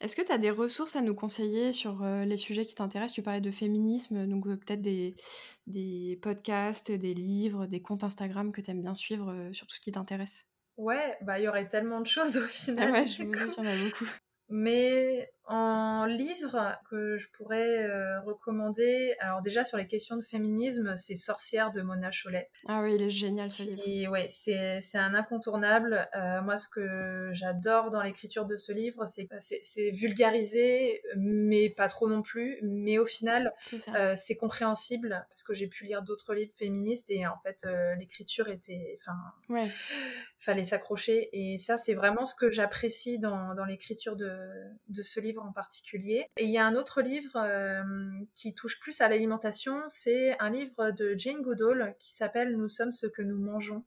Est-ce 0.00 0.14
que 0.16 0.22
tu 0.22 0.30
as 0.32 0.38
des 0.38 0.50
ressources 0.50 0.94
à 0.96 1.02
nous 1.02 1.14
conseiller 1.14 1.72
sur 1.72 2.04
les 2.04 2.36
sujets 2.36 2.64
qui 2.64 2.74
t'intéressent? 2.74 3.14
Tu 3.14 3.22
parlais 3.22 3.40
de 3.40 3.50
féminisme, 3.50 4.26
donc 4.26 4.44
peut-être 4.46 4.80
des, 4.82 5.16
des 5.66 6.18
podcasts, 6.22 6.92
des 6.92 7.14
livres, 7.14 7.66
des 7.66 7.82
comptes 7.82 8.04
Instagram 8.04 8.52
que 8.52 8.60
tu 8.60 8.70
aimes 8.70 8.82
bien 8.82 8.94
suivre 8.94 9.50
sur 9.52 9.66
tout 9.66 9.74
ce 9.74 9.80
qui 9.80 9.90
t'intéresse? 9.92 10.46
Ouais, 10.76 11.18
bah 11.22 11.38
il 11.40 11.42
y 11.44 11.48
aurait 11.48 11.68
tellement 11.68 12.00
de 12.00 12.06
choses 12.06 12.36
au 12.36 12.46
final. 12.46 12.88
Ah 12.88 12.90
ouais, 12.90 13.06
je 13.06 13.22
me 13.22 13.36
dis 13.36 13.48
qu'il 13.50 13.62
y 13.62 13.66
en 13.66 13.70
a 13.70 13.76
beaucoup. 13.76 14.08
Mais 14.48 15.32
en 15.48 16.04
livre 16.04 16.78
que 16.90 17.16
je 17.16 17.26
pourrais 17.30 17.82
euh, 17.82 18.20
recommander, 18.20 19.14
alors 19.18 19.40
déjà 19.40 19.64
sur 19.64 19.78
les 19.78 19.86
questions 19.86 20.16
de 20.16 20.22
féminisme, 20.22 20.94
c'est 20.96 21.14
Sorcière 21.14 21.70
de 21.70 21.80
Mona 21.80 22.10
Chollet. 22.12 22.50
Ah 22.66 22.82
oui, 22.82 22.96
il 22.96 23.02
est 23.02 23.10
génial 23.10 23.50
ce 23.50 23.70
livre. 23.70 24.12
Ouais, 24.12 24.26
c'est, 24.28 24.80
c'est 24.82 24.98
un 24.98 25.14
incontournable. 25.14 26.06
Euh, 26.14 26.42
moi, 26.42 26.58
ce 26.58 26.68
que 26.68 27.30
j'adore 27.32 27.88
dans 27.88 28.02
l'écriture 28.02 28.44
de 28.44 28.56
ce 28.56 28.72
livre, 28.72 29.06
c'est 29.06 29.26
c'est, 29.38 29.60
c'est 29.62 29.90
vulgarisé, 29.90 31.02
mais 31.16 31.70
pas 31.70 31.88
trop 31.88 32.10
non 32.10 32.20
plus. 32.20 32.58
Mais 32.62 32.98
au 32.98 33.06
final, 33.06 33.54
c'est, 33.62 33.88
euh, 33.94 34.14
c'est 34.16 34.36
compréhensible 34.36 35.24
parce 35.30 35.44
que 35.44 35.54
j'ai 35.54 35.66
pu 35.66 35.84
lire 35.84 36.02
d'autres 36.02 36.34
livres 36.34 36.52
féministes 36.54 37.10
et 37.10 37.26
en 37.26 37.38
fait, 37.42 37.66
l'écriture 37.98 38.48
était, 38.48 38.98
enfin, 39.00 39.16
ouais. 39.48 39.68
fallait 40.38 40.64
s'accrocher. 40.64 41.30
Et 41.32 41.56
ça, 41.56 41.78
c'est 41.78 41.94
vraiment 41.94 42.26
ce 42.26 42.34
que 42.34 42.50
j'apprécie 42.50 43.18
dans, 43.18 43.54
dans 43.54 43.64
l'écriture 43.64 44.14
de, 44.14 44.38
de 44.88 45.02
ce 45.02 45.20
livre 45.20 45.37
en 45.40 45.52
particulier. 45.52 46.26
Et 46.36 46.44
il 46.44 46.50
y 46.50 46.58
a 46.58 46.66
un 46.66 46.74
autre 46.74 47.02
livre 47.02 47.36
euh, 47.36 47.82
qui 48.34 48.54
touche 48.54 48.78
plus 48.80 49.00
à 49.00 49.08
l'alimentation, 49.08 49.82
c'est 49.88 50.38
un 50.40 50.50
livre 50.50 50.90
de 50.90 51.14
Jane 51.16 51.42
Goodall 51.42 51.94
qui 51.98 52.14
s'appelle 52.14 52.56
Nous 52.56 52.68
sommes 52.68 52.92
ce 52.92 53.06
que 53.06 53.22
nous 53.22 53.38
mangeons. 53.38 53.84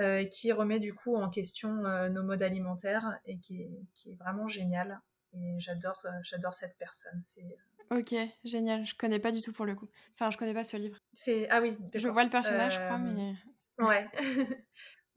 Euh, 0.00 0.24
qui 0.24 0.52
remet 0.52 0.78
du 0.78 0.94
coup 0.94 1.16
en 1.16 1.28
question 1.28 1.84
euh, 1.84 2.08
nos 2.08 2.22
modes 2.22 2.44
alimentaires 2.44 3.18
et 3.26 3.36
qui 3.38 3.62
est, 3.62 3.82
qui 3.94 4.10
est 4.10 4.14
vraiment 4.14 4.46
génial. 4.46 5.00
Et 5.32 5.58
j'adore, 5.58 6.06
j'adore 6.22 6.54
cette 6.54 6.76
personne. 6.78 7.20
C'est 7.22 7.56
Ok, 7.90 8.14
génial. 8.44 8.84
Je 8.86 8.94
connais 8.94 9.18
pas 9.18 9.32
du 9.32 9.40
tout 9.40 9.52
pour 9.52 9.64
le 9.64 9.74
coup. 9.74 9.88
Enfin, 10.14 10.30
je 10.30 10.36
connais 10.36 10.54
pas 10.54 10.64
ce 10.64 10.76
livre. 10.76 10.98
C'est 11.14 11.48
ah 11.48 11.60
oui. 11.60 11.76
Je 11.94 12.08
vois 12.08 12.22
le 12.22 12.30
personnage, 12.30 12.74
je 12.74 12.80
crois, 12.80 12.98
mais 12.98 13.34
ouais. 13.78 14.06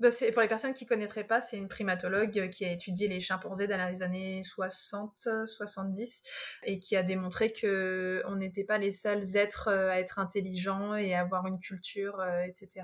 Bah, 0.01 0.09
pour 0.33 0.41
les 0.41 0.47
personnes 0.47 0.73
qui 0.73 0.87
connaîtraient 0.87 1.25
pas, 1.25 1.41
c'est 1.41 1.57
une 1.57 1.67
primatologue 1.67 2.39
euh, 2.39 2.47
qui 2.47 2.65
a 2.65 2.71
étudié 2.71 3.07
les 3.07 3.19
chimpanzés 3.19 3.67
dans 3.67 3.87
les 3.87 4.01
années 4.01 4.41
60, 4.41 5.29
70 5.45 6.23
et 6.63 6.79
qui 6.79 6.95
a 6.95 7.03
démontré 7.03 7.53
que 7.53 8.23
on 8.25 8.37
n'était 8.37 8.63
pas 8.63 8.79
les 8.79 8.91
seuls 8.91 9.37
êtres 9.37 9.67
euh, 9.67 9.91
à 9.91 9.99
être 9.99 10.17
intelligents 10.17 10.95
et 10.95 11.13
à 11.13 11.21
avoir 11.21 11.45
une 11.45 11.59
culture, 11.59 12.19
euh, 12.19 12.41
etc. 12.41 12.83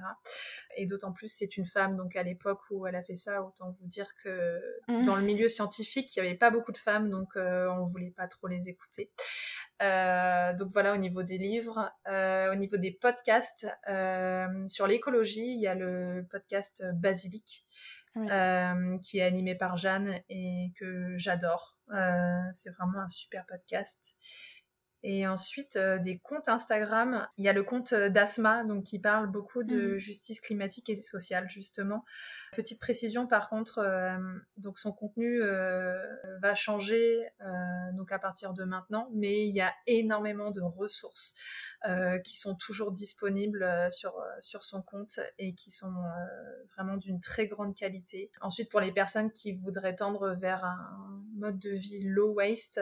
Et 0.75 0.85
d'autant 0.85 1.11
plus, 1.11 1.29
c'est 1.29 1.57
une 1.57 1.65
femme, 1.65 1.97
donc 1.97 2.15
à 2.15 2.21
l'époque 2.21 2.61
où 2.69 2.85
elle 2.85 2.95
a 2.95 3.01
fait 3.01 3.15
ça, 3.15 3.41
autant 3.41 3.71
vous 3.71 3.87
dire 3.87 4.13
que 4.23 4.61
mmh. 4.87 5.03
dans 5.05 5.15
le 5.15 5.23
milieu 5.23 5.49
scientifique, 5.49 6.15
il 6.15 6.21
n'y 6.21 6.27
avait 6.27 6.37
pas 6.37 6.51
beaucoup 6.51 6.71
de 6.71 6.77
femmes, 6.77 7.09
donc 7.09 7.35
on 7.35 7.83
voulait 7.83 8.13
pas 8.15 8.27
trop 8.27 8.47
les 8.47 8.69
écouter. 8.69 9.09
Euh, 9.81 10.53
donc 10.53 10.69
voilà 10.73 10.93
au 10.93 10.97
niveau 10.97 11.23
des 11.23 11.37
livres, 11.37 11.91
euh, 12.07 12.51
au 12.51 12.55
niveau 12.55 12.77
des 12.77 12.91
podcasts 12.91 13.67
euh, 13.87 14.67
sur 14.67 14.87
l'écologie, 14.87 15.53
il 15.53 15.61
y 15.61 15.67
a 15.67 15.75
le 15.75 16.25
podcast 16.29 16.83
Basilic 16.95 17.65
qui 19.03 19.19
est 19.19 19.21
animé 19.21 19.53
par 19.53 19.77
Jeanne 19.77 20.21
et 20.27 20.73
que 20.79 21.15
j'adore. 21.17 21.77
c'est 22.51 22.71
vraiment 22.71 23.01
un 23.01 23.09
super 23.09 23.45
podcast. 23.45 24.15
Et 25.09 25.25
ensuite, 25.25 25.77
euh, 25.77 25.99
des 25.99 26.17
comptes 26.17 26.49
Instagram. 26.49 27.29
Il 27.37 27.45
y 27.45 27.47
a 27.47 27.53
le 27.53 27.63
compte 27.63 27.93
euh, 27.93 28.09
d'Asma, 28.09 28.65
donc 28.65 28.83
qui 28.83 28.99
parle 28.99 29.27
beaucoup 29.27 29.63
de 29.63 29.93
mhm. 29.93 29.97
justice 29.97 30.41
climatique 30.41 30.89
et 30.89 31.01
sociale, 31.01 31.49
justement. 31.49 32.03
Petite 32.51 32.77
précision, 32.77 33.25
par 33.25 33.47
contre, 33.47 33.77
euh, 33.77 34.17
donc 34.57 34.79
son 34.79 34.91
contenu 34.91 35.39
va 36.41 36.55
changer 36.55 37.25
donc 37.93 38.11
à 38.11 38.19
partir 38.19 38.53
de 38.53 38.63
maintenant, 38.63 39.09
mais 39.13 39.47
il 39.47 39.55
y 39.55 39.61
a 39.61 39.73
énormément 39.85 40.51
de 40.51 40.61
ressources 40.61 41.35
qui 42.23 42.37
sont 42.37 42.55
toujours 42.55 42.91
disponibles 42.91 43.65
sur 43.91 44.13
sur 44.39 44.63
son 44.63 44.81
compte 44.81 45.19
et 45.37 45.53
qui 45.53 45.69
sont 45.71 45.93
vraiment 46.75 46.97
d'une 46.97 47.19
très 47.19 47.47
grande 47.47 47.75
qualité. 47.75 48.31
Ensuite, 48.41 48.69
pour 48.69 48.79
les 48.79 48.91
personnes 48.91 49.31
qui 49.31 49.53
voudraient 49.53 49.95
tendre 49.95 50.35
vers 50.39 50.65
un 50.65 51.21
mode 51.35 51.59
de 51.59 51.71
vie 51.71 52.03
low 52.03 52.33
waste, 52.33 52.81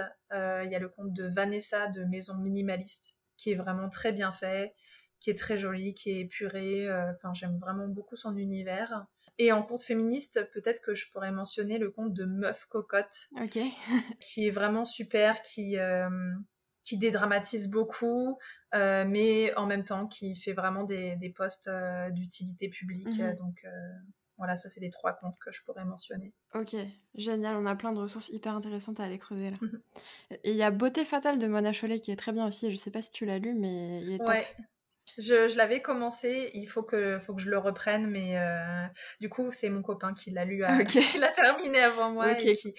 il 0.64 0.72
y 0.72 0.76
a 0.76 0.80
le 0.80 0.90
compte 0.90 1.14
de 1.14 1.28
Vanessa 1.28 1.88
de 1.88 2.04
maison 2.04 2.36
minimaliste 2.36 3.18
qui 3.38 3.52
est 3.52 3.56
vraiment 3.56 3.90
très 3.90 4.12
bien 4.12 4.32
fait, 4.32 4.74
qui 5.20 5.30
est 5.30 5.38
très 5.38 5.58
joli, 5.58 5.94
qui 5.94 6.12
est 6.12 6.22
épuré. 6.22 6.88
Euh, 6.88 7.12
enfin, 7.12 7.34
j'aime 7.34 7.58
vraiment 7.58 7.88
beaucoup 7.88 8.16
son 8.16 8.36
univers. 8.38 9.06
Et 9.38 9.52
en 9.52 9.64
compte 9.64 9.84
féministe, 9.84 10.50
peut-être 10.54 10.82
que 10.82 10.96
je 10.96 11.10
pourrais 11.12 11.32
mentionner 11.32 11.78
le 11.78 11.92
compte 11.92 12.14
de 12.14 12.26
Meuf 12.26 12.66
Cocotte, 12.68 13.30
qui 14.22 14.48
est 14.48 14.52
vraiment 14.52 14.86
super, 14.86 15.42
qui 15.42 15.78
euh, 15.78 16.10
qui 16.84 16.98
dédramatise 16.98 17.72
beaucoup, 17.72 18.38
euh, 18.76 19.06
mais 19.08 19.54
en 19.56 19.66
même 19.66 19.84
temps 19.84 20.06
qui 20.06 20.36
fait 20.36 20.54
vraiment 20.54 20.84
des, 20.84 21.16
des 21.16 21.32
postes 21.32 21.70
d'utilité 22.12 22.70
publique. 22.70 23.18
Mhm. 23.18 23.36
Donc 23.38 23.66
voilà, 24.38 24.56
ça 24.56 24.70
c'est 24.70 24.82
les 24.82 24.90
trois 24.90 25.14
comptes 25.14 25.38
que 25.40 25.52
je 25.52 25.62
pourrais 25.64 25.86
mentionner. 25.86 26.34
Ok, 26.54 26.76
génial, 27.16 27.56
on 27.56 27.66
a 27.66 27.76
plein 27.76 27.94
de 27.94 28.00
ressources 28.00 28.30
hyper 28.30 28.56
intéressantes 28.56 29.00
à 29.00 29.06
aller 29.06 29.20
creuser 29.20 29.52
là. 29.52 29.58
Mhm. 29.62 29.82
Et 30.44 30.52
il 30.52 30.58
y 30.58 30.64
a 30.64 30.72
Beauté 30.72 31.06
fatale 31.06 31.40
de 31.40 31.48
Mona 31.48 31.74
Chollet 31.74 32.00
qui 32.00 32.12
est 32.12 32.16
très 32.16 32.32
bien 32.32 32.48
aussi, 32.48 32.72
je 32.72 32.76
sais 32.76 32.92
pas 32.92 33.02
si 33.02 33.12
tu 33.12 33.26
l'as 33.26 33.40
lu, 33.40 33.54
mais 33.54 34.02
il 34.02 34.14
est 34.14 34.18
top. 34.18 34.30
Ouais. 34.30 34.46
Je, 35.18 35.56
l'avais 35.56 35.82
commencé, 35.82 36.50
il 36.56 36.68
faut 36.68 36.84
que, 36.84 37.20
faut 37.20 37.36
que 37.36 37.42
je 37.42 37.50
le 37.50 37.58
reprenne, 37.58 38.08
mais 38.08 38.38
euh, 38.38 38.86
du 39.22 39.30
coup, 39.30 39.52
c'est 39.52 39.70
mon 39.70 39.82
copain 39.82 40.14
qui 40.14 40.32
l'a 40.32 40.46
lu, 40.46 40.64
qui 40.88 41.20
l'a 41.20 41.32
terminé 41.32 41.80
avant 41.80 42.12
moi 42.12 42.34
et 42.34 42.56
qui, 42.56 42.74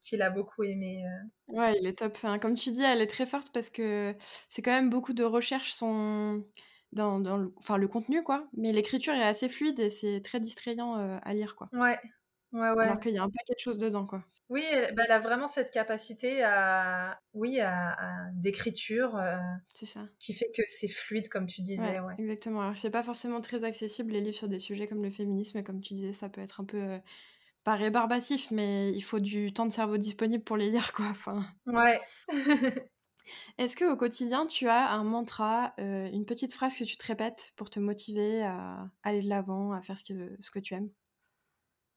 qui 0.00 0.16
l'a 0.16 0.30
beaucoup 0.30 0.62
aimé. 0.62 1.04
Euh. 1.04 1.54
Ouais, 1.58 1.74
il 1.78 1.86
est 1.86 1.98
top. 1.98 2.16
comme 2.40 2.54
tu 2.54 2.70
dis, 2.70 2.82
elle 2.82 3.02
est 3.02 3.08
très 3.08 3.26
forte 3.26 3.52
parce 3.52 3.68
que 3.68 4.14
c'est 4.48 4.62
quand 4.62 4.70
même 4.70 4.90
beaucoup 4.90 5.12
de 5.12 5.24
recherches 5.24 5.72
sont 5.72 6.44
dans, 6.92 7.20
dans 7.20 7.36
le, 7.36 7.52
enfin, 7.56 7.76
le 7.76 7.88
contenu, 7.88 8.22
quoi. 8.22 8.46
Mais 8.56 8.72
l'écriture 8.72 9.14
est 9.14 9.24
assez 9.24 9.48
fluide 9.48 9.80
et 9.80 9.90
c'est 9.90 10.20
très 10.22 10.40
distrayant 10.40 10.98
euh, 10.98 11.18
à 11.22 11.34
lire, 11.34 11.56
quoi. 11.56 11.68
Ouais. 11.72 11.98
Ouais, 12.52 12.70
ouais. 12.70 12.84
Alors 12.84 13.00
qu'il 13.00 13.12
y 13.12 13.18
a 13.18 13.22
un 13.22 13.30
paquet 13.30 13.54
de 13.54 13.60
choses 13.60 13.78
dedans, 13.78 14.06
quoi. 14.06 14.22
Oui, 14.50 14.62
elle, 14.70 14.94
bah, 14.94 15.04
elle 15.06 15.12
a 15.12 15.18
vraiment 15.18 15.46
cette 15.46 15.70
capacité 15.70 16.42
à, 16.44 17.18
oui, 17.32 17.60
à, 17.60 17.96
d'écriture. 18.34 19.16
Euh, 19.16 19.38
c'est 19.72 19.86
ça. 19.86 20.00
Qui 20.18 20.34
fait 20.34 20.50
que 20.54 20.62
c'est 20.66 20.88
fluide, 20.88 21.28
comme 21.30 21.46
tu 21.46 21.62
disais. 21.62 22.00
Ouais, 22.00 22.14
Exactement. 22.18 22.60
Alors, 22.60 22.76
c'est 22.76 22.90
pas 22.90 23.02
forcément 23.02 23.40
très 23.40 23.64
accessible, 23.64 24.12
les 24.12 24.20
livres 24.20 24.36
sur 24.36 24.48
des 24.48 24.58
sujets 24.58 24.86
comme 24.86 25.02
le 25.02 25.10
féminisme, 25.10 25.56
et 25.56 25.64
comme 25.64 25.80
tu 25.80 25.94
disais, 25.94 26.12
ça 26.12 26.28
peut 26.28 26.42
être 26.42 26.60
un 26.60 26.64
peu. 26.64 26.82
Euh, 26.82 26.98
pas 27.64 27.76
rébarbatif, 27.76 28.50
mais 28.50 28.92
il 28.92 29.02
faut 29.02 29.20
du 29.20 29.52
temps 29.52 29.66
de 29.66 29.72
cerveau 29.72 29.96
disponible 29.96 30.42
pour 30.42 30.56
les 30.56 30.68
lire, 30.68 30.92
quoi. 30.92 31.06
Enfin... 31.06 31.46
Ouais. 31.66 32.00
Est-ce 33.58 33.76
qu'au 33.76 33.96
quotidien, 33.96 34.46
tu 34.46 34.68
as 34.68 34.90
un 34.90 35.04
mantra, 35.04 35.74
euh, 35.78 36.08
une 36.12 36.24
petite 36.24 36.52
phrase 36.52 36.76
que 36.76 36.84
tu 36.84 36.96
te 36.96 37.06
répètes 37.06 37.52
pour 37.56 37.70
te 37.70 37.80
motiver 37.80 38.42
à 38.42 38.88
aller 39.02 39.22
de 39.22 39.28
l'avant, 39.28 39.72
à 39.72 39.80
faire 39.82 39.98
ce 39.98 40.50
que, 40.50 40.58
tu 40.58 40.74
aimes? 40.74 40.90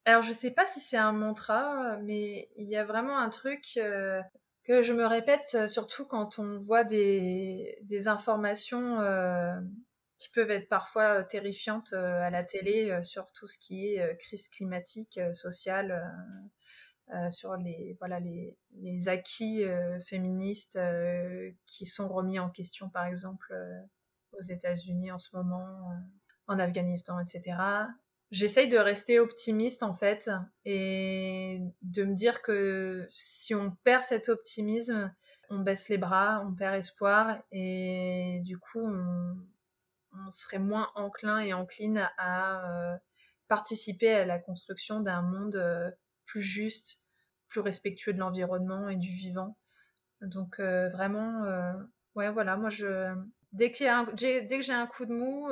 Alors, 0.05 0.21
je 0.21 0.33
sais 0.33 0.51
pas 0.51 0.65
si 0.65 0.79
c'est 0.79 0.97
un 0.97 1.13
mantra, 1.13 1.97
mais 2.03 2.49
il 2.57 2.69
y 2.69 2.75
a 2.75 2.83
vraiment 2.83 3.17
un 3.17 3.29
truc 3.29 3.71
euh, 3.77 4.21
que 4.63 4.81
je 4.81 4.93
me 4.93 5.05
répète, 5.05 5.55
euh, 5.55 5.67
surtout 5.67 6.05
quand 6.05 6.38
on 6.38 6.57
voit 6.59 6.83
des, 6.83 7.77
des 7.81 8.07
informations 8.07 8.97
qui 10.17 10.29
peuvent 10.29 10.51
être 10.51 10.69
parfois 10.69 11.23
terrifiantes 11.23 11.91
à 11.91 12.29
la 12.29 12.43
télé 12.43 12.99
sur 13.03 13.25
tout 13.33 13.47
ce 13.47 13.57
qui 13.57 13.88
est 13.88 14.17
crise 14.17 14.47
climatique, 14.47 15.19
sociale 15.33 16.01
euh, 17.13 17.30
sur 17.30 17.56
les 17.56 17.96
voilà 18.00 18.20
les, 18.20 18.58
les 18.82 19.10
acquis 19.10 19.63
euh, 19.63 20.00
féministes 20.00 20.76
euh, 20.76 21.52
qui 21.68 21.86
sont 21.86 22.08
remis 22.08 22.39
en 22.39 22.50
question 22.50 22.89
par 22.89 23.06
exemple 23.06 23.56
aux 24.32 24.41
États-Unis 24.41 25.12
en 25.12 25.20
ce 25.20 25.36
moment, 25.36 25.94
en 26.48 26.58
Afghanistan, 26.58 27.20
etc. 27.20 27.58
J'essaye 28.32 28.68
de 28.68 28.78
rester 28.78 29.20
optimiste 29.20 29.84
en 29.84 29.94
fait 29.94 30.32
et 30.65 31.62
de 31.84 32.04
me 32.04 32.15
dire 32.15 32.41
que 32.41 33.08
si 33.18 33.54
on 33.54 33.72
perd 33.84 34.04
cet 34.04 34.28
optimisme, 34.28 35.13
on 35.52 35.60
baisse 35.60 35.89
les 35.89 36.00
bras, 36.00 36.44
on 36.46 36.56
perd 36.56 36.76
espoir 36.76 37.38
et 37.52 38.41
du 38.44 38.58
coup 38.58 38.82
on, 38.82 39.38
on 40.12 40.32
serait 40.32 40.60
moins 40.60 40.89
enclin 40.96 41.39
et 41.39 41.54
encline 41.54 42.10
à 42.18 43.00
participer 43.48 44.12
à 44.12 44.26
la 44.26 44.39
construction 44.39 45.02
d'un 45.02 45.22
monde 45.22 45.95
plus 46.36 46.41
juste, 46.41 47.01
plus 47.47 47.61
respectueux 47.61 48.11
de 48.11 48.19
l'environnement 48.19 48.89
et 48.89 48.97
du 48.97 49.07
vivant. 49.07 49.55
Donc 50.19 50.59
vraiment, 50.59 51.43
ouais, 52.15 52.29
voilà, 52.29 52.57
moi 52.57 52.69
je 52.69 53.15
dès, 53.53 53.69
dès 53.69 54.57
que 54.57 54.61
j'ai 54.61 54.73
un 54.73 54.88
coup 54.88 55.05
de 55.05 55.13
mou, 55.13 55.47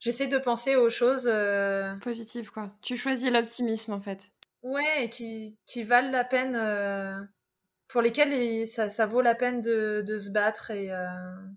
j'essaie 0.00 0.26
de 0.26 0.36
penser 0.36 0.76
aux 0.76 0.90
choses 0.90 1.32
positives, 2.02 2.50
quoi. 2.50 2.76
Tu 2.82 2.94
choisis 2.94 3.30
l'optimisme 3.30 3.94
en 3.94 4.02
fait. 4.02 4.30
Ouais, 4.62 5.08
qui, 5.10 5.56
qui 5.64 5.82
valent 5.82 6.10
la 6.10 6.24
peine 6.24 7.28
pour 7.88 8.02
lesquels 8.02 8.66
ça, 8.66 8.90
ça, 8.90 9.06
vaut 9.06 9.22
la 9.22 9.34
peine 9.34 9.62
de, 9.62 10.04
de 10.06 10.18
se 10.18 10.28
battre. 10.28 10.70
et 10.72 10.90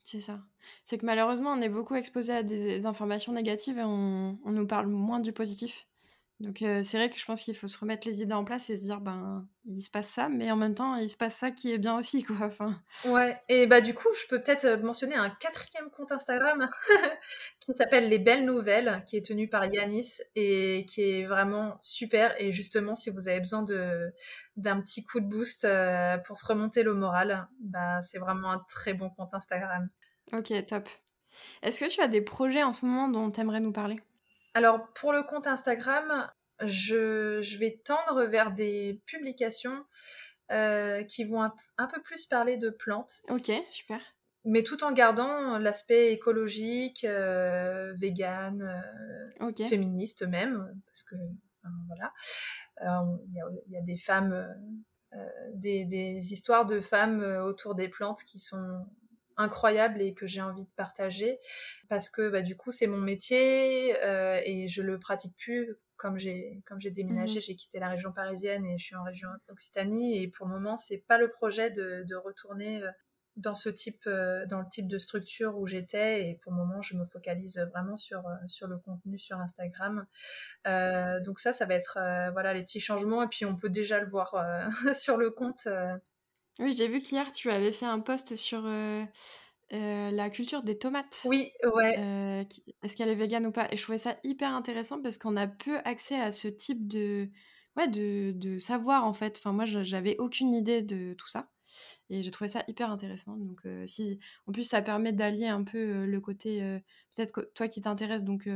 C'est 0.06 0.22
ça. 0.22 0.40
C'est 0.86 0.98
que 0.98 1.06
malheureusement, 1.06 1.52
on 1.52 1.62
est 1.62 1.68
beaucoup 1.68 1.96
exposé 1.96 2.32
à 2.32 2.44
des 2.44 2.86
informations 2.86 3.34
négatives 3.34 3.78
et 3.78 3.84
on, 3.84 4.40
on 4.46 4.52
nous 4.52 4.68
parle 4.68 4.88
moins 4.88 5.20
du 5.20 5.34
positif. 5.34 5.86
Donc 6.40 6.58
c'est 6.60 6.98
vrai 6.98 7.10
que 7.10 7.18
je 7.18 7.26
pense 7.26 7.42
qu'il 7.42 7.56
faut 7.56 7.68
se 7.68 7.80
remettre 7.80 8.08
les 8.08 8.22
idées 8.22 8.34
en 8.34 8.44
place 8.44 8.70
et 8.70 8.78
se 8.78 8.84
dire 8.84 9.02
ben 9.02 9.48
il 9.66 9.82
se 9.82 9.90
passe 9.90 10.08
ça, 10.08 10.30
mais 10.30 10.52
en 10.52 10.56
même 10.56 10.76
temps 10.76 10.96
il 10.96 11.10
se 11.10 11.18
passe 11.18 11.36
ça 11.36 11.50
qui 11.50 11.72
est 11.72 11.80
bien 11.80 11.98
aussi 11.98 12.24
quoi. 12.24 12.36
Enfin. 12.42 12.80
Ouais. 13.06 13.42
Et 13.50 13.66
bah 13.66 13.82
du 13.82 13.96
coup 13.96 14.08
je 14.14 14.28
peux 14.28 14.44
peut-être 14.44 14.84
mentionner 14.84 15.16
un 15.16 15.32
quatrième 15.32 15.90
compte 15.90 16.12
Instagram 16.12 16.70
qui 17.60 17.74
s'appelle 17.74 18.08
Les 18.10 18.20
Belles 18.20 18.46
Nouvelles, 18.46 19.04
qui 19.08 19.18
est 19.18 19.26
tenu 19.26 19.50
par 19.50 19.66
Yanis 19.66 20.20
et 20.36 20.86
qui 20.88 21.02
est 21.02 21.26
vraiment 21.26 21.80
super. 21.82 22.40
Et 22.40 22.52
justement 22.52 22.94
si 22.94 23.10
vous 23.10 23.28
avez 23.28 23.40
besoin 23.40 23.64
de 23.64 24.14
d'un 24.58 24.80
petit 24.80 25.04
coup 25.04 25.20
de 25.20 25.28
boost 25.28 25.68
pour 26.28 26.38
se 26.38 26.46
remonter 26.46 26.84
le 26.84 26.94
moral, 26.94 27.48
bah 27.60 28.00
c'est 28.02 28.20
vraiment 28.20 28.52
un 28.52 28.64
très 28.70 28.94
bon 28.94 29.10
compte 29.10 29.34
Instagram. 29.34 29.90
Ok 30.34 30.54
top. 30.68 30.88
Est-ce 31.64 31.80
que 31.80 31.90
tu 31.90 32.00
as 32.00 32.08
des 32.08 32.22
projets 32.22 32.64
en 32.64 32.72
ce 32.72 32.86
moment 32.86 33.08
dont 33.08 33.32
tu 33.32 33.42
aimerais 33.42 33.60
nous 33.60 33.72
parler? 33.72 33.96
Alors, 34.58 34.92
pour 34.94 35.14
le 35.14 35.22
compte 35.22 35.46
Instagram, 35.46 36.32
je, 36.66 37.60
vais 37.60 37.80
tendre 37.86 38.24
vers 38.24 38.52
des 38.52 39.04
publications 39.06 39.86
euh, 40.52 41.04
qui 41.04 41.26
vont 41.26 41.44
un, 41.44 41.88
peu 41.88 42.02
plus 42.02 42.26
parler 42.26 42.58
de 42.58 42.72
plantes. 42.72 43.22
Ok, 43.30 43.52
super. 43.70 44.00
Mais 44.46 44.64
tout 44.64 44.84
en 44.84 44.94
gardant 44.94 45.60
l'aspect 45.60 46.12
écologique, 46.12 47.04
euh, 47.04 47.94
vegan, 48.02 48.64
euh, 49.40 49.68
féministe 49.70 50.24
même, 50.28 50.82
parce 50.88 51.04
que 51.04 51.16
voilà, 51.86 52.12
il 52.82 53.72
y, 53.72 53.78
a 53.78 53.82
des 53.82 53.98
femmes, 53.98 54.44
des, 55.54 55.86
des, 55.86 56.34
histoires 56.34 56.66
de 56.66 56.80
femmes 56.80 57.22
autour 57.46 57.76
des 57.76 57.90
plantes 57.90 58.24
qui 58.24 58.40
sont 58.40 58.88
incroyable 59.38 60.02
et 60.02 60.14
que 60.14 60.28
j'ai 60.28 60.42
envie 60.42 60.66
de 60.66 60.72
partager 60.72 61.40
parce 61.90 62.10
que 62.10 62.30
bah, 62.30 62.42
du 62.42 62.58
coup 62.58 62.72
c'est 62.72 62.88
mon 62.88 62.98
métier 62.98 63.96
euh, 64.04 64.42
et 64.44 64.68
je 64.68 64.82
le 64.82 65.00
pratique 65.00 65.36
plus 65.38 65.76
comme 65.96 66.18
j'ai 66.18 66.62
comme 66.66 66.80
j'ai 66.80 66.92
déménagé 66.92 67.36
mhm. 67.36 67.42
j'ai 67.42 67.56
quitté 67.56 67.80
la 67.80 67.90
région 67.90 68.12
parisienne 68.12 68.66
et 68.66 68.78
je 68.78 68.86
suis 68.86 68.96
en 68.96 69.04
région 69.04 69.30
Occitanie 69.50 70.22
et 70.22 70.28
pour 70.28 70.48
le 70.48 70.54
moment 70.54 70.78
c'est 70.78 71.04
pas 71.08 71.18
le 71.18 71.30
projet 71.30 71.70
de, 71.70 72.04
de 72.08 72.16
retourner 72.16 72.82
euh, 72.84 72.92
dans 73.36 73.54
ce 73.54 73.70
type 73.70 74.02
euh, 74.08 74.48
dans 74.48 74.60
le 74.60 74.66
type 74.72 74.88
de 74.88 74.98
structure 74.98 75.56
où 75.60 75.68
j'étais 75.68 76.28
et 76.28 76.40
pour 76.42 76.52
le 76.52 76.58
moment 76.58 76.82
je 76.82 76.98
me 76.98 77.06
focalise 77.06 77.60
vraiment 77.72 77.96
sur 77.96 78.24
sur 78.48 78.68
le 78.68 78.80
contenu 78.80 79.20
sur 79.20 79.40
Instagram 79.40 80.08
donc 81.24 81.40
ça 81.40 81.54
ça 81.54 81.66
va 81.66 81.76
être 81.76 82.00
voilà 82.34 82.56
les 82.56 82.64
petits 82.64 82.80
changements 82.80 83.22
et 83.22 83.28
puis 83.28 83.46
on 83.46 83.56
peut 83.56 83.70
déjà 83.70 84.00
le 84.00 84.10
voir 84.10 84.44
sur 84.96 85.18
le 85.18 85.30
compte 85.30 85.68
oui, 86.60 86.74
j'ai 86.76 86.88
vu 86.88 87.02
qu'hier, 87.02 87.32
tu 87.32 87.50
avais 87.52 87.72
fait 87.72 87.86
un 87.86 88.00
post 88.00 88.36
sur 88.36 88.64
euh, 88.66 89.04
euh, 89.74 90.12
la 90.12 90.30
culture 90.30 90.64
des 90.64 90.78
tomates. 90.78 91.22
Oui, 91.26 91.52
ouais. 91.74 91.98
Euh, 92.00 92.44
est-ce 92.84 92.96
qu'elle 92.96 93.10
est 93.10 93.16
végane 93.16 93.46
ou 93.46 93.52
pas? 93.52 93.68
Et 93.72 93.78
je 93.78 93.84
trouvais 93.84 93.98
ça 93.98 94.18
hyper 94.24 94.54
intéressant 94.54 95.02
parce 95.02 95.18
qu'on 95.18 95.36
a 95.38 95.48
peu 95.48 95.78
accès 95.86 96.20
à 96.20 96.32
ce 96.32 96.48
type 96.48 96.88
de, 96.88 97.30
ouais, 97.76 97.88
de, 97.88 98.32
de 98.32 98.58
savoir, 98.58 99.06
en 99.06 99.14
fait. 99.14 99.38
Enfin, 99.38 99.52
moi, 99.52 99.66
j'avais 99.66 100.18
aucune 100.18 100.54
idée 100.54 100.82
de 100.82 101.14
tout 101.14 101.28
ça. 101.28 101.50
Et 102.10 102.24
j'ai 102.24 102.32
trouvé 102.32 102.48
ça 102.48 102.64
hyper 102.68 102.90
intéressant. 102.90 103.36
Donc, 103.36 103.68
si, 103.86 104.20
en 104.48 104.52
plus, 104.52 104.64
ça 104.64 104.82
permet 104.82 105.12
d'allier 105.12 105.48
un 105.48 105.64
peu 105.64 106.06
le 106.06 106.22
côté, 106.22 106.60
peut-être 107.16 107.34
que 107.34 107.42
toi 107.54 107.68
qui 107.68 107.82
t'intéresses, 107.82 108.24
donc 108.24 108.50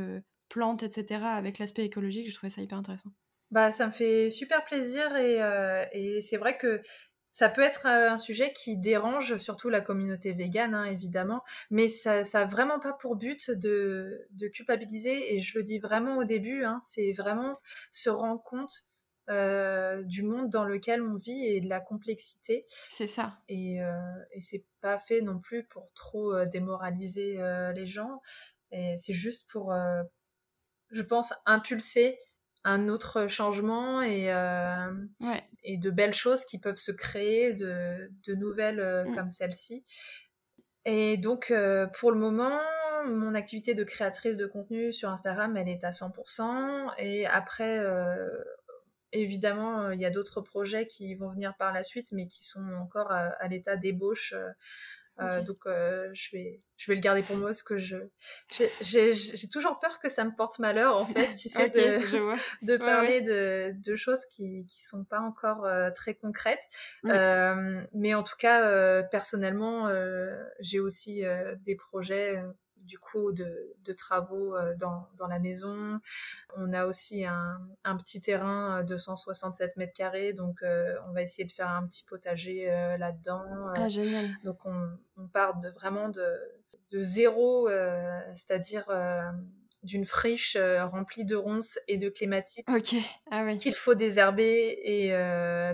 plantes, 0.48 0.82
etc., 0.82 1.26
avec 1.26 1.58
l'aspect 1.58 1.84
écologique, 1.84 2.26
j'ai 2.26 2.32
trouvé 2.32 2.50
ça 2.50 2.62
hyper 2.62 2.78
intéressant. 2.78 3.10
Bah, 3.50 3.70
ça 3.70 3.86
me 3.86 3.92
fait 3.92 4.30
super 4.30 4.64
plaisir 4.64 5.14
et, 5.14 5.40
et 5.92 6.20
c'est 6.22 6.38
vrai 6.38 6.56
que 6.56 6.80
ça 7.32 7.48
peut 7.48 7.62
être 7.62 7.86
euh, 7.86 8.10
un 8.10 8.18
sujet 8.18 8.52
qui 8.52 8.76
dérange 8.76 9.38
surtout 9.38 9.70
la 9.70 9.80
communauté 9.80 10.34
végane, 10.34 10.74
hein, 10.74 10.84
évidemment, 10.84 11.42
mais 11.70 11.88
ça 11.88 12.22
n'a 12.22 12.44
vraiment 12.44 12.78
pas 12.78 12.92
pour 12.92 13.16
but 13.16 13.50
de, 13.50 14.28
de, 14.32 14.48
culpabiliser, 14.48 15.34
et 15.34 15.40
je 15.40 15.58
le 15.58 15.64
dis 15.64 15.78
vraiment 15.78 16.18
au 16.18 16.24
début, 16.24 16.62
hein, 16.62 16.78
c'est 16.82 17.12
vraiment 17.12 17.58
se 17.90 18.10
rendre 18.10 18.42
compte 18.42 18.84
euh, 19.30 20.02
du 20.02 20.22
monde 20.24 20.50
dans 20.50 20.64
lequel 20.64 21.00
on 21.00 21.14
vit 21.14 21.46
et 21.46 21.60
de 21.62 21.68
la 21.68 21.80
complexité. 21.80 22.66
C'est 22.88 23.06
ça. 23.06 23.38
Et, 23.48 23.80
euh, 23.80 23.92
et 24.32 24.42
c'est 24.42 24.66
pas 24.82 24.98
fait 24.98 25.22
non 25.22 25.38
plus 25.38 25.64
pour 25.64 25.90
trop 25.94 26.34
euh, 26.34 26.44
démoraliser 26.44 27.38
les 27.74 27.86
gens, 27.86 28.20
et 28.72 28.94
c'est 28.98 29.14
juste 29.14 29.48
pour, 29.50 29.74
je 30.90 31.02
pense, 31.02 31.34
impulser 31.46 32.18
un 32.64 32.88
autre 32.88 33.26
changement 33.26 34.02
et, 34.02 34.32
euh, 34.32 34.92
et 35.64 35.76
de 35.76 35.90
belles 35.90 36.14
choses 36.14 36.44
qui 36.44 36.58
peuvent 36.58 36.76
se 36.76 36.92
créer, 36.92 37.52
de, 37.52 38.10
de 38.26 38.34
nouvelles 38.34 38.80
euh, 38.80 39.04
mm. 39.04 39.14
comme 39.14 39.30
celle-ci. 39.30 39.84
Et 40.84 41.16
donc, 41.16 41.50
euh, 41.50 41.86
pour 41.86 42.12
le 42.12 42.18
moment, 42.18 42.60
mon 43.06 43.34
activité 43.34 43.74
de 43.74 43.84
créatrice 43.84 44.36
de 44.36 44.46
contenu 44.46 44.92
sur 44.92 45.08
Instagram, 45.10 45.56
elle 45.56 45.68
est 45.68 45.84
à 45.84 45.90
100%. 45.90 46.92
Et 46.98 47.26
après, 47.26 47.80
évidemment, 49.10 49.90
il 49.90 50.00
y 50.00 50.04
a 50.04 50.10
d'autres 50.10 50.40
projets 50.40 50.86
qui 50.86 51.14
vont 51.16 51.30
venir 51.30 51.54
par 51.56 51.72
la 51.72 51.82
suite, 51.82 52.12
mais 52.12 52.26
qui 52.26 52.44
sont 52.44 52.64
encore 52.80 53.10
à, 53.10 53.30
à 53.40 53.48
l'état 53.48 53.76
d'ébauche. 53.76 54.34
Euh, 55.20 55.42
donc 55.42 55.58
euh, 55.66 56.08
je 56.14 56.30
vais 56.32 56.62
je 56.78 56.90
vais 56.90 56.94
le 56.94 57.02
garder 57.02 57.22
pour 57.22 57.36
moi 57.36 57.48
parce 57.48 57.62
que 57.62 57.76
je 57.76 57.96
j'ai 58.80 59.48
toujours 59.52 59.78
peur 59.78 59.98
que 60.00 60.08
ça 60.08 60.24
me 60.24 60.34
porte 60.34 60.58
malheur 60.58 60.96
en 60.96 61.04
fait 61.04 61.32
tu 61.34 61.50
sais 61.50 61.68
de, 61.70 62.34
de 62.62 62.76
parler 62.78 63.20
De, 63.20 63.72
de 63.76 63.94
choses 63.94 64.24
qui 64.26 64.64
qui 64.66 64.82
sont 64.82 65.04
pas 65.04 65.20
encore 65.20 65.66
euh, 65.66 65.90
très 65.90 66.14
concrètes. 66.14 66.66
Mm. 67.02 67.86
mais 67.92 68.14
en 68.14 68.22
tout 68.22 68.36
cas 68.38 69.02
personnellement 69.02 69.90
j'ai 70.60 70.80
aussi 70.80 71.22
des 71.60 71.76
projets 71.76 72.42
du 72.84 72.98
coup 72.98 73.32
de, 73.32 73.74
de 73.84 73.92
travaux 73.92 74.56
euh, 74.56 74.74
dans, 74.76 75.08
dans, 75.16 75.26
la 75.26 75.38
maison. 75.38 76.00
On 76.56 76.72
a 76.72 76.86
aussi 76.86 77.24
un, 77.24 77.60
un, 77.84 77.96
petit 77.96 78.20
terrain 78.20 78.82
de 78.82 78.96
167 78.96 79.76
mètres 79.76 79.92
carrés, 79.92 80.32
donc 80.32 80.62
euh, 80.62 80.94
on 81.08 81.12
va 81.12 81.22
essayer 81.22 81.44
de 81.44 81.52
faire 81.52 81.68
un 81.68 81.86
petit 81.86 82.04
potager 82.04 82.70
euh, 82.70 82.96
là-dedans. 82.96 83.44
Ah, 83.74 83.88
génial. 83.88 84.30
Donc 84.44 84.58
on, 84.64 84.90
on, 85.16 85.28
part 85.28 85.58
de, 85.60 85.68
vraiment 85.68 86.08
de, 86.08 86.26
de 86.90 87.02
zéro, 87.02 87.68
c'est-à-dire 88.34 88.86
d'une 89.82 90.04
friche 90.04 90.56
remplie 90.56 91.24
de 91.24 91.34
ronces 91.34 91.78
et 91.88 91.96
de 91.96 92.08
clématites. 92.08 92.66
Ah 93.30 93.44
oui. 93.44 93.58
qu'il 93.58 93.74
faut 93.74 93.94
désherber 93.94 94.78
et 94.84 95.10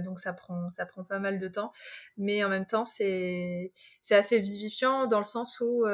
donc 0.02 0.18
ça 0.20 0.32
prend 0.32 0.70
ça 0.70 0.86
prend 0.86 1.04
pas 1.04 1.18
mal 1.18 1.38
de 1.38 1.48
temps 1.48 1.72
mais 2.16 2.42
en 2.42 2.48
même 2.48 2.64
temps 2.64 2.86
c'est 2.86 3.72
c'est 4.00 4.14
assez 4.14 4.38
vivifiant 4.38 5.06
dans 5.06 5.18
le 5.18 5.24
sens 5.24 5.61
où 5.61 5.84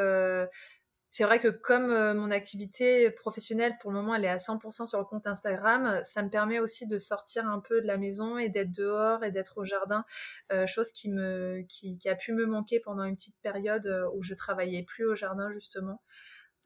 c'est 1.14 1.22
vrai 1.22 1.38
que 1.38 1.46
comme 1.46 1.92
euh, 1.92 2.12
mon 2.12 2.32
activité 2.32 3.08
professionnelle 3.08 3.76
pour 3.80 3.92
le 3.92 3.98
moment 3.98 4.16
elle 4.16 4.24
est 4.24 4.28
à 4.28 4.34
100% 4.34 4.88
sur 4.88 4.98
le 4.98 5.04
compte 5.04 5.28
Instagram, 5.28 6.00
ça 6.02 6.24
me 6.24 6.28
permet 6.28 6.58
aussi 6.58 6.88
de 6.88 6.98
sortir 6.98 7.46
un 7.46 7.60
peu 7.60 7.80
de 7.80 7.86
la 7.86 7.98
maison 7.98 8.36
et 8.36 8.48
d'être 8.48 8.72
dehors 8.72 9.22
et 9.22 9.30
d'être 9.30 9.58
au 9.58 9.64
jardin, 9.64 10.04
euh, 10.50 10.66
chose 10.66 10.90
qui 10.90 11.12
me 11.12 11.62
qui, 11.68 11.96
a 12.08 12.16
pu 12.16 12.32
me 12.32 12.46
manquer 12.46 12.80
pendant 12.80 13.04
une 13.04 13.14
petite 13.14 13.38
période 13.42 13.86
euh, 13.86 14.10
où 14.16 14.22
je 14.22 14.34
travaillais 14.34 14.82
plus 14.82 15.04
au 15.04 15.14
jardin 15.14 15.52
justement. 15.52 16.02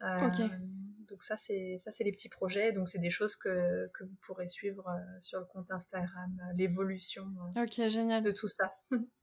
Donc 0.01 1.21
ça 1.21 1.37
c'est 1.37 1.75
ça 1.77 1.91
c'est 1.91 2.03
les 2.03 2.11
petits 2.11 2.29
projets, 2.29 2.71
donc 2.71 2.87
c'est 2.87 2.97
des 2.97 3.11
choses 3.11 3.35
que, 3.35 3.87
que 3.93 4.03
vous 4.03 4.15
pourrez 4.19 4.47
suivre 4.47 4.89
sur 5.19 5.39
le 5.39 5.45
compte 5.45 5.69
Instagram, 5.69 6.41
l'évolution 6.55 7.27
génial. 7.67 8.23
de 8.23 8.31
tout 8.31 8.47
ça. 8.47 8.73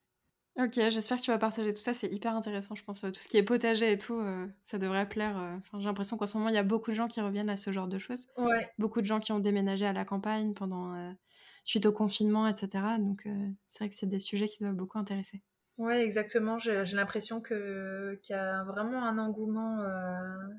Ok, 0.58 0.72
j'espère 0.74 1.18
que 1.18 1.22
tu 1.22 1.30
vas 1.30 1.36
partager 1.36 1.70
tout 1.74 1.82
ça, 1.82 1.92
c'est 1.92 2.10
hyper 2.10 2.34
intéressant, 2.34 2.74
je 2.74 2.82
pense. 2.82 3.04
Euh, 3.04 3.10
tout 3.10 3.20
ce 3.20 3.28
qui 3.28 3.36
est 3.36 3.42
potager 3.42 3.92
et 3.92 3.98
tout, 3.98 4.18
euh, 4.18 4.46
ça 4.62 4.78
devrait 4.78 5.06
plaire. 5.06 5.36
Euh, 5.36 5.56
j'ai 5.78 5.84
l'impression 5.84 6.16
qu'en 6.16 6.24
ce 6.24 6.38
moment, 6.38 6.48
il 6.48 6.54
y 6.54 6.58
a 6.58 6.62
beaucoup 6.62 6.90
de 6.90 6.96
gens 6.96 7.08
qui 7.08 7.20
reviennent 7.20 7.50
à 7.50 7.56
ce 7.56 7.72
genre 7.72 7.88
de 7.88 7.98
choses. 7.98 8.28
Ouais. 8.38 8.72
Beaucoup 8.78 9.02
de 9.02 9.06
gens 9.06 9.20
qui 9.20 9.32
ont 9.32 9.38
déménagé 9.38 9.84
à 9.84 9.92
la 9.92 10.06
campagne 10.06 10.54
pendant 10.54 11.14
suite 11.62 11.84
au 11.84 11.92
confinement, 11.92 12.48
etc. 12.48 12.84
Donc, 12.98 13.28
c'est 13.68 13.80
vrai 13.80 13.88
que 13.90 13.94
c'est 13.94 14.06
des 14.06 14.20
sujets 14.20 14.48
qui 14.48 14.58
doivent 14.60 14.74
beaucoup 14.74 14.98
intéresser. 14.98 15.42
Ouais, 15.76 16.02
exactement. 16.02 16.56
J'ai 16.58 16.84
l'impression 16.84 17.42
que 17.42 18.18
qu'il 18.22 18.34
y 18.34 18.38
a 18.38 18.64
vraiment 18.64 19.04
un 19.04 19.18
engouement 19.18 19.84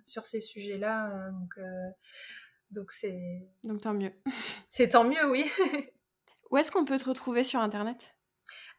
sur 0.04 0.28
ces 0.28 0.42
sujets-là. 0.42 1.32
donc, 1.32 1.56
donc 2.70 2.92
c'est. 2.92 3.48
Donc 3.64 3.82
tant 3.82 3.96
mieux. 3.96 4.12
c'est 4.68 4.90
tant 4.90 5.06
mieux, 5.06 5.28
oui. 5.28 5.50
Où 6.52 6.58
est-ce 6.58 6.72
qu'on 6.72 6.86
peut 6.86 7.00
te 7.00 7.06
retrouver 7.06 7.44
sur 7.44 7.60
Internet? 7.60 8.17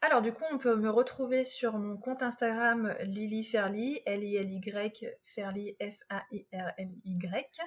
Alors 0.00 0.22
du 0.22 0.32
coup, 0.32 0.44
on 0.52 0.58
peut 0.58 0.76
me 0.76 0.90
retrouver 0.90 1.42
sur 1.44 1.76
mon 1.76 1.96
compte 1.96 2.22
Instagram 2.22 2.94
Lily 3.02 3.42
Ferly, 3.42 4.00
L-I-L-Y, 4.06 5.18
Ferly, 5.24 5.76
F-A-I-R-L-Y. 5.80 7.60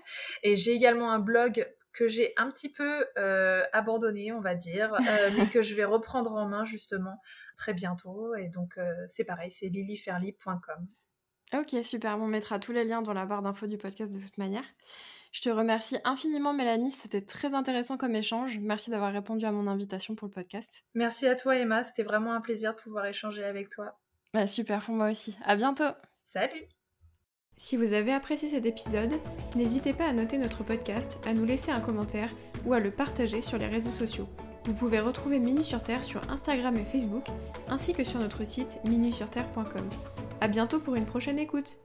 Et 0.43 0.55
j'ai 0.55 0.71
également 0.71 1.11
un 1.11 1.19
blog 1.19 1.67
que 1.91 2.07
j'ai 2.07 2.33
un 2.37 2.49
petit 2.49 2.69
peu 2.69 3.05
euh, 3.17 3.63
abandonné, 3.73 4.31
on 4.31 4.39
va 4.39 4.55
dire, 4.55 4.91
euh, 4.93 5.29
mais 5.37 5.49
que 5.49 5.61
je 5.61 5.75
vais 5.75 5.83
reprendre 5.83 6.33
en 6.33 6.47
main 6.47 6.63
justement 6.63 7.19
très 7.57 7.73
bientôt. 7.73 8.33
Et 8.35 8.47
donc 8.47 8.77
euh, 8.77 8.93
c'est 9.07 9.25
pareil, 9.25 9.51
c'est 9.51 9.67
lilyferly.com. 9.67 10.87
Ok, 11.53 11.83
super. 11.83 12.17
On 12.17 12.27
mettra 12.27 12.59
tous 12.59 12.71
les 12.71 12.85
liens 12.85 13.01
dans 13.01 13.13
la 13.13 13.25
barre 13.25 13.41
d'infos 13.41 13.67
du 13.67 13.77
podcast 13.77 14.13
de 14.13 14.19
toute 14.19 14.37
manière. 14.37 14.63
Je 15.31 15.41
te 15.41 15.49
remercie 15.49 15.97
infiniment, 16.03 16.53
Mélanie. 16.53 16.91
C'était 16.91 17.21
très 17.21 17.53
intéressant 17.53 17.97
comme 17.97 18.15
échange. 18.15 18.57
Merci 18.59 18.91
d'avoir 18.91 19.13
répondu 19.13 19.45
à 19.45 19.51
mon 19.51 19.67
invitation 19.67 20.13
pour 20.13 20.27
le 20.27 20.33
podcast. 20.33 20.83
Merci 20.93 21.25
à 21.27 21.35
toi, 21.35 21.57
Emma. 21.57 21.83
C'était 21.83 22.03
vraiment 22.03 22.33
un 22.33 22.41
plaisir 22.41 22.75
de 22.75 22.81
pouvoir 22.81 23.05
échanger 23.05 23.43
avec 23.43 23.69
toi. 23.69 23.97
Bah, 24.33 24.47
super 24.47 24.83
pour 24.83 24.93
moi 24.93 25.09
aussi. 25.09 25.37
À 25.45 25.55
bientôt. 25.55 25.91
Salut. 26.25 26.67
Si 27.55 27.77
vous 27.77 27.93
avez 27.93 28.11
apprécié 28.11 28.49
cet 28.49 28.65
épisode, 28.65 29.13
n'hésitez 29.55 29.93
pas 29.93 30.07
à 30.07 30.13
noter 30.13 30.37
notre 30.37 30.63
podcast, 30.63 31.19
à 31.25 31.33
nous 31.33 31.45
laisser 31.45 31.71
un 31.71 31.79
commentaire 31.79 32.31
ou 32.65 32.73
à 32.73 32.79
le 32.79 32.91
partager 32.91 33.41
sur 33.41 33.57
les 33.57 33.67
réseaux 33.67 33.91
sociaux. 33.91 34.27
Vous 34.65 34.73
pouvez 34.73 34.99
retrouver 34.99 35.39
Minus 35.39 35.67
sur 35.67 35.81
Terre 35.81 36.03
sur 36.03 36.29
Instagram 36.29 36.75
et 36.75 36.85
Facebook, 36.85 37.25
ainsi 37.67 37.93
que 37.93 38.03
sur 38.03 38.19
notre 38.19 38.45
site 38.45 38.79
minusurterre.com. 38.85 39.89
A 40.41 40.47
bientôt 40.47 40.79
pour 40.79 40.95
une 40.95 41.05
prochaine 41.05 41.39
écoute 41.39 41.79